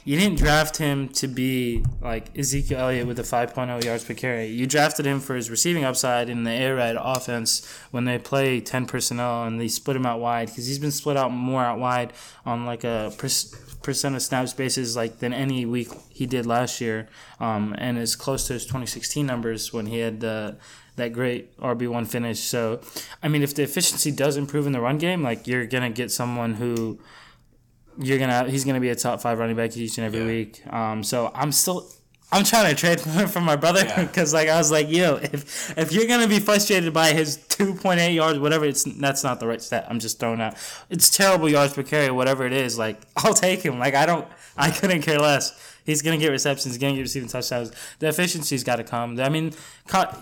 you 0.05 0.19
didn't 0.19 0.39
draft 0.39 0.79
him 0.79 1.09
to 1.11 1.29
be 1.29 1.85
like 2.01 2.37
Ezekiel 2.37 2.81
Elliott 2.81 3.07
with 3.07 3.17
the 3.17 3.23
5.0 3.23 3.85
yards 3.85 4.03
per 4.03 4.13
carry. 4.13 4.47
You 4.47 4.67
drafted 4.67 5.07
him 5.07 5.21
for 5.21 5.37
his 5.37 5.51
receiving 5.51 5.85
upside 5.85 6.29
in 6.29 6.43
the 6.43 6.51
air 6.51 6.75
raid 6.75 6.97
offense 6.99 7.65
when 7.93 8.07
they 8.07 8.19
play 8.19 8.61
10 8.61 8.87
personnel 8.87 9.45
and 9.45 9.61
they 9.61 9.69
split 9.69 9.97
him 9.97 10.05
out 10.05 10.19
wide 10.19 10.49
because 10.49 10.67
he's 10.67 10.81
been 10.81 10.91
split 10.91 11.17
out 11.17 11.31
more 11.31 11.63
out 11.63 11.79
wide 11.79 12.13
on 12.45 12.67
like 12.67 12.83
a 12.83 13.13
percent 13.85 14.17
of 14.17 14.23
snap 14.23 14.49
spaces 14.49 14.97
like 14.97 15.21
than 15.21 15.33
any 15.33 15.65
week 15.65 15.89
he 16.09 16.27
did 16.27 16.47
last 16.47 16.81
year, 16.81 17.09
um, 17.39 17.75
and 17.79 17.99
is 17.99 18.17
close 18.17 18.49
to 18.49 18.55
his 18.55 18.65
2016 18.65 19.25
numbers 19.25 19.73
when 19.73 19.87
he 19.87 19.99
had 19.99 20.21
the 20.21 20.57
that 20.97 21.13
great 21.13 21.57
RB 21.59 21.89
one 21.89 22.05
finish. 22.05 22.41
So, 22.41 22.81
I 23.23 23.29
mean, 23.29 23.43
if 23.43 23.55
the 23.55 23.63
efficiency 23.63 24.11
does 24.11 24.37
improve 24.37 24.67
in 24.67 24.73
the 24.73 24.81
run 24.81 24.99
game, 24.99 25.23
like 25.23 25.47
you're 25.47 25.67
gonna 25.67 25.91
get 25.91 26.11
someone 26.11 26.55
who 26.55 26.99
you're 27.99 28.19
gonna 28.19 28.49
he's 28.51 28.65
gonna 28.65 28.81
be 28.81 28.91
a 28.91 28.97
top 28.97 29.21
five 29.21 29.39
running 29.39 29.57
back 29.57 29.77
each 29.77 29.99
and 29.99 30.07
every 30.07 30.21
yeah. 30.21 30.27
week. 30.27 30.67
Um, 30.73 31.05
so 31.05 31.31
I'm 31.35 31.53
still. 31.53 31.89
I'm 32.33 32.45
trying 32.45 32.75
to 32.75 32.79
trade 32.79 33.01
from 33.31 33.45
my 33.45 33.57
brother 33.57 33.85
because, 33.97 34.33
yeah. 34.33 34.39
like, 34.39 34.49
I 34.49 34.59
was 34.59 34.71
like, 34.71 34.91
"Yo, 34.91 35.17
if 35.17 35.77
if 35.79 35.93
you're 35.93 36.07
gonna 36.07 36.29
be 36.29 36.41
frustrated 36.41 36.93
by 36.93 37.13
his 37.13 37.39
2.8 37.39 38.15
yards, 38.15 38.39
whatever, 38.39 38.65
it's 38.65 38.85
that's 38.85 39.23
not 39.23 39.41
the 39.41 39.47
right 39.47 39.63
stat. 39.63 39.87
I'm 39.89 40.01
just 40.01 40.19
throwing 40.19 40.41
out. 40.41 40.55
It's 40.91 41.11
terrible 41.11 41.49
yards 41.49 41.75
per 41.75 41.83
carry, 41.83 42.11
whatever 42.11 42.45
it 42.47 42.53
is. 42.53 42.79
Like, 42.79 43.01
I'll 43.17 43.35
take 43.35 43.63
him. 43.63 43.79
Like, 43.79 43.95
I 43.95 44.07
don't, 44.07 44.27
I 44.57 44.71
couldn't 44.71 45.03
care 45.03 45.19
less. 45.19 45.73
He's 45.85 46.01
gonna 46.01 46.19
get 46.19 46.31
receptions. 46.31 46.75
He's 46.75 46.81
gonna 46.81 46.95
get 46.95 47.03
receiving 47.03 47.29
touchdowns. 47.29 47.71
The 47.99 48.09
efficiency's 48.09 48.65
got 48.65 48.77
to 48.77 48.85
come. 48.85 49.21
I 49.21 49.29
mean, 49.29 49.53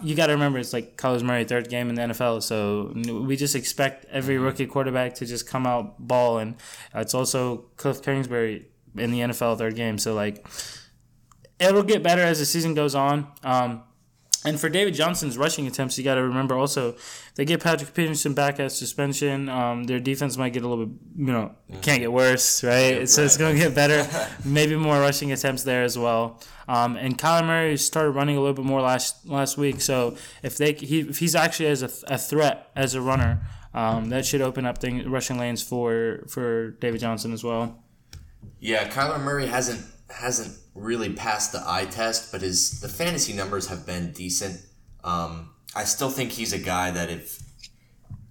you 0.03 0.15
got 0.15 0.27
to 0.27 0.33
remember 0.33 0.59
it's 0.59 0.73
like 0.73 0.97
Kyler 0.97 1.23
Murray 1.23 1.45
third 1.45 1.71
game 1.71 1.89
in 1.89 1.95
the 1.95 2.03
NFL, 2.03 2.43
so 2.43 2.93
we 3.25 3.37
just 3.37 3.55
expect 3.55 4.05
every 4.11 4.35
mm-hmm. 4.35 4.45
rookie 4.45 4.67
quarterback 4.67 5.15
to 5.17 5.27
just 5.27 5.47
come 5.47 5.67
out 5.67 6.05
ball, 6.05 6.39
and 6.39 6.57
it's 6.95 7.15
also 7.15 7.65
Cliff 7.77 8.03
Kingsbury 8.03 8.67
in 8.97 9.13
the 9.13 9.21
NFL 9.21 9.57
third 9.57 9.77
game. 9.77 9.99
So 9.99 10.15
like, 10.15 10.45
it'll 11.63 11.83
get 11.83 12.03
better 12.03 12.23
as 12.23 12.39
the 12.39 12.47
season 12.47 12.75
goes 12.75 12.95
on. 12.95 13.27
Um, 13.43 13.83
and 14.45 14.59
for 14.59 14.69
David 14.69 14.95
Johnson's 14.95 15.39
rushing 15.39 15.67
attempts, 15.67 15.97
you 15.97 16.05
got 16.05 16.17
to 16.17 16.23
remember 16.23 16.57
also 16.57 16.97
they 17.37 17.45
get 17.45 17.63
Patrick 17.63 17.95
Peterson 17.95 18.35
back 18.35 18.59
at 18.59 18.73
suspension. 18.73 19.49
Um, 19.49 19.85
their 19.85 20.01
defense 20.01 20.37
might 20.37 20.53
get 20.53 20.65
a 20.65 20.69
little 20.69 20.87
bit, 20.87 20.99
you 21.17 21.33
know, 21.33 21.55
can't 21.81 22.01
get 22.01 22.13
worse, 22.13 22.65
right? 22.65 23.01
Yeah, 23.01 23.05
so 23.05 23.23
right. 23.23 23.27
it's 23.27 23.37
going 23.37 23.55
to 23.55 23.63
get 23.63 23.75
better. 23.75 24.05
Maybe 24.45 24.75
more 24.75 24.99
rushing 24.99 25.31
attempts 25.31 25.63
there 25.63 25.85
as 25.85 25.97
well. 25.97 26.41
Um, 26.67 26.97
and 26.97 27.17
Kyler 27.17 27.47
Murray 27.47 27.77
started 27.77 28.11
running 28.11 28.37
a 28.37 28.41
little 28.41 28.55
bit 28.55 28.65
more 28.65 28.81
last 28.81 29.27
last 29.27 29.57
week. 29.57 29.81
So 29.81 30.17
if 30.43 30.57
they 30.57 30.73
he, 30.73 31.01
if 31.01 31.19
he's 31.19 31.35
actually 31.35 31.67
as 31.67 31.83
a, 31.83 31.91
a 32.13 32.19
threat 32.19 32.71
as 32.75 32.95
a 32.95 33.01
runner, 33.01 33.43
um, 33.75 34.09
that 34.11 34.27
should 34.27 34.41
open 34.41 34.67
up 34.67 34.79
thing, 34.79 35.09
rushing 35.09 35.39
lanes 35.39 35.63
for 35.63 36.25
for 36.29 36.73
David 36.73 37.01
Johnson 37.01 37.33
as 37.33 37.45
well. 37.45 37.83
Yeah, 38.59 38.89
Kyler 38.89 39.21
Murray 39.21 39.47
hasn't 39.47 39.85
hasn't 40.13 40.57
really 40.75 41.13
passed 41.13 41.53
the 41.53 41.63
eye 41.67 41.87
test, 41.87 42.33
but 42.33 42.41
his 42.41 42.81
the 42.81 42.89
fantasy 42.89 43.33
numbers 43.33 43.69
have 43.69 43.87
been 43.87 44.13
decent. 44.13 44.61
Um, 45.05 45.51
I 45.75 45.85
still 45.85 46.11
think 46.11 46.33
he's 46.33 46.53
a 46.53 46.59
guy 46.59 46.91
that 46.91 47.11
if 47.11 47.43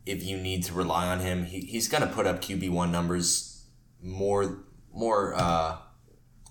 if 0.06 0.24
you 0.24 0.38
need 0.38 0.63
to 0.65 0.74
rely 0.74 1.08
on 1.08 1.20
him, 1.20 1.46
he, 1.46 1.62
he's 1.62 1.88
to 1.88 2.08
put 2.08 2.26
up 2.26 2.41
QB 2.41 2.70
one 2.72 2.91
numbers 2.91 3.65
more 4.02 4.63
more 4.94 5.34
uh, 5.36 5.78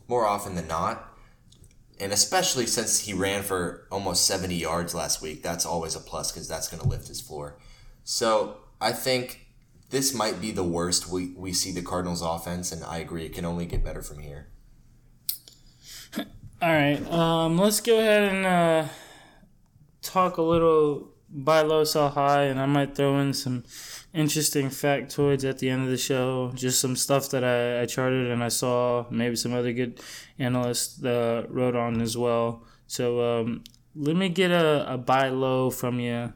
more 0.09 0.27
often 0.27 0.55
than 0.55 0.69
not. 0.69 1.07
And 1.99 2.13
especially 2.13 2.65
since 2.67 3.01
he 3.01 3.13
ran 3.13 3.43
for 3.43 3.87
almost 3.91 4.27
70 4.27 4.55
yards 4.55 4.95
last 4.95 5.21
week, 5.21 5.43
that's 5.43 5.67
always 5.67 5.95
a 5.95 6.01
plus 6.01 6.33
because 6.33 6.49
that's 6.49 6.67
going 6.67 6.83
to 6.83 6.89
lift 6.89 7.09
his 7.09 7.21
floor. 7.21 7.59
So 8.05 8.57
I 8.81 8.93
think 8.93 9.47
this 9.91 10.15
might 10.15 10.41
be 10.41 10.51
the 10.51 10.65
worst 10.65 11.09
we, 11.09 11.35
we 11.37 11.53
see 11.53 11.73
the 11.73 11.83
Cardinals 11.83 12.23
offense, 12.23 12.73
and 12.73 12.83
I 12.85 12.99
agree, 12.99 13.27
it 13.27 13.35
can 13.35 13.45
only 13.45 13.67
get 13.67 13.85
better 13.85 14.03
from 14.03 14.21
here. 14.21 14.49
All 16.63 16.69
right, 16.69 17.01
um, 17.11 17.57
let's 17.57 17.81
go 17.81 17.99
ahead 17.99 18.35
and 18.35 18.45
uh, 18.45 18.89
talk 20.03 20.37
a 20.37 20.43
little 20.43 21.09
buy 21.31 21.63
low, 21.63 21.85
sell 21.85 22.11
high, 22.11 22.43
and 22.43 22.61
I 22.61 22.67
might 22.67 22.95
throw 22.95 23.19
in 23.19 23.33
some 23.33 23.65
interesting 24.13 24.69
factoids 24.69 25.49
at 25.49 25.59
the 25.59 25.71
end 25.71 25.85
of 25.85 25.89
the 25.89 25.97
show. 25.97 26.53
Just 26.55 26.79
some 26.79 26.97
stuff 26.97 27.31
that 27.31 27.45
I, 27.45 27.81
I 27.81 27.87
charted 27.87 28.31
and 28.31 28.45
I 28.45 28.49
saw, 28.49 29.07
maybe 29.11 29.37
some 29.37 29.55
other 29.55 29.73
good 29.73 30.01
analysts 30.39 31.03
uh, 31.03 31.47
wrote 31.49 31.77
on 31.77 32.03
as 32.03 32.19
well. 32.19 32.63
So 32.87 33.41
um, 33.41 33.65
let 33.95 34.17
me 34.17 34.29
get 34.29 34.51
a, 34.51 34.93
a 34.93 34.99
buy 34.99 35.31
low 35.31 35.71
from 35.71 35.99
you. 35.99 36.35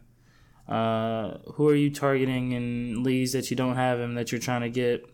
Uh, 0.66 1.36
who 1.52 1.68
are 1.68 1.74
you 1.74 1.90
targeting 1.90 2.52
in 2.52 3.02
leagues 3.02 3.32
that 3.32 3.50
you 3.50 3.58
don't 3.58 3.76
have 3.76 4.00
him 4.00 4.14
that 4.14 4.32
you're 4.32 4.40
trying 4.40 4.62
to 4.62 4.70
get? 4.70 5.04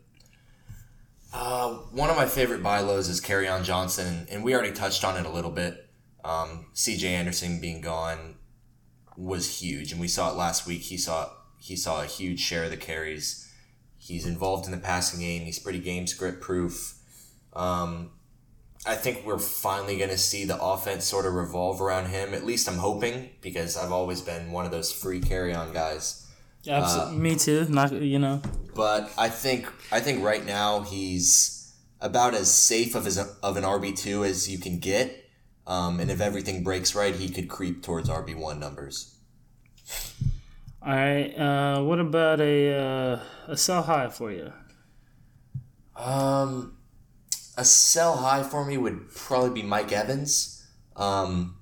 Uh, 1.32 1.74
one 1.92 2.10
of 2.10 2.16
my 2.16 2.26
favorite 2.26 2.62
buy 2.62 2.80
lows 2.80 3.08
is 3.08 3.20
Kerryon 3.20 3.64
Johnson, 3.64 4.26
and 4.30 4.42
we 4.42 4.54
already 4.54 4.72
touched 4.72 5.04
on 5.04 5.16
it 5.16 5.26
a 5.26 5.30
little 5.30 5.50
bit. 5.50 5.88
Um, 6.24 6.66
C.J. 6.74 7.14
Anderson 7.14 7.60
being 7.60 7.80
gone 7.80 8.36
was 9.16 9.60
huge, 9.60 9.92
and 9.92 10.00
we 10.00 10.08
saw 10.08 10.30
it 10.30 10.36
last 10.36 10.66
week. 10.66 10.82
He 10.82 10.96
saw 10.96 11.30
he 11.58 11.76
saw 11.76 12.02
a 12.02 12.06
huge 12.06 12.40
share 12.40 12.64
of 12.64 12.70
the 12.70 12.76
carries. 12.76 13.46
He's 13.98 14.26
involved 14.26 14.64
in 14.64 14.72
the 14.72 14.78
passing 14.78 15.20
game. 15.20 15.42
He's 15.42 15.58
pretty 15.58 15.78
game 15.78 16.06
script 16.06 16.40
proof. 16.40 16.94
Um, 17.52 18.12
I 18.86 18.94
think 18.94 19.26
we're 19.26 19.38
finally 19.38 19.98
going 19.98 20.08
to 20.08 20.16
see 20.18 20.44
the 20.44 20.60
offense 20.60 21.04
sort 21.04 21.26
of 21.26 21.34
revolve 21.34 21.82
around 21.82 22.06
him. 22.06 22.32
At 22.32 22.46
least 22.46 22.66
I'm 22.66 22.78
hoping 22.78 23.28
because 23.42 23.76
I've 23.76 23.92
always 23.92 24.22
been 24.22 24.52
one 24.52 24.64
of 24.64 24.70
those 24.70 24.90
free 24.90 25.20
Kerryon 25.20 25.74
guys. 25.74 26.26
Absolutely. 26.66 27.18
Me 27.18 27.36
too. 27.36 27.66
Not 27.68 27.92
you 27.92 28.18
know. 28.18 28.40
But 28.80 29.12
I 29.18 29.28
think 29.28 29.70
I 29.92 30.00
think 30.00 30.24
right 30.24 30.42
now 30.42 30.80
he's 30.80 31.70
about 32.00 32.32
as 32.32 32.50
safe 32.50 32.94
of 32.94 33.06
as 33.06 33.18
of 33.18 33.58
an 33.58 33.62
RB 33.62 33.94
two 33.94 34.24
as 34.24 34.48
you 34.48 34.56
can 34.56 34.78
get. 34.78 35.28
Um, 35.66 36.00
and 36.00 36.10
if 36.10 36.22
everything 36.22 36.64
breaks 36.64 36.94
right, 36.94 37.14
he 37.14 37.28
could 37.28 37.50
creep 37.50 37.82
towards 37.82 38.08
RB 38.08 38.34
one 38.34 38.58
numbers. 38.58 39.14
All 40.82 40.94
right. 40.94 41.28
Uh, 41.36 41.82
what 41.82 42.00
about 42.00 42.40
a 42.40 42.74
uh, 42.74 43.20
a 43.48 43.56
sell 43.58 43.82
high 43.82 44.08
for 44.08 44.32
you? 44.32 44.50
Um, 45.94 46.78
a 47.58 47.66
sell 47.66 48.16
high 48.16 48.42
for 48.42 48.64
me 48.64 48.78
would 48.78 49.14
probably 49.14 49.60
be 49.60 49.62
Mike 49.62 49.92
Evans. 49.92 50.66
Um, 50.96 51.58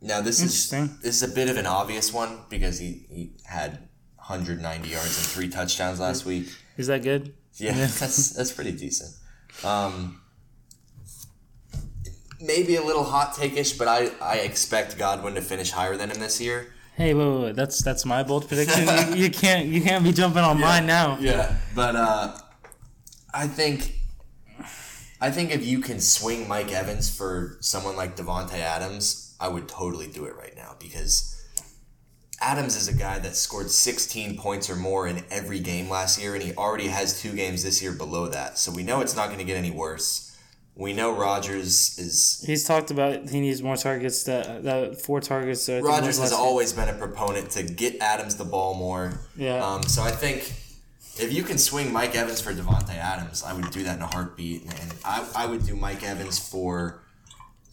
now 0.00 0.20
this 0.20 0.40
is 0.40 0.70
this 0.70 1.20
is 1.20 1.22
a 1.24 1.34
bit 1.34 1.48
of 1.48 1.56
an 1.56 1.66
obvious 1.66 2.12
one 2.12 2.42
because 2.48 2.78
he, 2.78 3.06
he 3.10 3.32
had 3.42 3.83
190 4.26 4.88
yards 4.88 5.18
and 5.18 5.26
three 5.26 5.48
touchdowns 5.48 6.00
last 6.00 6.24
week. 6.24 6.48
Is 6.78 6.86
that 6.86 7.02
good? 7.02 7.34
Yeah, 7.56 7.72
that's 7.74 8.30
that's 8.30 8.52
pretty 8.52 8.72
decent. 8.72 9.14
Um, 9.62 10.20
maybe 12.40 12.76
a 12.76 12.82
little 12.82 13.04
hot 13.04 13.34
take-ish, 13.34 13.74
but 13.74 13.86
I, 13.86 14.10
I 14.22 14.36
expect 14.36 14.96
Godwin 14.96 15.34
to 15.34 15.42
finish 15.42 15.70
higher 15.70 15.96
than 15.96 16.10
him 16.10 16.20
this 16.20 16.40
year. 16.40 16.72
Hey, 16.96 17.12
wait, 17.12 17.28
wait, 17.28 17.42
wait. 17.42 17.56
That's 17.56 17.82
that's 17.82 18.06
my 18.06 18.22
bold 18.22 18.48
prediction. 18.48 18.86
you, 19.10 19.24
you 19.24 19.30
can't 19.30 19.66
you 19.66 19.82
can't 19.82 20.02
be 20.02 20.12
jumping 20.12 20.42
on 20.42 20.58
mine 20.68 20.86
now. 20.86 21.18
Yeah, 21.20 21.56
but 21.74 21.94
uh, 21.94 22.38
I 23.34 23.46
think 23.46 23.92
I 25.20 25.30
think 25.30 25.50
if 25.50 25.66
you 25.66 25.80
can 25.80 26.00
swing 26.00 26.48
Mike 26.48 26.72
Evans 26.72 27.14
for 27.14 27.58
someone 27.60 27.94
like 27.94 28.16
Davante 28.16 28.54
Adams, 28.54 29.36
I 29.38 29.48
would 29.48 29.68
totally 29.68 30.06
do 30.06 30.24
it 30.24 30.34
right 30.36 30.56
now 30.56 30.76
because 30.78 31.33
Adams 32.44 32.76
is 32.76 32.88
a 32.88 32.92
guy 32.92 33.18
that 33.20 33.36
scored 33.36 33.70
16 33.70 34.36
points 34.36 34.68
or 34.68 34.76
more 34.76 35.06
in 35.06 35.24
every 35.30 35.60
game 35.60 35.88
last 35.88 36.20
year, 36.20 36.34
and 36.34 36.42
he 36.42 36.54
already 36.54 36.88
has 36.88 37.20
two 37.20 37.32
games 37.32 37.62
this 37.64 37.82
year 37.82 37.92
below 37.92 38.28
that. 38.28 38.58
So 38.58 38.70
we 38.70 38.82
know 38.82 39.00
it's 39.00 39.16
not 39.16 39.26
going 39.26 39.38
to 39.38 39.44
get 39.44 39.56
any 39.56 39.70
worse. 39.70 40.36
We 40.76 40.92
know 40.92 41.12
Rodgers 41.12 41.98
is 41.98 42.44
He's 42.44 42.64
talked 42.64 42.90
about 42.90 43.30
he 43.30 43.40
needs 43.40 43.62
more 43.62 43.76
targets. 43.76 44.24
That 44.24 44.64
that 44.64 45.00
four 45.00 45.20
targets. 45.20 45.68
Rodgers 45.68 46.18
has 46.18 46.32
always 46.32 46.72
been 46.72 46.88
a 46.88 46.94
proponent 46.94 47.50
to 47.50 47.62
get 47.62 47.96
Adams 48.00 48.36
the 48.36 48.44
ball 48.44 48.74
more. 48.74 49.20
Yeah. 49.36 49.64
Um, 49.64 49.84
so 49.84 50.02
I 50.02 50.10
think 50.10 50.52
if 51.16 51.32
you 51.32 51.44
can 51.44 51.58
swing 51.58 51.92
Mike 51.92 52.16
Evans 52.16 52.40
for 52.40 52.52
Davante 52.52 52.96
Adams, 52.96 53.44
I 53.44 53.52
would 53.52 53.70
do 53.70 53.84
that 53.84 53.96
in 53.96 54.02
a 54.02 54.06
heartbeat. 54.08 54.62
And 54.62 54.94
I, 55.04 55.26
I 55.36 55.46
would 55.46 55.64
do 55.64 55.76
Mike 55.76 56.02
Evans 56.02 56.40
for 56.40 57.03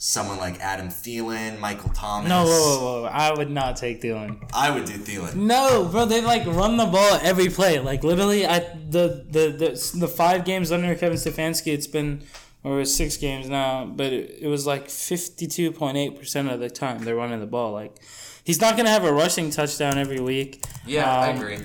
someone 0.04 0.40
like 0.40 0.60
Adam 0.60 0.88
Thielen, 0.88 1.60
Michael 1.60 1.92
Thomas. 1.92 2.28
No, 2.28 2.44
whoa, 2.44 2.50
whoa, 2.50 3.02
whoa. 3.04 3.08
I 3.08 3.32
would 3.38 3.52
not 3.52 3.76
take 3.76 4.02
Thielen. 4.02 4.50
I 4.52 4.72
would 4.72 4.86
do 4.86 4.94
Thielen. 4.94 5.36
No, 5.36 5.86
bro, 5.86 6.06
they 6.06 6.22
like 6.22 6.44
run 6.48 6.76
the 6.78 6.88
ball 6.88 7.20
every 7.22 7.50
play. 7.50 7.78
Like 7.80 8.04
literally, 8.04 8.48
I 8.48 8.60
the 8.60 9.24
the 9.30 9.56
the, 9.56 9.98
the 10.00 10.08
five 10.08 10.44
games 10.44 10.72
under 10.72 10.96
Kevin 10.96 11.18
Stefanski, 11.20 11.68
it's 11.72 11.86
been 11.86 12.24
or 12.64 12.84
six 12.86 13.16
games 13.18 13.48
now, 13.48 13.86
but 13.86 14.08
it, 14.12 14.40
it 14.42 14.48
was 14.48 14.66
like 14.66 14.90
fifty 14.90 15.46
two 15.46 15.72
point 15.72 15.98
eight 15.98 16.18
percent 16.18 16.50
of 16.50 16.60
the 16.60 16.70
time 16.70 17.04
they're 17.04 17.16
running 17.16 17.40
the 17.40 17.46
ball. 17.46 17.72
Like 17.72 17.96
he's 18.44 18.60
not 18.60 18.76
gonna 18.78 18.90
have 18.90 19.06
a 19.06 19.14
rushing 19.14 19.52
touchdown 19.52 20.00
every 20.00 20.20
week. 20.20 20.66
Yeah, 20.86 21.10
I 21.12 21.30
Um, 21.30 21.38
agree. 21.38 21.60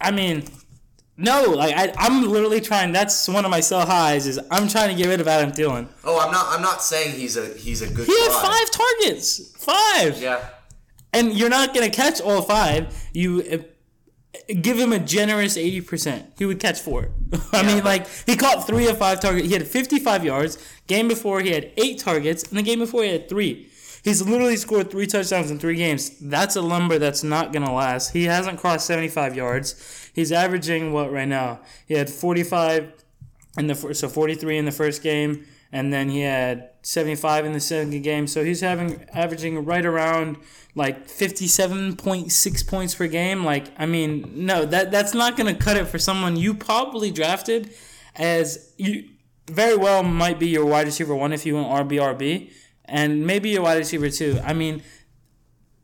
I 0.00 0.12
mean, 0.12 0.44
no, 1.18 1.44
like 1.50 1.74
I, 1.76 1.92
I'm 1.98 2.28
literally 2.28 2.60
trying. 2.60 2.92
That's 2.92 3.28
one 3.28 3.44
of 3.44 3.50
my 3.50 3.60
sell 3.60 3.86
highs. 3.86 4.26
Is 4.26 4.38
I'm 4.50 4.68
trying 4.68 4.88
to 4.90 4.94
get 4.94 5.08
rid 5.08 5.20
of 5.20 5.28
Adam 5.28 5.52
Thielen. 5.52 5.88
Oh, 6.04 6.18
I'm 6.20 6.30
not. 6.30 6.46
I'm 6.54 6.62
not 6.62 6.82
saying 6.82 7.14
he's 7.18 7.36
a 7.36 7.46
he's 7.54 7.82
a 7.82 7.88
good. 7.88 8.06
He 8.06 8.20
had 8.22 8.32
five 8.32 8.70
targets, 8.70 9.52
five, 9.58 10.20
Yeah. 10.20 10.46
and 11.12 11.32
you're 11.32 11.48
not 11.48 11.72
gonna 11.74 11.90
catch 11.90 12.20
all 12.20 12.42
five. 12.42 12.94
You 13.14 13.42
uh, 13.50 14.52
give 14.60 14.78
him 14.78 14.92
a 14.92 14.98
generous 14.98 15.56
eighty 15.56 15.80
percent. 15.80 16.32
He 16.38 16.44
would 16.44 16.60
catch 16.60 16.80
four. 16.80 17.08
I 17.52 17.62
Yeah, 17.62 17.74
mean, 17.74 17.84
like 17.84 18.06
he 18.26 18.36
caught 18.36 18.66
three 18.66 18.86
of 18.88 18.98
five 18.98 19.20
targets. 19.20 19.46
He 19.48 19.52
had 19.54 19.66
55 19.66 20.24
yards. 20.24 20.58
Game 20.86 21.08
before 21.08 21.40
he 21.40 21.50
had 21.50 21.72
eight 21.78 21.98
targets, 21.98 22.42
and 22.44 22.58
the 22.58 22.62
game 22.62 22.78
before 22.78 23.02
he 23.04 23.10
had 23.10 23.28
three. 23.28 23.68
He's 24.06 24.22
literally 24.22 24.56
scored 24.56 24.92
three 24.92 25.08
touchdowns 25.08 25.50
in 25.50 25.58
three 25.58 25.74
games. 25.74 26.10
That's 26.20 26.54
a 26.54 26.62
number 26.62 26.96
that's 26.96 27.24
not 27.24 27.52
gonna 27.52 27.74
last. 27.74 28.12
He 28.12 28.26
hasn't 28.26 28.60
crossed 28.60 28.86
75 28.86 29.34
yards. 29.34 30.10
He's 30.14 30.30
averaging 30.30 30.92
what 30.92 31.10
right 31.10 31.26
now? 31.26 31.58
He 31.88 31.94
had 31.94 32.08
45 32.08 32.92
in 33.58 33.66
the 33.66 33.74
so 33.74 34.08
43 34.08 34.58
in 34.58 34.64
the 34.64 34.70
first 34.70 35.02
game, 35.02 35.44
and 35.72 35.92
then 35.92 36.08
he 36.08 36.20
had 36.20 36.70
75 36.82 37.46
in 37.46 37.52
the 37.52 37.58
second 37.58 38.00
game. 38.04 38.28
So 38.28 38.44
he's 38.44 38.60
having 38.60 39.04
averaging 39.12 39.64
right 39.64 39.84
around 39.84 40.36
like 40.76 41.08
57.6 41.08 42.68
points 42.68 42.94
per 42.94 43.08
game. 43.08 43.44
Like 43.44 43.72
I 43.76 43.86
mean, 43.86 44.30
no, 44.36 44.64
that 44.66 44.92
that's 44.92 45.14
not 45.14 45.36
going 45.36 45.52
to 45.52 45.60
cut 45.60 45.76
it 45.76 45.88
for 45.88 45.98
someone 45.98 46.36
you 46.36 46.54
probably 46.54 47.10
drafted 47.10 47.74
as 48.14 48.72
you 48.76 49.08
very 49.50 49.76
well 49.76 50.04
might 50.04 50.38
be 50.38 50.46
your 50.46 50.64
wide 50.64 50.86
receiver 50.86 51.16
one 51.16 51.32
if 51.32 51.44
you 51.44 51.56
went 51.56 51.66
RBRB, 51.66 52.52
and 52.88 53.26
maybe 53.26 53.56
a 53.56 53.62
wide 53.62 53.78
receiver 53.78 54.10
too. 54.10 54.38
I 54.44 54.52
mean. 54.52 54.82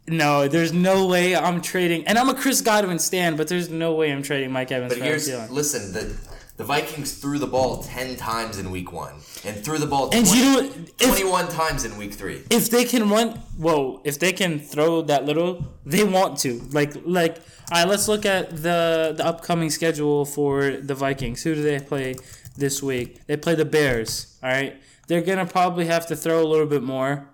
No, 0.09 0.49
there's 0.49 0.73
no 0.73 1.07
way 1.07 1.37
I'm 1.37 1.63
trading, 1.63 2.09
and 2.09 2.19
I'm 2.19 2.29
a 2.29 2.35
Chris 2.35 2.61
Godwin 2.61 2.99
stand, 2.99 3.37
but 3.37 3.47
there's 3.47 3.71
no 3.71 3.95
way 3.95 4.13
I'm 4.13 4.25
trading 4.25 4.51
Mike 4.51 4.73
Evans 4.73 4.91
But 4.93 4.99
for 4.99 5.05
here's 5.05 5.29
Adam 5.29 5.49
Thielen. 5.49 5.51
listen 5.51 5.93
the. 5.93 6.33
The 6.59 6.65
Vikings 6.65 7.15
threw 7.15 7.39
the 7.39 7.47
ball 7.47 7.83
10 7.83 8.17
times 8.17 8.59
in 8.59 8.71
week 8.71 8.93
one 8.93 9.15
and 9.45 9.57
threw 9.65 9.79
the 9.79 9.87
ball 9.87 10.11
20, 10.11 10.19
And 10.19 10.29
you 10.37 10.45
know, 10.45 10.85
if 11.01 11.09
21 11.19 11.49
times 11.49 11.85
in 11.85 11.97
week 11.97 12.13
three. 12.13 12.43
if 12.51 12.69
they 12.69 12.85
can 12.85 13.09
run 13.09 13.31
whoa 13.57 14.01
if 14.05 14.19
they 14.19 14.33
can 14.33 14.61
throw 14.61 15.01
that 15.03 15.25
little 15.25 15.65
they 15.87 16.05
want 16.05 16.39
to 16.41 16.61
like 16.71 16.93
like 17.05 17.39
all 17.73 17.79
right 17.81 17.89
let's 17.89 18.07
look 18.07 18.27
at 18.27 18.51
the 18.51 19.15
the 19.17 19.25
upcoming 19.27 19.71
schedule 19.71 20.25
for 20.27 20.73
the 20.73 20.95
vikings 20.95 21.43
who 21.43 21.55
do 21.55 21.63
they 21.63 21.81
play 21.81 22.15
this 22.57 22.83
week 22.83 23.27
they 23.27 23.37
play 23.37 23.55
the 23.57 23.65
bears 23.65 24.37
all 24.43 24.51
right 24.51 24.77
they're 25.09 25.23
gonna 25.23 25.47
probably 25.47 25.87
have 25.87 26.07
to 26.07 26.17
throw 26.17 26.43
a 26.43 26.47
little 26.47 26.67
bit 26.67 26.83
more 26.83 27.29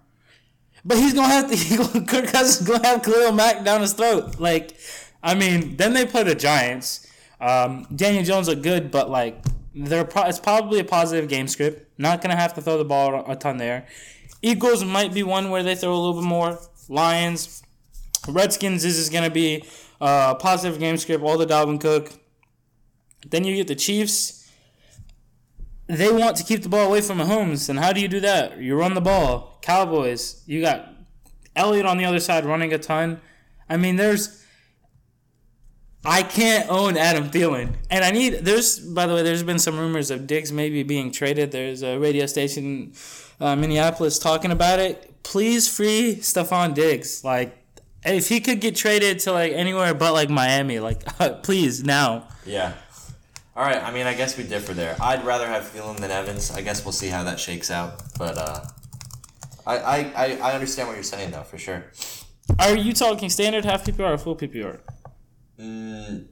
but 0.85 0.99
he's 0.99 1.15
gonna 1.15 1.29
have 1.29 1.51
to 1.51 1.77
gonna, 1.93 2.07
kirk 2.07 2.27
cousins 2.27 2.67
gonna 2.67 2.87
have 2.87 3.03
khalil 3.03 3.33
mack 3.33 3.65
down 3.65 3.81
his 3.81 3.93
throat 3.93 4.39
like 4.39 4.77
i 5.23 5.35
mean 5.35 5.77
then 5.77 5.93
they 5.93 6.07
play 6.07 6.23
the 6.23 6.35
giants 6.35 7.07
um, 7.41 7.87
daniel 7.95 8.25
jones 8.25 8.49
look 8.49 8.63
good 8.63 8.91
but 8.91 9.11
like 9.11 9.45
they're 9.75 10.05
pro- 10.05 10.25
it's 10.25 10.41
probably 10.41 10.81
a 10.81 10.85
positive 10.85 11.29
game 11.29 11.47
script 11.47 11.89
not 11.99 12.21
gonna 12.21 12.37
have 12.37 12.55
to 12.55 12.61
throw 12.61 12.79
the 12.79 12.85
ball 12.85 13.25
a 13.31 13.37
ton 13.37 13.59
there 13.59 13.87
Eagles 14.43 14.85
might 14.85 15.13
be 15.13 15.23
one 15.23 15.51
where 15.51 15.63
they 15.63 15.75
throw 15.75 15.93
a 15.93 15.99
little 15.99 16.21
bit 16.21 16.29
more. 16.29 16.59
Lions, 16.89 17.63
Redskins 18.29 18.83
this 18.83 18.97
is 18.97 19.09
to 19.11 19.31
be 19.31 19.65
a 20.01 20.37
positive 20.39 20.79
game 20.79 20.97
script, 20.97 21.23
all 21.25 21.37
the 21.37 21.47
Dalvin 21.47 21.81
Cook. 21.81 22.13
Then 23.27 23.45
you 23.45 23.57
get 23.57 23.67
the 23.67 23.75
Chiefs. 23.75 24.38
They 25.89 26.13
want 26.13 26.37
to 26.37 26.45
keep 26.45 26.63
the 26.63 26.69
ball 26.69 26.87
away 26.87 27.01
from 27.01 27.19
Mahomes, 27.19 27.71
and 27.71 27.79
how 27.79 27.95
do 27.95 28.01
you 28.01 28.09
do 28.09 28.21
that? 28.21 28.59
You 28.59 28.77
run 28.77 28.93
the 28.93 29.01
ball. 29.01 29.59
Cowboys, 29.63 30.43
you 30.47 30.61
got 30.61 30.87
Elliott 31.57 31.87
on 31.87 31.97
the 31.97 32.05
other 32.05 32.21
side 32.21 32.45
running 32.45 32.75
a 32.75 32.79
ton. 32.79 33.21
I 33.69 33.77
mean, 33.79 33.97
there's. 33.97 34.45
I 36.05 36.23
can't 36.23 36.71
own 36.71 36.97
Adam 36.97 37.31
Thielen, 37.31 37.75
and 37.91 38.05
I 38.05 38.11
need. 38.11 38.45
There's, 38.45 38.79
by 38.79 39.07
the 39.07 39.15
way, 39.15 39.23
there's 39.23 39.43
been 39.43 39.59
some 39.59 39.79
rumors 39.79 40.11
of 40.11 40.27
Diggs 40.27 40.53
maybe 40.53 40.83
being 40.83 41.11
traded. 41.11 41.53
There's 41.53 41.83
a 41.83 41.99
radio 41.99 42.27
station, 42.27 42.93
uh, 43.41 43.57
Minneapolis, 43.57 44.19
talking 44.19 44.51
about 44.51 44.79
it. 44.79 45.23
Please 45.23 45.75
free 45.75 46.17
Stefon 46.17 46.75
Diggs. 46.75 47.25
Like, 47.25 47.59
if 48.05 48.29
he 48.29 48.41
could 48.41 48.61
get 48.61 48.77
traded 48.77 49.21
to 49.21 49.33
like 49.33 49.53
anywhere 49.53 49.95
but 49.95 50.13
like 50.13 50.29
Miami, 50.29 50.81
like, 50.81 51.05
please 51.43 51.83
now. 51.83 52.29
Yeah. 52.45 52.75
All 53.59 53.65
right. 53.65 53.83
I 53.83 53.91
mean, 53.91 54.07
I 54.07 54.15
guess 54.15 54.39
we 54.39 54.45
differ 54.45 54.73
there. 54.73 54.97
I'd 55.01 55.25
rather 55.25 55.49
have 55.49 55.65
Thielen 55.65 55.97
than 55.97 56.13
Evans. 56.13 56.53
I 56.53 56.61
guess 56.61 56.85
we'll 56.85 56.93
see 56.93 57.09
how 57.09 57.25
that 57.25 57.41
shakes 57.41 57.73
out. 57.73 58.01
But 58.17 58.39
uh, 58.39 58.65
I, 59.67 59.79
I, 59.79 59.97
I, 60.17 60.39
I 60.41 60.53
understand 60.53 60.87
what 60.87 60.95
you're 60.95 61.03
saying, 61.03 61.33
though, 61.33 61.43
for 61.43 61.59
sure. 61.59 61.87
Are 62.61 62.77
you 62.77 62.93
talking 62.93 63.29
standard 63.29 63.65
half 63.65 63.85
PPR 63.85 64.15
or 64.15 64.19
full 64.19 64.37
PPR? 64.37 64.79
Mm, 65.59 66.29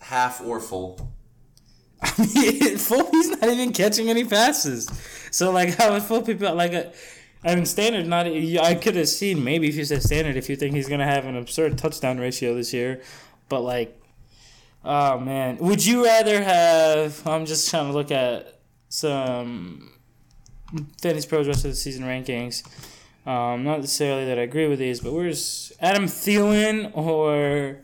half 0.00 0.40
or 0.40 0.60
full. 0.60 1.12
I 2.02 2.26
mean, 2.34 2.78
full, 2.78 3.10
he's 3.10 3.28
not 3.28 3.44
even 3.44 3.74
catching 3.74 4.08
any 4.08 4.24
passes. 4.24 4.88
So 5.30 5.50
like, 5.50 5.74
how 5.74 5.92
would 5.92 6.02
full 6.02 6.22
PPR 6.22 6.56
like? 6.56 6.72
A, 6.72 6.90
I 7.44 7.54
mean, 7.54 7.66
standard. 7.66 8.06
Not. 8.06 8.26
I 8.26 8.74
could 8.76 8.96
have 8.96 9.10
seen 9.10 9.44
maybe 9.44 9.68
if 9.68 9.76
you 9.76 9.84
said 9.84 10.02
standard 10.02 10.36
if 10.36 10.48
you 10.48 10.56
think 10.56 10.74
he's 10.74 10.88
gonna 10.88 11.04
have 11.04 11.26
an 11.26 11.36
absurd 11.36 11.76
touchdown 11.76 12.18
ratio 12.18 12.54
this 12.54 12.72
year, 12.72 13.02
but 13.50 13.60
like, 13.60 13.97
oh 14.84 15.18
man, 15.18 15.58
would 15.58 15.84
you 15.84 16.04
rather 16.04 16.42
have? 16.42 17.26
I'm 17.26 17.46
just 17.46 17.70
trying 17.70 17.86
to 17.86 17.92
look 17.92 18.10
at 18.10 18.60
some 18.88 19.92
Fantasy 21.00 21.28
Pros 21.28 21.46
rest 21.46 21.64
of 21.64 21.70
the 21.70 21.76
season 21.76 22.04
rankings. 22.04 22.66
Um, 23.26 23.64
not 23.64 23.80
necessarily 23.80 24.24
that 24.26 24.38
I 24.38 24.42
agree 24.42 24.68
with 24.68 24.78
these, 24.78 25.00
but 25.00 25.12
where's 25.12 25.72
Adam 25.80 26.04
Thielen 26.04 26.90
or 26.96 27.78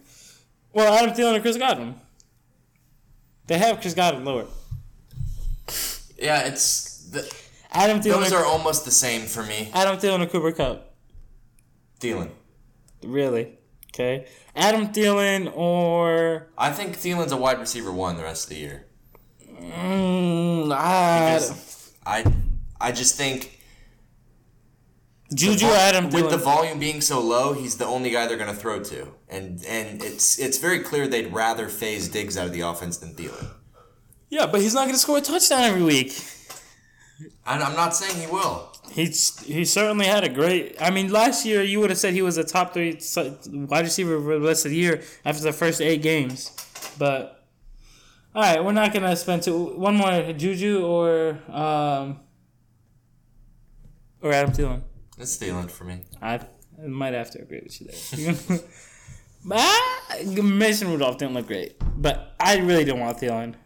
well, 0.72 0.92
Adam 0.94 1.14
Thielen 1.14 1.36
or 1.36 1.40
Chris 1.40 1.56
Godwin? 1.56 1.94
They 3.46 3.58
have 3.58 3.80
Chris 3.80 3.94
Godwin 3.94 4.24
lower. 4.24 4.46
Yeah, 6.18 6.46
it's 6.46 7.10
the 7.10 7.30
Adam 7.72 8.00
Thielen. 8.00 8.22
Those 8.22 8.32
are 8.32 8.44
almost 8.44 8.84
the 8.84 8.90
same 8.90 9.22
for 9.22 9.42
me. 9.42 9.70
Adam 9.74 9.98
Thielen 9.98 10.22
or 10.22 10.26
Cooper 10.26 10.52
Kupp. 10.52 10.94
Thielen. 12.00 12.30
Really? 13.02 13.58
Okay. 13.92 14.26
Adam 14.56 14.88
Thielen 14.88 15.52
or 15.56 16.48
I 16.56 16.70
think 16.70 16.96
Thielen's 16.96 17.32
a 17.32 17.36
wide 17.36 17.58
receiver 17.58 17.92
one 17.92 18.16
the 18.16 18.22
rest 18.22 18.44
of 18.44 18.50
the 18.50 18.56
year. 18.56 18.86
mm, 19.60 20.72
I, 20.72 21.40
I, 22.06 22.24
I 22.80 22.92
just 22.92 23.16
think 23.16 23.60
Juju 25.34 25.66
Adam 25.66 26.10
with 26.10 26.26
Thielen. 26.26 26.30
the 26.30 26.36
volume 26.38 26.78
being 26.78 27.00
so 27.00 27.20
low, 27.20 27.52
he's 27.54 27.76
the 27.78 27.86
only 27.86 28.10
guy 28.10 28.26
they're 28.26 28.36
going 28.36 28.50
to 28.54 28.56
throw 28.56 28.80
to, 28.84 29.08
and 29.28 29.64
and 29.64 30.02
it's 30.02 30.38
it's 30.38 30.58
very 30.58 30.80
clear 30.80 31.08
they'd 31.08 31.32
rather 31.32 31.68
phase 31.68 32.08
Diggs 32.08 32.36
out 32.36 32.46
of 32.46 32.52
the 32.52 32.60
offense 32.60 32.98
than 32.98 33.14
Thielen. 33.14 33.48
yeah, 34.30 34.46
but 34.46 34.60
he's 34.60 34.74
not 34.74 34.82
going 34.82 34.94
to 34.94 34.98
score 34.98 35.18
a 35.18 35.20
touchdown 35.20 35.62
every 35.62 35.82
week. 35.82 36.22
I'm 37.46 37.74
not 37.74 37.94
saying 37.96 38.20
he 38.20 38.32
will. 38.32 38.73
He's 38.94 39.40
he 39.40 39.64
certainly 39.64 40.06
had 40.06 40.22
a 40.22 40.28
great. 40.28 40.76
I 40.80 40.90
mean, 40.90 41.10
last 41.10 41.44
year 41.44 41.64
you 41.64 41.80
would 41.80 41.90
have 41.90 41.98
said 41.98 42.14
he 42.14 42.22
was 42.22 42.38
a 42.38 42.44
top 42.44 42.72
three 42.72 43.00
wide 43.52 43.84
receiver 43.84 44.20
for 44.20 44.38
the 44.38 44.46
rest 44.46 44.64
of 44.66 44.70
the 44.70 44.76
year 44.76 45.02
after 45.24 45.42
the 45.42 45.52
first 45.52 45.80
eight 45.80 46.00
games. 46.00 46.52
But 46.96 47.44
all 48.36 48.42
right, 48.42 48.64
we're 48.64 48.70
not 48.70 48.92
gonna 48.92 49.16
spend 49.16 49.42
too, 49.42 49.76
one 49.76 49.96
more 49.96 50.32
Juju 50.32 50.86
or 50.86 51.40
um 51.50 52.20
or 54.22 54.32
Adam 54.32 54.52
Thielen. 54.52 54.82
It's 55.18 55.36
Thielen 55.38 55.68
for 55.68 55.82
me. 55.82 56.02
I, 56.22 56.34
I 56.80 56.86
might 56.86 57.14
have 57.14 57.32
to 57.32 57.42
agree 57.42 57.62
with 57.64 57.80
you 57.80 57.88
there. 57.88 58.60
but 59.44 59.58
ah, 59.60 60.16
Mason 60.40 60.86
Rudolph 60.86 61.18
didn't 61.18 61.34
look 61.34 61.48
great, 61.48 61.74
but 61.96 62.36
I 62.38 62.58
really 62.58 62.84
don't 62.84 63.00
want 63.00 63.18
Thielen. 63.18 63.56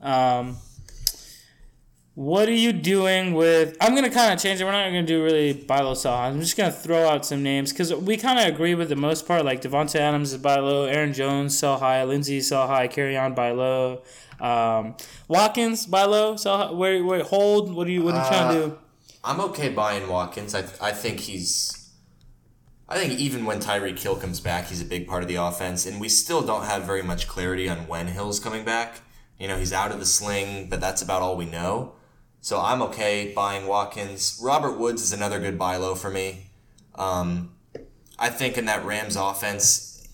Um, 0.00 0.56
what 2.18 2.48
are 2.48 2.52
you 2.52 2.72
doing 2.72 3.32
with? 3.32 3.76
I'm 3.80 3.94
gonna 3.94 4.10
kind 4.10 4.34
of 4.34 4.40
change 4.40 4.60
it. 4.60 4.64
We're 4.64 4.72
not 4.72 4.86
gonna 4.86 5.04
do 5.04 5.22
really 5.22 5.52
buy 5.52 5.82
low, 5.82 5.94
sell 5.94 6.16
high. 6.16 6.26
I'm 6.26 6.40
just 6.40 6.56
gonna 6.56 6.72
throw 6.72 7.08
out 7.08 7.24
some 7.24 7.44
names 7.44 7.72
because 7.72 7.94
we 7.94 8.16
kind 8.16 8.40
of 8.40 8.52
agree 8.52 8.74
with 8.74 8.88
the 8.88 8.96
most 8.96 9.24
part. 9.24 9.44
Like 9.44 9.62
Davante 9.62 9.94
Adams 9.94 10.32
is 10.32 10.40
buy 10.40 10.58
low, 10.58 10.86
Aaron 10.86 11.12
Jones 11.12 11.56
sell 11.56 11.78
high, 11.78 12.02
Lindsay 12.02 12.40
sell 12.40 12.66
high, 12.66 12.88
Kerryon 12.88 13.36
buy 13.36 13.52
low, 13.52 14.02
um, 14.40 14.96
Watkins 15.28 15.86
buy 15.86 16.06
low, 16.06 16.34
sell 16.34 16.58
high. 16.58 16.72
Where 16.72 17.04
where 17.04 17.22
hold? 17.22 17.72
What 17.72 17.86
are 17.86 17.90
you 17.90 18.02
what 18.02 18.16
are 18.16 18.24
you 18.24 18.28
trying 18.28 18.52
to 18.52 18.66
do? 18.66 18.78
I'm 19.22 19.38
okay 19.38 19.68
buying 19.68 20.08
Watkins. 20.08 20.56
I 20.56 20.64
I 20.80 20.90
think 20.90 21.20
he's. 21.20 21.88
I 22.88 22.98
think 22.98 23.20
even 23.20 23.44
when 23.44 23.60
Tyreek 23.60 24.02
Hill 24.02 24.16
comes 24.16 24.40
back, 24.40 24.66
he's 24.66 24.82
a 24.82 24.84
big 24.84 25.06
part 25.06 25.22
of 25.22 25.28
the 25.28 25.36
offense, 25.36 25.86
and 25.86 26.00
we 26.00 26.08
still 26.08 26.42
don't 26.42 26.64
have 26.64 26.82
very 26.82 27.02
much 27.02 27.28
clarity 27.28 27.68
on 27.68 27.86
when 27.86 28.08
Hill's 28.08 28.40
coming 28.40 28.64
back. 28.64 29.02
You 29.38 29.46
know, 29.46 29.56
he's 29.56 29.72
out 29.72 29.92
of 29.92 30.00
the 30.00 30.06
sling, 30.06 30.68
but 30.68 30.80
that's 30.80 31.00
about 31.00 31.22
all 31.22 31.36
we 31.36 31.44
know. 31.44 31.94
So 32.40 32.60
I'm 32.60 32.82
okay 32.82 33.32
buying 33.34 33.66
Watkins. 33.66 34.40
Robert 34.42 34.78
Woods 34.78 35.02
is 35.02 35.12
another 35.12 35.40
good 35.40 35.58
buy 35.58 35.76
low 35.76 35.94
for 35.94 36.10
me. 36.10 36.50
Um, 36.94 37.54
I 38.18 38.28
think 38.30 38.56
in 38.56 38.64
that 38.66 38.84
Rams 38.84 39.16
offense, 39.16 40.08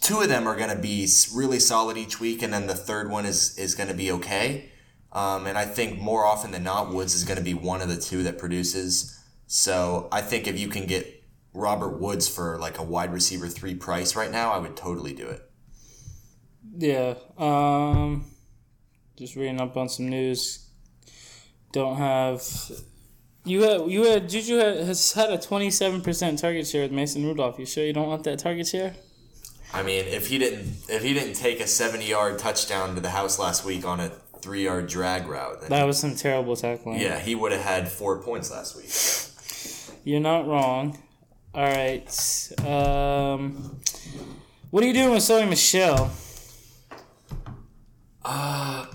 two 0.00 0.20
of 0.20 0.28
them 0.28 0.46
are 0.46 0.56
going 0.56 0.70
to 0.70 0.80
be 0.80 1.08
really 1.34 1.58
solid 1.58 1.96
each 1.96 2.20
week, 2.20 2.42
and 2.42 2.52
then 2.52 2.66
the 2.66 2.74
third 2.74 3.10
one 3.10 3.26
is 3.26 3.56
is 3.58 3.74
going 3.74 3.88
to 3.88 3.94
be 3.94 4.10
okay. 4.12 4.70
Um, 5.12 5.46
and 5.46 5.58
I 5.58 5.64
think 5.64 5.98
more 5.98 6.24
often 6.24 6.52
than 6.52 6.62
not, 6.62 6.92
Woods 6.92 7.14
is 7.14 7.24
going 7.24 7.38
to 7.38 7.44
be 7.44 7.54
one 7.54 7.80
of 7.80 7.88
the 7.88 7.96
two 7.96 8.22
that 8.22 8.38
produces. 8.38 9.18
So 9.46 10.08
I 10.12 10.20
think 10.20 10.46
if 10.46 10.58
you 10.58 10.68
can 10.68 10.86
get 10.86 11.24
Robert 11.52 12.00
Woods 12.00 12.28
for 12.28 12.58
like 12.58 12.78
a 12.78 12.82
wide 12.82 13.12
receiver 13.12 13.48
three 13.48 13.74
price 13.74 14.14
right 14.14 14.30
now, 14.30 14.52
I 14.52 14.58
would 14.58 14.76
totally 14.76 15.12
do 15.12 15.26
it. 15.26 15.50
Yeah. 16.76 17.14
Um, 17.36 18.30
just 19.16 19.34
reading 19.34 19.60
up 19.60 19.76
on 19.76 19.88
some 19.88 20.08
news. 20.08 20.69
Don't 21.72 21.96
have. 21.96 22.42
You 23.44 23.62
had 23.62 23.88
you 23.90 24.04
had 24.04 24.28
Juju 24.28 24.56
has 24.58 25.12
had 25.12 25.30
a 25.30 25.38
twenty 25.38 25.70
seven 25.70 26.00
percent 26.02 26.38
target 26.38 26.66
share 26.66 26.82
with 26.82 26.92
Mason 26.92 27.24
Rudolph. 27.24 27.58
You 27.58 27.66
sure 27.66 27.84
you 27.84 27.92
don't 27.92 28.08
want 28.08 28.24
that 28.24 28.38
target 28.38 28.66
share? 28.66 28.94
I 29.72 29.82
mean, 29.82 30.04
if 30.06 30.26
he 30.26 30.38
didn't 30.38 30.66
if 30.88 31.02
he 31.02 31.14
didn't 31.14 31.34
take 31.34 31.60
a 31.60 31.66
seventy 31.66 32.06
yard 32.08 32.38
touchdown 32.38 32.94
to 32.96 33.00
the 33.00 33.10
house 33.10 33.38
last 33.38 33.64
week 33.64 33.86
on 33.86 34.00
a 34.00 34.08
three 34.42 34.64
yard 34.64 34.88
drag 34.88 35.26
route, 35.26 35.60
then 35.60 35.70
That 35.70 35.84
was 35.86 35.98
some 35.98 36.16
terrible 36.16 36.56
tackling. 36.56 37.00
yeah, 37.00 37.18
he 37.18 37.34
would 37.34 37.52
have 37.52 37.62
had 37.62 37.88
four 37.88 38.20
points 38.22 38.50
last 38.50 38.76
week. 38.76 39.96
You're 40.04 40.20
not 40.20 40.46
wrong. 40.46 40.98
All 41.54 41.62
right. 41.64 42.08
Um, 42.66 43.80
what 44.70 44.82
are 44.82 44.86
you 44.86 44.92
doing 44.92 45.10
with 45.10 45.22
Sony 45.22 45.48
Michel? 45.48 46.10
Uh 48.24 48.86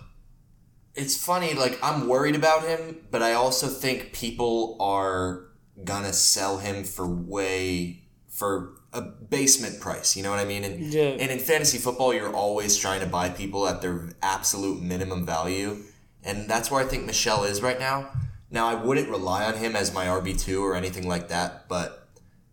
it's 0.95 1.15
funny, 1.23 1.53
like 1.53 1.77
I'm 1.83 2.07
worried 2.07 2.35
about 2.35 2.63
him, 2.63 2.97
but 3.11 3.21
I 3.21 3.33
also 3.33 3.67
think 3.67 4.13
people 4.13 4.77
are 4.79 5.47
gonna 5.83 6.13
sell 6.13 6.57
him 6.59 6.83
for 6.83 7.05
way 7.05 8.03
for 8.29 8.77
a 8.93 9.01
basement 9.01 9.79
price. 9.81 10.15
You 10.15 10.23
know 10.23 10.29
what 10.29 10.39
I 10.39 10.45
mean? 10.45 10.63
And 10.63 10.93
Yeah. 10.93 11.03
and 11.19 11.31
in 11.31 11.39
fantasy 11.39 11.77
football, 11.77 12.13
you're 12.13 12.33
always 12.33 12.77
trying 12.77 13.01
to 13.01 13.05
buy 13.07 13.29
people 13.29 13.67
at 13.67 13.81
their 13.81 14.09
absolute 14.21 14.81
minimum 14.81 15.25
value, 15.25 15.83
and 16.23 16.49
that's 16.49 16.71
where 16.71 16.81
I 16.81 16.87
think 16.87 17.05
Michel 17.05 17.43
is 17.43 17.61
right 17.61 17.79
now. 17.79 18.09
Now, 18.51 18.67
I 18.67 18.75
wouldn't 18.75 19.09
rely 19.09 19.43
on 19.43 19.55
him 19.55 19.75
as 19.75 19.93
my 19.93 20.07
RB 20.07 20.33
two 20.33 20.63
or 20.63 20.75
anything 20.75 21.07
like 21.07 21.27
that, 21.27 21.67
but 21.67 22.07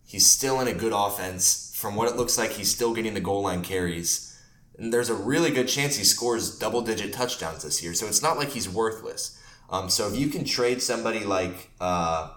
he's 0.05 0.29
still 0.29 0.59
in 0.59 0.67
a 0.67 0.73
good 0.73 0.91
offense. 0.93 1.71
From 1.75 1.95
what 1.95 2.09
it 2.09 2.17
looks 2.17 2.37
like, 2.37 2.51
he's 2.51 2.71
still 2.71 2.93
getting 2.93 3.13
the 3.13 3.19
goal 3.21 3.43
line 3.43 3.61
carries. 3.61 4.32
And 4.77 4.91
there's 4.91 5.09
a 5.09 5.15
really 5.15 5.51
good 5.51 5.67
chance 5.67 5.95
he 5.97 6.03
scores 6.03 6.57
double 6.57 6.81
digit 6.81 7.13
touchdowns 7.13 7.63
this 7.63 7.83
year. 7.83 7.93
So 7.93 8.07
it's 8.07 8.21
not 8.21 8.37
like 8.37 8.49
he's 8.49 8.67
worthless. 8.67 9.39
Um, 9.69 9.89
so 9.89 10.07
if 10.07 10.17
you 10.17 10.27
can 10.27 10.45
trade 10.45 10.81
somebody 10.81 11.23
like, 11.23 11.71
uh, 11.79 12.31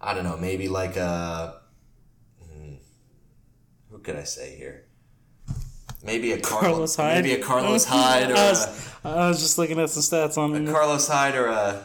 I 0.00 0.14
don't 0.14 0.24
know, 0.24 0.36
maybe 0.36 0.68
like 0.68 0.96
a, 0.96 1.60
hmm, 2.42 2.74
who 3.90 3.98
could 3.98 4.16
I 4.16 4.24
say 4.24 4.56
here? 4.56 4.84
Maybe 6.04 6.32
a 6.32 6.40
Carlos, 6.40 6.70
Carlos 6.70 6.96
Hyde. 6.96 7.24
maybe 7.24 7.40
a 7.40 7.44
Carlos 7.44 7.84
Hyde 7.88 8.30
or 8.30 8.36
I 8.36 8.40
a, 8.40 8.48
was, 8.50 8.90
I 9.04 9.28
was 9.28 9.40
just 9.40 9.58
looking 9.58 9.80
at 9.80 9.90
some 9.90 10.02
stats 10.02 10.38
on 10.38 10.54
him. 10.54 10.72
Carlos 10.72 11.08
Hyde 11.08 11.34
or 11.34 11.46
a 11.46 11.82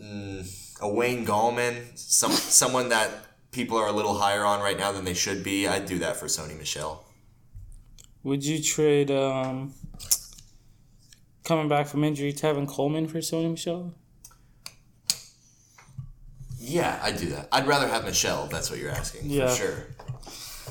mm, 0.00 0.78
a 0.80 0.88
Wayne 0.88 1.26
Gallman, 1.26 1.96
some 1.98 2.30
someone 2.32 2.88
that 2.90 3.10
people 3.50 3.76
are 3.76 3.88
a 3.88 3.92
little 3.92 4.14
higher 4.14 4.44
on 4.44 4.60
right 4.60 4.78
now 4.78 4.92
than 4.92 5.04
they 5.04 5.14
should 5.14 5.42
be. 5.42 5.66
I'd 5.66 5.86
do 5.86 5.98
that 5.98 6.16
for 6.16 6.26
Sony 6.26 6.56
Michel. 6.56 7.04
Would 8.24 8.44
you 8.44 8.62
trade 8.62 9.10
um, 9.10 9.74
coming 11.44 11.68
back 11.68 11.86
from 11.86 12.04
injury 12.04 12.32
Tevin 12.32 12.66
Coleman 12.68 13.06
for 13.06 13.18
Sony 13.18 13.50
Michel? 13.50 13.94
Yeah, 16.58 16.98
I'd 17.02 17.16
do 17.16 17.26
that. 17.30 17.48
I'd 17.52 17.66
rather 17.66 17.88
have 17.88 18.04
Michel. 18.04 18.44
If 18.44 18.50
that's 18.50 18.70
what 18.70 18.78
you're 18.78 18.90
asking. 18.90 19.30
Yeah. 19.30 19.48
for 19.48 19.56
sure. 19.56 19.86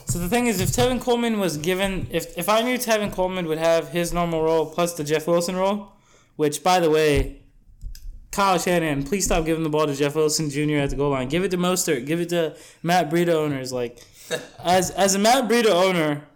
So 0.06 0.20
the 0.20 0.30
thing 0.30 0.48
is, 0.48 0.62
if 0.62 0.70
Tevin 0.70 1.02
Coleman 1.02 1.40
was 1.40 1.58
given, 1.58 2.08
if 2.12 2.38
if 2.38 2.48
I 2.48 2.62
knew 2.62 2.78
Tevin 2.78 3.12
Coleman 3.12 3.48
would 3.48 3.58
have 3.58 3.90
his 3.90 4.14
normal 4.14 4.42
role 4.42 4.66
plus 4.66 4.94
the 4.94 5.04
Jeff 5.04 5.28
Wilson 5.28 5.56
role, 5.56 5.94
which 6.36 6.64
by 6.64 6.80
the 6.80 6.90
way, 6.90 7.42
Kyle 8.32 8.60
Shanahan, 8.60 9.04
please 9.04 9.26
stop 9.26 9.46
giving 9.46 9.64
the 9.64 9.70
ball 9.70 9.88
to 9.88 9.96
Jeff 9.96 10.16
Wilson 10.16 10.50
Jr. 10.50 10.76
at 10.78 10.92
the 10.92 10.96
goal 10.96 11.10
line. 11.12 11.28
Give 11.28 11.44
it 11.44 11.52
to 11.52 11.58
Mostert. 11.58 12.06
Give 12.06 12.22
it 12.22 12.30
to 12.30 12.56
Matt 12.84 13.10
Breida 13.10 13.34
owners. 13.34 13.74
Like, 13.74 14.02
as 14.64 14.92
as 14.92 15.16
a 15.16 15.20
Matt 15.20 15.50
Breida 15.50 15.72
owner, 15.72 16.28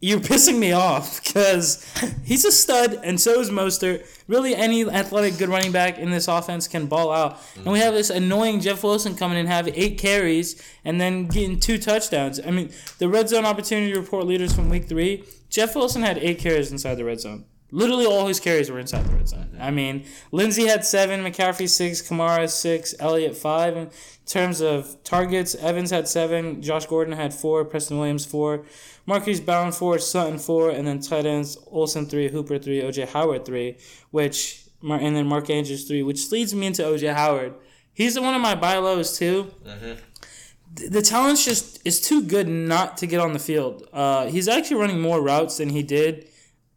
you're 0.00 0.20
pissing 0.20 0.58
me 0.58 0.72
off 0.72 1.22
because 1.22 1.84
he's 2.24 2.44
a 2.46 2.52
stud, 2.52 2.98
and 3.04 3.20
so 3.20 3.38
is 3.40 3.50
Mostert. 3.50 4.06
Really, 4.28 4.54
any 4.54 4.88
athletic 4.88 5.36
good 5.36 5.50
running 5.50 5.72
back 5.72 5.98
in 5.98 6.10
this 6.10 6.26
offense 6.26 6.66
can 6.66 6.86
ball 6.86 7.12
out. 7.12 7.38
And 7.56 7.66
we 7.66 7.80
have 7.80 7.92
this 7.92 8.08
annoying 8.08 8.60
Jeff 8.60 8.82
Wilson 8.82 9.14
coming 9.14 9.36
in 9.36 9.46
have 9.46 9.68
eight 9.68 9.98
carries 9.98 10.62
and 10.84 11.00
then 11.00 11.26
getting 11.26 11.60
two 11.60 11.76
touchdowns. 11.76 12.40
I 12.44 12.50
mean, 12.50 12.70
the 12.98 13.08
red 13.08 13.28
zone 13.28 13.44
opportunity 13.44 13.92
report 13.92 14.26
leaders 14.26 14.54
from 14.54 14.70
week 14.70 14.88
three, 14.88 15.24
Jeff 15.50 15.74
Wilson 15.74 16.02
had 16.02 16.16
eight 16.18 16.38
carries 16.38 16.72
inside 16.72 16.94
the 16.94 17.04
red 17.04 17.20
zone. 17.20 17.44
Literally 17.72 18.06
all 18.06 18.26
his 18.26 18.40
carries 18.40 18.70
were 18.70 18.78
inside 18.80 19.04
the 19.06 19.14
red 19.14 19.28
zone. 19.28 19.56
I 19.60 19.70
mean, 19.70 20.04
Lindsay 20.32 20.66
had 20.66 20.84
seven, 20.84 21.20
McCaffrey 21.24 21.68
six, 21.68 22.02
Kamara 22.02 22.48
six, 22.50 22.94
Elliott 22.98 23.36
five. 23.36 23.76
In 23.76 23.90
terms 24.26 24.60
of 24.60 25.02
targets, 25.04 25.54
Evans 25.54 25.90
had 25.90 26.08
seven, 26.08 26.62
Josh 26.62 26.86
Gordon 26.86 27.14
had 27.14 27.32
four, 27.34 27.64
Preston 27.64 27.98
Williams 27.98 28.24
four, 28.26 28.64
Marquise 29.06 29.40
Bound 29.40 29.74
four, 29.74 29.98
Sutton 29.98 30.38
four, 30.38 30.70
and 30.70 30.86
then 30.86 31.00
tight 31.00 31.26
ends 31.26 31.56
Olsen 31.68 32.06
three, 32.06 32.28
Hooper 32.28 32.58
three, 32.58 32.80
OJ 32.82 33.08
Howard 33.08 33.44
three, 33.44 33.76
which 34.10 34.64
and 34.82 35.14
then 35.14 35.26
Mark 35.26 35.50
Andrews 35.50 35.86
three, 35.86 36.02
which 36.02 36.30
leads 36.32 36.54
me 36.54 36.66
into 36.66 36.82
OJ 36.82 37.12
Howard. 37.14 37.54
He's 37.92 38.18
one 38.18 38.34
of 38.34 38.40
my 38.40 38.54
buy 38.54 38.78
lows 38.78 39.18
too. 39.18 39.52
Th- 40.76 40.90
The 40.90 41.02
talent's 41.02 41.44
just 41.44 41.84
is 41.86 42.00
too 42.00 42.22
good 42.22 42.48
not 42.48 42.96
to 42.98 43.06
get 43.06 43.20
on 43.20 43.32
the 43.32 43.38
field. 43.38 43.86
Uh, 43.92 44.26
he's 44.26 44.48
actually 44.48 44.76
running 44.76 45.00
more 45.00 45.20
routes 45.20 45.58
than 45.58 45.68
he 45.70 45.82
did. 45.82 46.28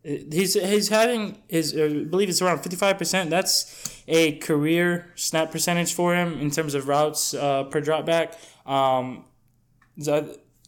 He's 0.03 0.55
he's 0.55 0.89
having 0.89 1.37
his 1.47 1.73
I 1.73 2.03
believe 2.03 2.29
it's 2.29 2.41
around 2.41 2.59
fifty 2.59 2.75
five 2.75 2.97
percent. 2.97 3.29
That's 3.29 4.03
a 4.07 4.33
career 4.39 5.11
snap 5.15 5.49
percentage 5.51 5.93
for 5.93 6.13
him 6.13 6.39
in 6.39 6.51
terms 6.51 6.73
of 6.73 6.87
routes 6.89 7.33
uh, 7.33 7.63
per 7.65 7.79
drop 7.79 8.05
back. 8.05 8.37
Um, 8.65 9.25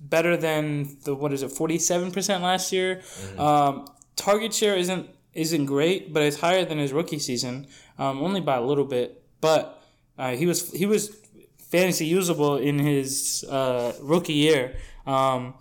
better 0.01 0.37
than 0.37 0.97
the 1.03 1.15
what 1.15 1.33
is 1.33 1.43
it 1.43 1.51
forty 1.51 1.77
seven 1.79 2.11
percent 2.11 2.43
last 2.43 2.71
year. 2.71 3.01
Um, 3.37 3.85
target 4.15 4.53
share 4.53 4.75
isn't 4.75 5.09
isn't 5.33 5.65
great, 5.65 6.13
but 6.13 6.23
it's 6.23 6.39
higher 6.39 6.63
than 6.63 6.77
his 6.77 6.93
rookie 6.93 7.19
season, 7.19 7.67
um, 7.97 8.21
only 8.21 8.39
by 8.39 8.55
a 8.55 8.61
little 8.61 8.85
bit. 8.85 9.21
but 9.41 9.83
uh, 10.17 10.31
he 10.31 10.45
was 10.45 10.71
he 10.71 10.85
was 10.85 11.15
fantasy 11.57 12.05
usable 12.05 12.55
in 12.55 12.79
his 12.79 13.43
uh, 13.49 13.91
rookie 14.01 14.33
year. 14.33 14.75
Um, 15.05 15.55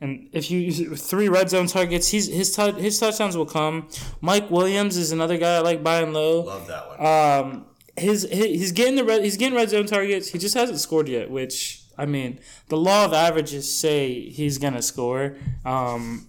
and 0.00 0.28
if 0.32 0.50
you 0.50 0.58
use 0.58 1.08
three 1.08 1.28
red 1.28 1.48
zone 1.48 1.66
targets, 1.66 2.08
he's 2.08 2.26
his 2.28 2.54
t- 2.54 2.72
his 2.72 2.98
touchdowns 2.98 3.36
will 3.36 3.46
come. 3.46 3.88
Mike 4.20 4.50
Williams 4.50 4.96
is 4.96 5.10
another 5.10 5.38
guy 5.38 5.56
I 5.56 5.60
like 5.60 5.82
buying 5.82 6.12
low. 6.12 6.42
Love 6.42 6.66
that 6.66 6.88
one. 6.88 7.06
Um, 7.06 7.66
his, 7.96 8.22
his 8.30 8.44
he's 8.46 8.72
getting 8.72 8.96
the 8.96 9.04
red, 9.04 9.24
he's 9.24 9.38
getting 9.38 9.56
red 9.56 9.70
zone 9.70 9.86
targets. 9.86 10.28
He 10.28 10.38
just 10.38 10.54
hasn't 10.54 10.80
scored 10.80 11.08
yet, 11.08 11.30
which 11.30 11.82
I 11.96 12.04
mean, 12.04 12.40
the 12.68 12.76
law 12.76 13.06
of 13.06 13.14
averages 13.14 13.72
say 13.72 14.28
he's 14.28 14.58
gonna 14.58 14.82
score. 14.82 15.36
Um, 15.64 16.28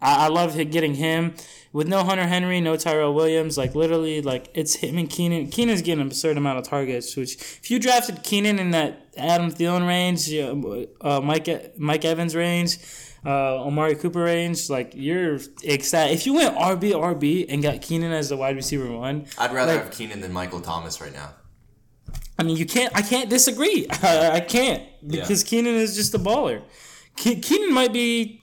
I, 0.00 0.26
I 0.26 0.28
love 0.28 0.56
getting 0.70 0.94
him 0.94 1.34
with 1.72 1.88
no 1.88 2.04
Hunter 2.04 2.26
Henry, 2.26 2.60
no 2.60 2.76
Tyrell 2.76 3.14
Williams. 3.14 3.58
Like 3.58 3.74
literally, 3.74 4.22
like 4.22 4.50
it's 4.54 4.76
him 4.76 4.98
and 4.98 5.08
Keenan. 5.08 5.48
Keenan's 5.48 5.82
getting 5.82 6.00
an 6.00 6.06
absurd 6.06 6.36
amount 6.36 6.58
of 6.58 6.64
targets. 6.64 7.16
Which 7.16 7.34
if 7.34 7.70
you 7.70 7.78
drafted 7.78 8.22
Keenan 8.22 8.58
in 8.58 8.70
that 8.72 9.06
Adam 9.16 9.50
Thielen 9.50 9.86
range, 9.86 10.32
uh, 11.00 11.20
Mike 11.20 11.78
Mike 11.78 12.04
Evans 12.04 12.34
range. 12.34 12.78
Uh, 13.26 13.66
Amari 13.66 13.96
Cooper 13.96 14.22
range, 14.22 14.70
like 14.70 14.92
you're 14.94 15.40
excited. 15.64 16.14
If 16.14 16.24
you 16.24 16.34
went 16.34 16.54
RB 16.54 16.92
RB 16.92 17.46
and 17.48 17.60
got 17.60 17.82
Keenan 17.82 18.12
as 18.12 18.28
the 18.28 18.36
wide 18.36 18.54
receiver 18.54 18.90
one, 18.92 19.26
I'd 19.36 19.52
rather 19.52 19.74
like, 19.74 19.82
have 19.82 19.92
Keenan 19.92 20.20
than 20.20 20.32
Michael 20.32 20.60
Thomas 20.60 21.00
right 21.00 21.12
now. 21.12 21.34
I 22.38 22.44
mean, 22.44 22.56
you 22.56 22.64
can't. 22.64 22.96
I 22.96 23.02
can't 23.02 23.28
disagree. 23.28 23.88
I, 24.02 24.30
I 24.36 24.40
can't 24.40 24.84
because 25.06 25.42
yeah. 25.42 25.48
Keenan 25.48 25.74
is 25.74 25.96
just 25.96 26.14
a 26.14 26.18
baller. 26.18 26.62
Ke- 27.16 27.42
Keenan 27.42 27.74
might 27.74 27.92
be 27.92 28.40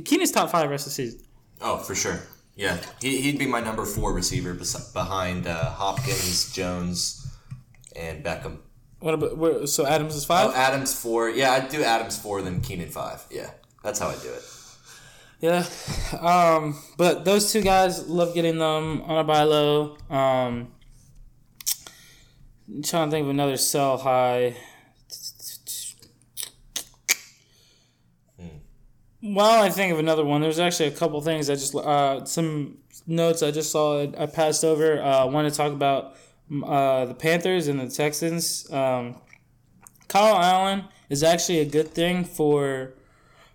Keenan's 0.00 0.30
top 0.30 0.50
five 0.50 0.70
rest 0.70 0.86
of 0.86 0.90
the 0.90 0.94
season. 0.94 1.20
Oh, 1.60 1.78
for 1.78 1.94
sure. 1.94 2.20
Yeah, 2.54 2.78
he, 3.00 3.20
he'd 3.22 3.38
be 3.38 3.46
my 3.46 3.60
number 3.60 3.84
four 3.86 4.12
receiver 4.12 4.52
behind 4.92 5.46
uh, 5.46 5.70
Hopkins, 5.70 6.52
Jones, 6.52 7.26
and 7.96 8.22
Beckham. 8.24 8.58
What 9.00 9.14
about 9.14 9.68
so 9.68 9.86
Adams 9.86 10.14
is 10.14 10.24
five? 10.24 10.50
Oh, 10.50 10.54
Adams 10.54 10.94
four. 10.94 11.30
Yeah, 11.30 11.52
I'd 11.52 11.70
do 11.70 11.82
Adams 11.82 12.18
four, 12.18 12.42
then 12.42 12.60
Keenan 12.60 12.90
five. 12.90 13.24
Yeah, 13.30 13.50
that's 13.82 13.98
how 13.98 14.08
I 14.08 14.16
do 14.16 14.28
it. 14.28 14.42
Yeah, 15.40 15.66
um, 16.20 16.78
but 16.96 17.24
those 17.24 17.50
two 17.50 17.62
guys 17.62 18.06
love 18.06 18.32
getting 18.32 18.58
them 18.58 19.02
on 19.02 19.18
a 19.18 19.24
buy 19.24 19.42
low. 19.42 19.96
Um, 20.08 20.72
I'm 22.68 22.82
trying 22.82 23.08
to 23.08 23.10
think 23.10 23.24
of 23.24 23.30
another 23.30 23.56
sell 23.56 23.98
high. 23.98 24.56
While 29.22 29.62
I 29.62 29.70
think 29.70 29.92
of 29.92 30.00
another 30.00 30.24
one, 30.24 30.40
there's 30.40 30.58
actually 30.58 30.88
a 30.88 30.92
couple 30.92 31.20
things 31.20 31.48
I 31.48 31.54
just 31.54 31.76
uh, 31.76 32.24
some 32.24 32.78
notes 33.06 33.40
I 33.40 33.52
just 33.52 33.70
saw 33.70 34.02
I 34.02 34.26
passed 34.26 34.64
over. 34.64 35.00
Uh, 35.00 35.20
I 35.20 35.24
want 35.24 35.48
to 35.48 35.56
talk 35.56 35.72
about 35.72 36.16
uh, 36.64 37.04
the 37.04 37.14
Panthers 37.14 37.68
and 37.68 37.78
the 37.78 37.88
Texans. 37.88 38.70
Um, 38.72 39.16
Kyle 40.08 40.36
Allen 40.36 40.86
is 41.08 41.22
actually 41.22 41.60
a 41.60 41.64
good 41.64 41.94
thing 41.94 42.24
for 42.24 42.94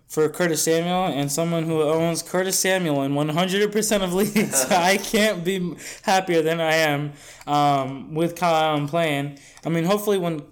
for 0.08 0.26
Curtis 0.30 0.62
Samuel 0.62 1.04
and 1.04 1.30
someone 1.30 1.64
who 1.64 1.82
owns 1.82 2.22
Curtis 2.22 2.58
Samuel 2.58 3.02
in 3.02 3.12
100% 3.12 4.02
of 4.02 4.14
leagues. 4.14 4.64
I 4.70 4.96
can't 4.96 5.44
be 5.44 5.76
happier 6.00 6.40
than 6.40 6.62
I 6.62 6.72
am 6.76 7.12
um, 7.46 8.14
with 8.14 8.34
Kyle 8.34 8.54
Allen 8.54 8.88
playing. 8.88 9.38
I 9.66 9.68
mean, 9.68 9.84
hopefully 9.84 10.16
when 10.16 10.44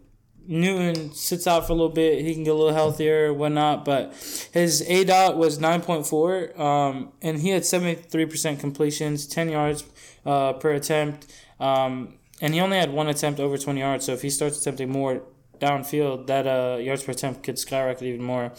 Newton 0.48 1.12
sits 1.12 1.46
out 1.46 1.66
for 1.66 1.72
a 1.72 1.76
little 1.76 1.88
bit, 1.88 2.24
he 2.24 2.34
can 2.34 2.44
get 2.44 2.50
a 2.50 2.54
little 2.54 2.72
healthier, 2.72 3.32
whatnot. 3.32 3.84
But 3.84 4.12
his 4.52 4.82
A 4.82 5.04
dot 5.04 5.36
was 5.36 5.58
9.4, 5.58 6.58
um, 6.58 7.12
and 7.22 7.40
he 7.40 7.50
had 7.50 7.62
73% 7.62 8.60
completions, 8.60 9.26
10 9.26 9.48
yards 9.48 9.84
uh, 10.24 10.54
per 10.54 10.72
attempt. 10.72 11.26
Um, 11.58 12.14
and 12.40 12.54
he 12.54 12.60
only 12.60 12.76
had 12.76 12.92
one 12.92 13.08
attempt 13.08 13.40
over 13.40 13.56
20 13.56 13.80
yards. 13.80 14.04
So 14.06 14.12
if 14.12 14.22
he 14.22 14.30
starts 14.30 14.60
attempting 14.60 14.90
more 14.90 15.22
downfield, 15.58 16.26
that 16.26 16.46
uh, 16.46 16.78
yards 16.78 17.02
per 17.02 17.12
attempt 17.12 17.42
could 17.42 17.58
skyrocket 17.58 18.02
even 18.02 18.22
more. 18.22 18.52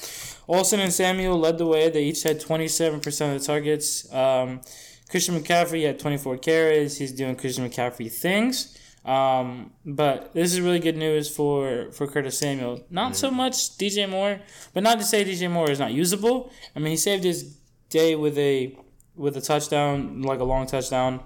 Olsen 0.47 0.79
and 0.79 0.91
Samuel 0.91 1.37
led 1.37 1.57
the 1.57 1.65
way. 1.65 1.89
They 1.89 2.03
each 2.05 2.23
had 2.23 2.41
27% 2.41 3.05
of 3.35 3.39
the 3.39 3.45
targets. 3.45 4.11
Um, 4.13 4.61
Christian 5.09 5.39
McCaffrey 5.39 5.85
had 5.85 5.99
24 5.99 6.37
carries. 6.37 6.97
He's 6.97 7.11
doing 7.11 7.35
Christian 7.35 7.69
McCaffrey 7.69 8.11
things. 8.11 8.77
Um, 9.07 9.71
but 9.85 10.33
this 10.33 10.51
is 10.51 10.59
really 10.59 10.79
good 10.79 10.97
news 10.97 11.33
for, 11.33 11.91
for 11.93 12.07
Curtis 12.07 12.37
Samuel. 12.37 12.83
Not 12.89 13.15
so 13.15 13.31
much 13.31 13.77
DJ 13.77 14.07
Moore, 14.07 14.41
but 14.73 14.83
not 14.83 14.99
to 14.99 15.05
say 15.05 15.23
DJ 15.23 15.49
Moore 15.49 15.71
is 15.71 15.79
not 15.79 15.93
usable. 15.93 16.51
I 16.75 16.79
mean, 16.79 16.91
he 16.91 16.97
saved 16.97 17.23
his 17.23 17.57
day 17.89 18.15
with 18.15 18.37
a 18.37 18.77
with 19.15 19.35
a 19.35 19.41
touchdown, 19.41 20.21
like 20.21 20.39
a 20.39 20.43
long 20.43 20.67
touchdown. 20.67 21.21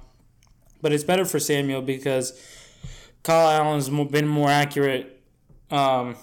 But 0.81 0.93
it's 0.93 1.03
better 1.03 1.25
for 1.25 1.39
Samuel 1.39 1.81
because 1.81 2.39
Kyle 3.23 3.49
Allen's 3.49 3.89
been 4.11 4.27
more 4.27 4.49
accurate 4.49 5.21
um, 5.71 6.15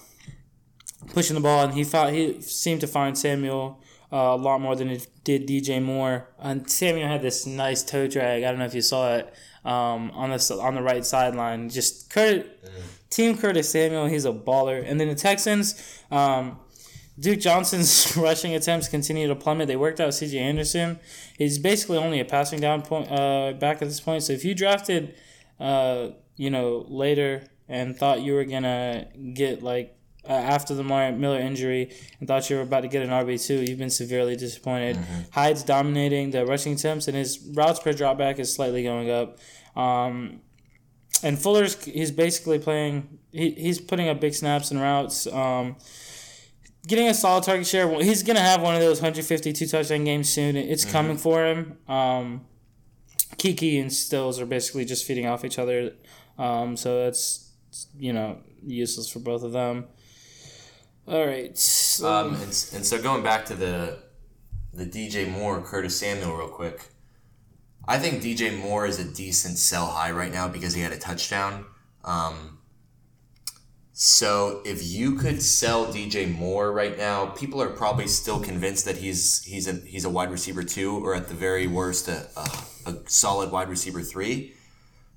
pushing 1.12 1.34
the 1.34 1.40
ball, 1.40 1.64
and 1.64 1.74
he 1.74 1.84
thought 1.84 2.12
he 2.12 2.40
seemed 2.40 2.80
to 2.80 2.86
find 2.86 3.18
Samuel 3.18 3.82
uh, 4.12 4.16
a 4.16 4.36
lot 4.36 4.60
more 4.60 4.74
than 4.74 4.88
it 4.88 5.06
did 5.24 5.46
DJ 5.46 5.82
Moore. 5.82 6.28
And 6.38 6.70
Samuel 6.70 7.08
had 7.08 7.22
this 7.22 7.46
nice 7.46 7.82
toe 7.82 8.06
drag. 8.06 8.44
I 8.44 8.50
don't 8.50 8.58
know 8.58 8.64
if 8.64 8.74
you 8.74 8.82
saw 8.82 9.16
it 9.16 9.34
um, 9.64 10.10
on 10.12 10.30
the 10.30 10.58
on 10.62 10.74
the 10.74 10.82
right 10.82 11.04
sideline. 11.04 11.68
Just 11.68 12.10
Kurt, 12.10 12.64
mm. 12.64 12.70
Team 13.10 13.36
Curtis 13.36 13.70
Samuel, 13.70 14.06
he's 14.06 14.24
a 14.24 14.32
baller. 14.32 14.82
And 14.84 14.98
then 14.98 15.08
the 15.08 15.14
Texans, 15.14 16.02
um, 16.10 16.58
Duke 17.18 17.40
Johnson's 17.40 18.16
rushing 18.16 18.54
attempts 18.54 18.88
continue 18.88 19.28
to 19.28 19.34
plummet. 19.34 19.68
They 19.68 19.76
worked 19.76 20.00
out 20.00 20.14
C.J. 20.14 20.38
Anderson. 20.38 20.98
He's 21.36 21.58
basically 21.58 21.98
only 21.98 22.20
a 22.20 22.24
passing 22.24 22.60
down 22.60 22.82
point 22.82 23.10
uh, 23.10 23.52
back 23.52 23.82
at 23.82 23.88
this 23.88 24.00
point. 24.00 24.22
So 24.22 24.32
if 24.32 24.44
you 24.44 24.54
drafted, 24.54 25.14
uh, 25.58 26.10
you 26.36 26.50
know, 26.50 26.86
later 26.88 27.44
and 27.68 27.96
thought 27.96 28.22
you 28.22 28.34
were 28.34 28.44
gonna 28.44 29.08
get 29.34 29.62
like 29.62 29.97
uh, 30.28 30.32
after 30.32 30.74
the 30.74 30.84
Miller 30.84 31.38
injury 31.40 31.90
and 32.18 32.28
thought 32.28 32.48
you 32.50 32.56
were 32.56 32.62
about 32.62 32.82
to 32.82 32.88
get 32.88 33.02
an 33.02 33.10
RB 33.10 33.44
two, 33.44 33.62
you've 33.62 33.78
been 33.78 33.90
severely 33.90 34.36
disappointed. 34.36 34.96
Mm-hmm. 34.96 35.20
Hyde's 35.32 35.62
dominating 35.62 36.30
the 36.30 36.44
rushing 36.44 36.74
attempts, 36.74 37.08
and 37.08 37.16
his 37.16 37.38
routes 37.54 37.80
per 37.80 37.92
dropback 37.92 38.38
is 38.38 38.52
slightly 38.52 38.82
going 38.82 39.10
up. 39.10 39.38
Um, 39.76 40.40
and 41.22 41.38
Fuller's 41.38 41.82
he's 41.84 42.10
basically 42.10 42.58
playing. 42.58 43.18
He, 43.32 43.50
he's 43.52 43.80
putting 43.80 44.08
up 44.08 44.20
big 44.20 44.34
snaps 44.34 44.70
and 44.70 44.80
routes. 44.80 45.26
Um, 45.26 45.76
getting 46.86 47.08
a 47.08 47.14
solid 47.14 47.44
target 47.44 47.66
share. 47.66 47.88
He's 48.02 48.22
gonna 48.22 48.40
have 48.40 48.62
one 48.62 48.74
of 48.74 48.80
those 48.80 48.98
152 48.98 49.66
touchdown 49.66 50.04
games 50.04 50.28
soon. 50.28 50.56
It's 50.56 50.84
mm-hmm. 50.84 50.92
coming 50.92 51.16
for 51.16 51.46
him. 51.46 51.78
Um, 51.88 52.46
Keke 53.36 53.80
and 53.80 53.92
Stills 53.92 54.40
are 54.40 54.46
basically 54.46 54.84
just 54.84 55.06
feeding 55.06 55.26
off 55.26 55.44
each 55.44 55.58
other. 55.58 55.92
Um, 56.38 56.76
so 56.76 57.04
that's 57.04 57.52
you 57.96 58.12
know 58.12 58.38
useless 58.62 59.08
for 59.08 59.20
both 59.20 59.42
of 59.42 59.52
them. 59.52 59.86
All 61.08 61.26
right. 61.26 61.56
So. 61.56 62.06
Um, 62.06 62.34
and, 62.34 62.42
and 62.42 62.86
so 62.86 63.00
going 63.00 63.22
back 63.22 63.46
to 63.46 63.54
the 63.54 63.98
the 64.74 64.84
DJ 64.84 65.30
Moore 65.30 65.62
Curtis 65.62 65.98
Samuel 65.98 66.36
real 66.36 66.48
quick. 66.48 66.82
I 67.86 67.98
think 67.98 68.22
DJ 68.22 68.56
Moore 68.60 68.86
is 68.86 68.98
a 68.98 69.04
decent 69.04 69.56
sell 69.56 69.86
high 69.86 70.10
right 70.10 70.30
now 70.30 70.46
because 70.46 70.74
he 70.74 70.82
had 70.82 70.92
a 70.92 70.98
touchdown. 70.98 71.64
Um, 72.04 72.58
so 73.94 74.60
if 74.66 74.86
you 74.86 75.14
could 75.14 75.40
sell 75.40 75.86
DJ 75.86 76.30
Moore 76.30 76.70
right 76.70 76.98
now, 76.98 77.26
people 77.26 77.62
are 77.62 77.70
probably 77.70 78.06
still 78.06 78.38
convinced 78.38 78.84
that 78.84 78.98
he's 78.98 79.42
he's 79.44 79.66
a 79.66 79.72
he's 79.72 80.04
a 80.04 80.10
wide 80.10 80.30
receiver 80.30 80.62
two, 80.62 81.02
or 81.02 81.14
at 81.14 81.28
the 81.28 81.34
very 81.34 81.66
worst, 81.66 82.08
a, 82.08 82.28
a, 82.36 82.90
a 82.90 82.96
solid 83.06 83.50
wide 83.50 83.70
receiver 83.70 84.02
three 84.02 84.52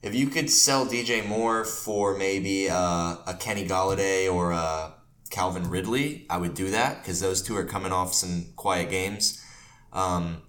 if 0.02 0.16
you 0.16 0.28
could 0.28 0.50
sell 0.50 0.86
DJ 0.86 1.28
Moore 1.28 1.64
for 1.64 2.18
maybe 2.18 2.70
uh, 2.70 3.18
a 3.28 3.36
Kenny 3.40 3.68
Golladay 3.68 4.32
or 4.32 4.52
a 4.52 4.94
Calvin 5.32 5.70
Ridley, 5.70 6.26
I 6.30 6.38
would 6.38 6.54
do 6.54 6.70
that 6.72 7.02
because 7.02 7.20
those 7.20 7.42
two 7.42 7.56
are 7.58 7.66
coming 7.66 7.92
off 7.92 8.14
some 8.14 8.48
quiet 8.56 8.90
games. 8.90 9.44
Um, 9.92 10.44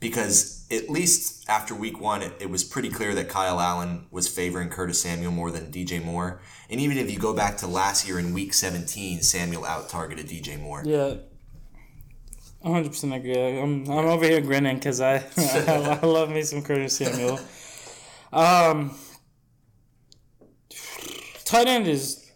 because 0.00 0.66
at 0.70 0.90
least 0.90 1.48
after 1.48 1.74
week 1.74 2.00
one, 2.00 2.22
it, 2.22 2.32
it, 2.40 2.50
was 2.50 2.64
pretty 2.64 2.90
clear 2.90 3.14
that 3.14 3.28
Kyle 3.28 3.60
Allen 3.60 4.06
was 4.10 4.26
favoring 4.26 4.68
Curtis 4.68 5.00
Samuel 5.00 5.30
more 5.30 5.52
than 5.52 5.70
DJ 5.70 6.04
Moore. 6.04 6.40
And 6.68 6.80
even 6.80 6.98
if 6.98 7.10
you 7.10 7.18
go 7.18 7.32
back 7.32 7.56
to 7.58 7.68
last 7.68 8.08
year 8.08 8.18
in 8.18 8.34
week 8.34 8.52
17, 8.52 9.22
Samuel 9.22 9.64
out 9.64 9.88
targeted 9.88 10.26
DJ 10.26 10.60
Moore. 10.60 10.82
Yeah. 10.84 11.14
100% 12.64 13.14
agree. 13.14 13.60
I'm, 13.60 13.88
I'm 13.88 14.06
over 14.06 14.24
here 14.24 14.40
grinning 14.40 14.76
because 14.76 15.00
I, 15.00 15.16
I, 15.36 15.98
I 16.02 16.06
love 16.06 16.30
me 16.30 16.42
some 16.42 16.62
Curtis 16.62 16.96
Samuel. 16.96 17.38
Um, 18.32 18.96
tight 21.44 21.68
end 21.68 21.86
is 21.86 22.30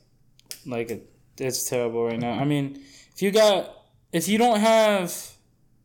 like 0.66 0.90
a, 0.90 1.00
it's 1.38 1.68
terrible 1.68 2.06
right 2.06 2.18
now. 2.18 2.32
I 2.32 2.44
mean, 2.44 2.82
if 3.14 3.22
you 3.22 3.30
got 3.30 3.70
if 4.12 4.28
you 4.28 4.38
don't 4.38 4.60
have 4.60 5.36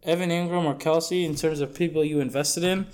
Evan 0.04 0.30
Engram 0.30 0.66
or 0.66 0.76
Kelce 0.76 1.26
in 1.26 1.36
terms 1.36 1.62
of 1.62 1.76
people 1.76 2.04
you 2.04 2.20
invested 2.20 2.64
in, 2.64 2.88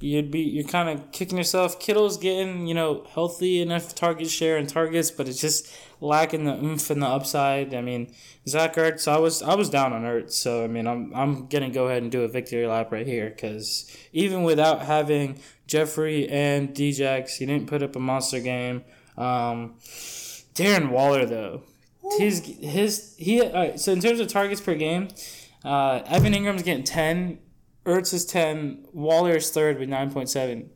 you'd 0.00 0.30
be 0.30 0.40
you're 0.40 0.68
kind 0.68 0.88
of 0.88 1.10
kicking 1.12 1.38
yourself. 1.38 1.80
Kittle's 1.80 2.16
getting 2.16 2.66
you 2.66 2.74
know 2.74 3.06
healthy 3.10 3.60
enough 3.60 3.94
target 3.94 4.30
share 4.30 4.56
and 4.56 4.68
targets, 4.68 5.10
but 5.10 5.28
it's 5.28 5.40
just 5.40 5.74
lacking 6.00 6.44
the 6.44 6.54
oomph 6.54 6.90
and 6.90 7.02
the 7.02 7.06
upside. 7.06 7.74
I 7.74 7.80
mean, 7.80 8.12
Zach 8.46 8.74
Ertz, 8.74 9.08
I 9.08 9.18
was 9.18 9.42
I 9.42 9.54
was 9.54 9.70
down 9.70 9.92
on 9.92 10.02
Ertz, 10.02 10.32
so 10.32 10.64
I 10.64 10.66
mean 10.66 10.86
I'm 10.86 11.12
I'm 11.14 11.46
gonna 11.48 11.70
go 11.70 11.88
ahead 11.88 12.02
and 12.02 12.12
do 12.12 12.22
a 12.22 12.28
victory 12.28 12.66
lap 12.66 12.92
right 12.92 13.06
here 13.06 13.30
because 13.30 13.90
even 14.12 14.42
without 14.42 14.82
having 14.82 15.38
Jeffery 15.66 16.28
and 16.28 16.74
Djax, 16.74 17.36
he 17.36 17.46
didn't 17.46 17.66
put 17.66 17.82
up 17.82 17.96
a 17.96 18.00
monster 18.00 18.40
game. 18.40 18.84
Um, 19.16 19.74
Darren 20.54 20.90
Waller 20.90 21.26
though, 21.26 21.62
his 22.18 22.44
his 22.60 23.14
he 23.18 23.42
uh, 23.42 23.76
so 23.76 23.92
in 23.92 24.00
terms 24.00 24.20
of 24.20 24.28
targets 24.28 24.60
per 24.60 24.74
game, 24.74 25.08
uh, 25.64 26.02
Evan 26.06 26.32
Engram's 26.32 26.62
getting 26.62 26.84
ten. 26.84 27.38
Ertz 27.86 28.12
is 28.12 28.26
10. 28.26 28.88
Waller 28.92 29.36
is 29.36 29.50
third 29.50 29.78
with 29.78 29.88
9.7. 29.88 30.68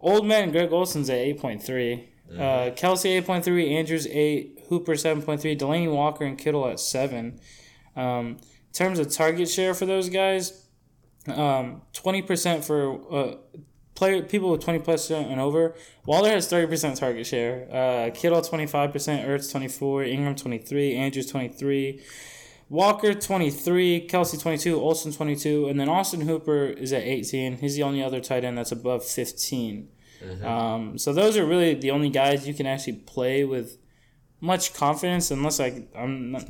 Old 0.00 0.24
man 0.24 0.52
Greg 0.52 0.72
Olsen's 0.72 1.10
at 1.10 1.18
8.3. 1.18 2.04
Uh, 2.32 2.38
Kelce 2.70 3.20
8.3. 3.22 3.72
Andrews 3.72 4.06
8. 4.06 4.60
Hooper 4.68 4.92
7.3. 4.92 5.58
Delanie 5.58 5.90
Walker 5.90 6.24
and 6.24 6.38
Kittle 6.38 6.68
at 6.68 6.78
7. 6.78 7.40
Um, 7.96 8.26
in 8.26 8.38
terms 8.72 9.00
of 9.00 9.10
target 9.10 9.48
share 9.48 9.74
for 9.74 9.84
those 9.84 10.08
guys, 10.08 10.66
um, 11.26 11.82
20% 11.92 12.64
for 12.64 13.12
uh, 13.12 13.34
player 13.94 14.22
people 14.22 14.50
with 14.50 14.62
20 14.62 15.14
and 15.30 15.40
over. 15.40 15.74
Waller 16.06 16.30
has 16.30 16.50
30% 16.50 16.98
target 16.98 17.26
share. 17.26 17.68
Uh, 17.70 18.10
Kittle 18.14 18.40
25%. 18.40 18.92
Ertz 18.92 19.50
24. 19.50 20.02
Engram 20.02 20.36
23. 20.36 20.96
Andrews 20.96 21.26
23. 21.26 22.02
Walker 22.70 23.12
23, 23.14 24.08
Kelce 24.08 24.40
22, 24.40 24.80
Olsen 24.80 25.12
22, 25.12 25.68
and 25.68 25.78
then 25.78 25.88
Austin 25.88 26.22
Hooper 26.22 26.64
is 26.64 26.92
at 26.94 27.02
18. 27.02 27.58
He's 27.58 27.76
the 27.76 27.82
only 27.82 28.02
other 28.02 28.20
tight 28.20 28.42
end 28.42 28.56
that's 28.56 28.72
above 28.72 29.04
15. 29.04 29.88
Um, 30.42 30.98
so 30.98 31.12
those 31.12 31.36
are 31.36 31.44
really 31.44 31.74
the 31.74 31.90
only 31.90 32.08
guys 32.08 32.48
you 32.48 32.54
can 32.54 32.66
actually 32.66 32.94
play 32.94 33.44
with 33.44 33.76
much 34.40 34.72
confidence, 34.74 35.30
unless 35.30 35.60
I 35.60 35.84
I'm 35.94 36.32
not, 36.32 36.44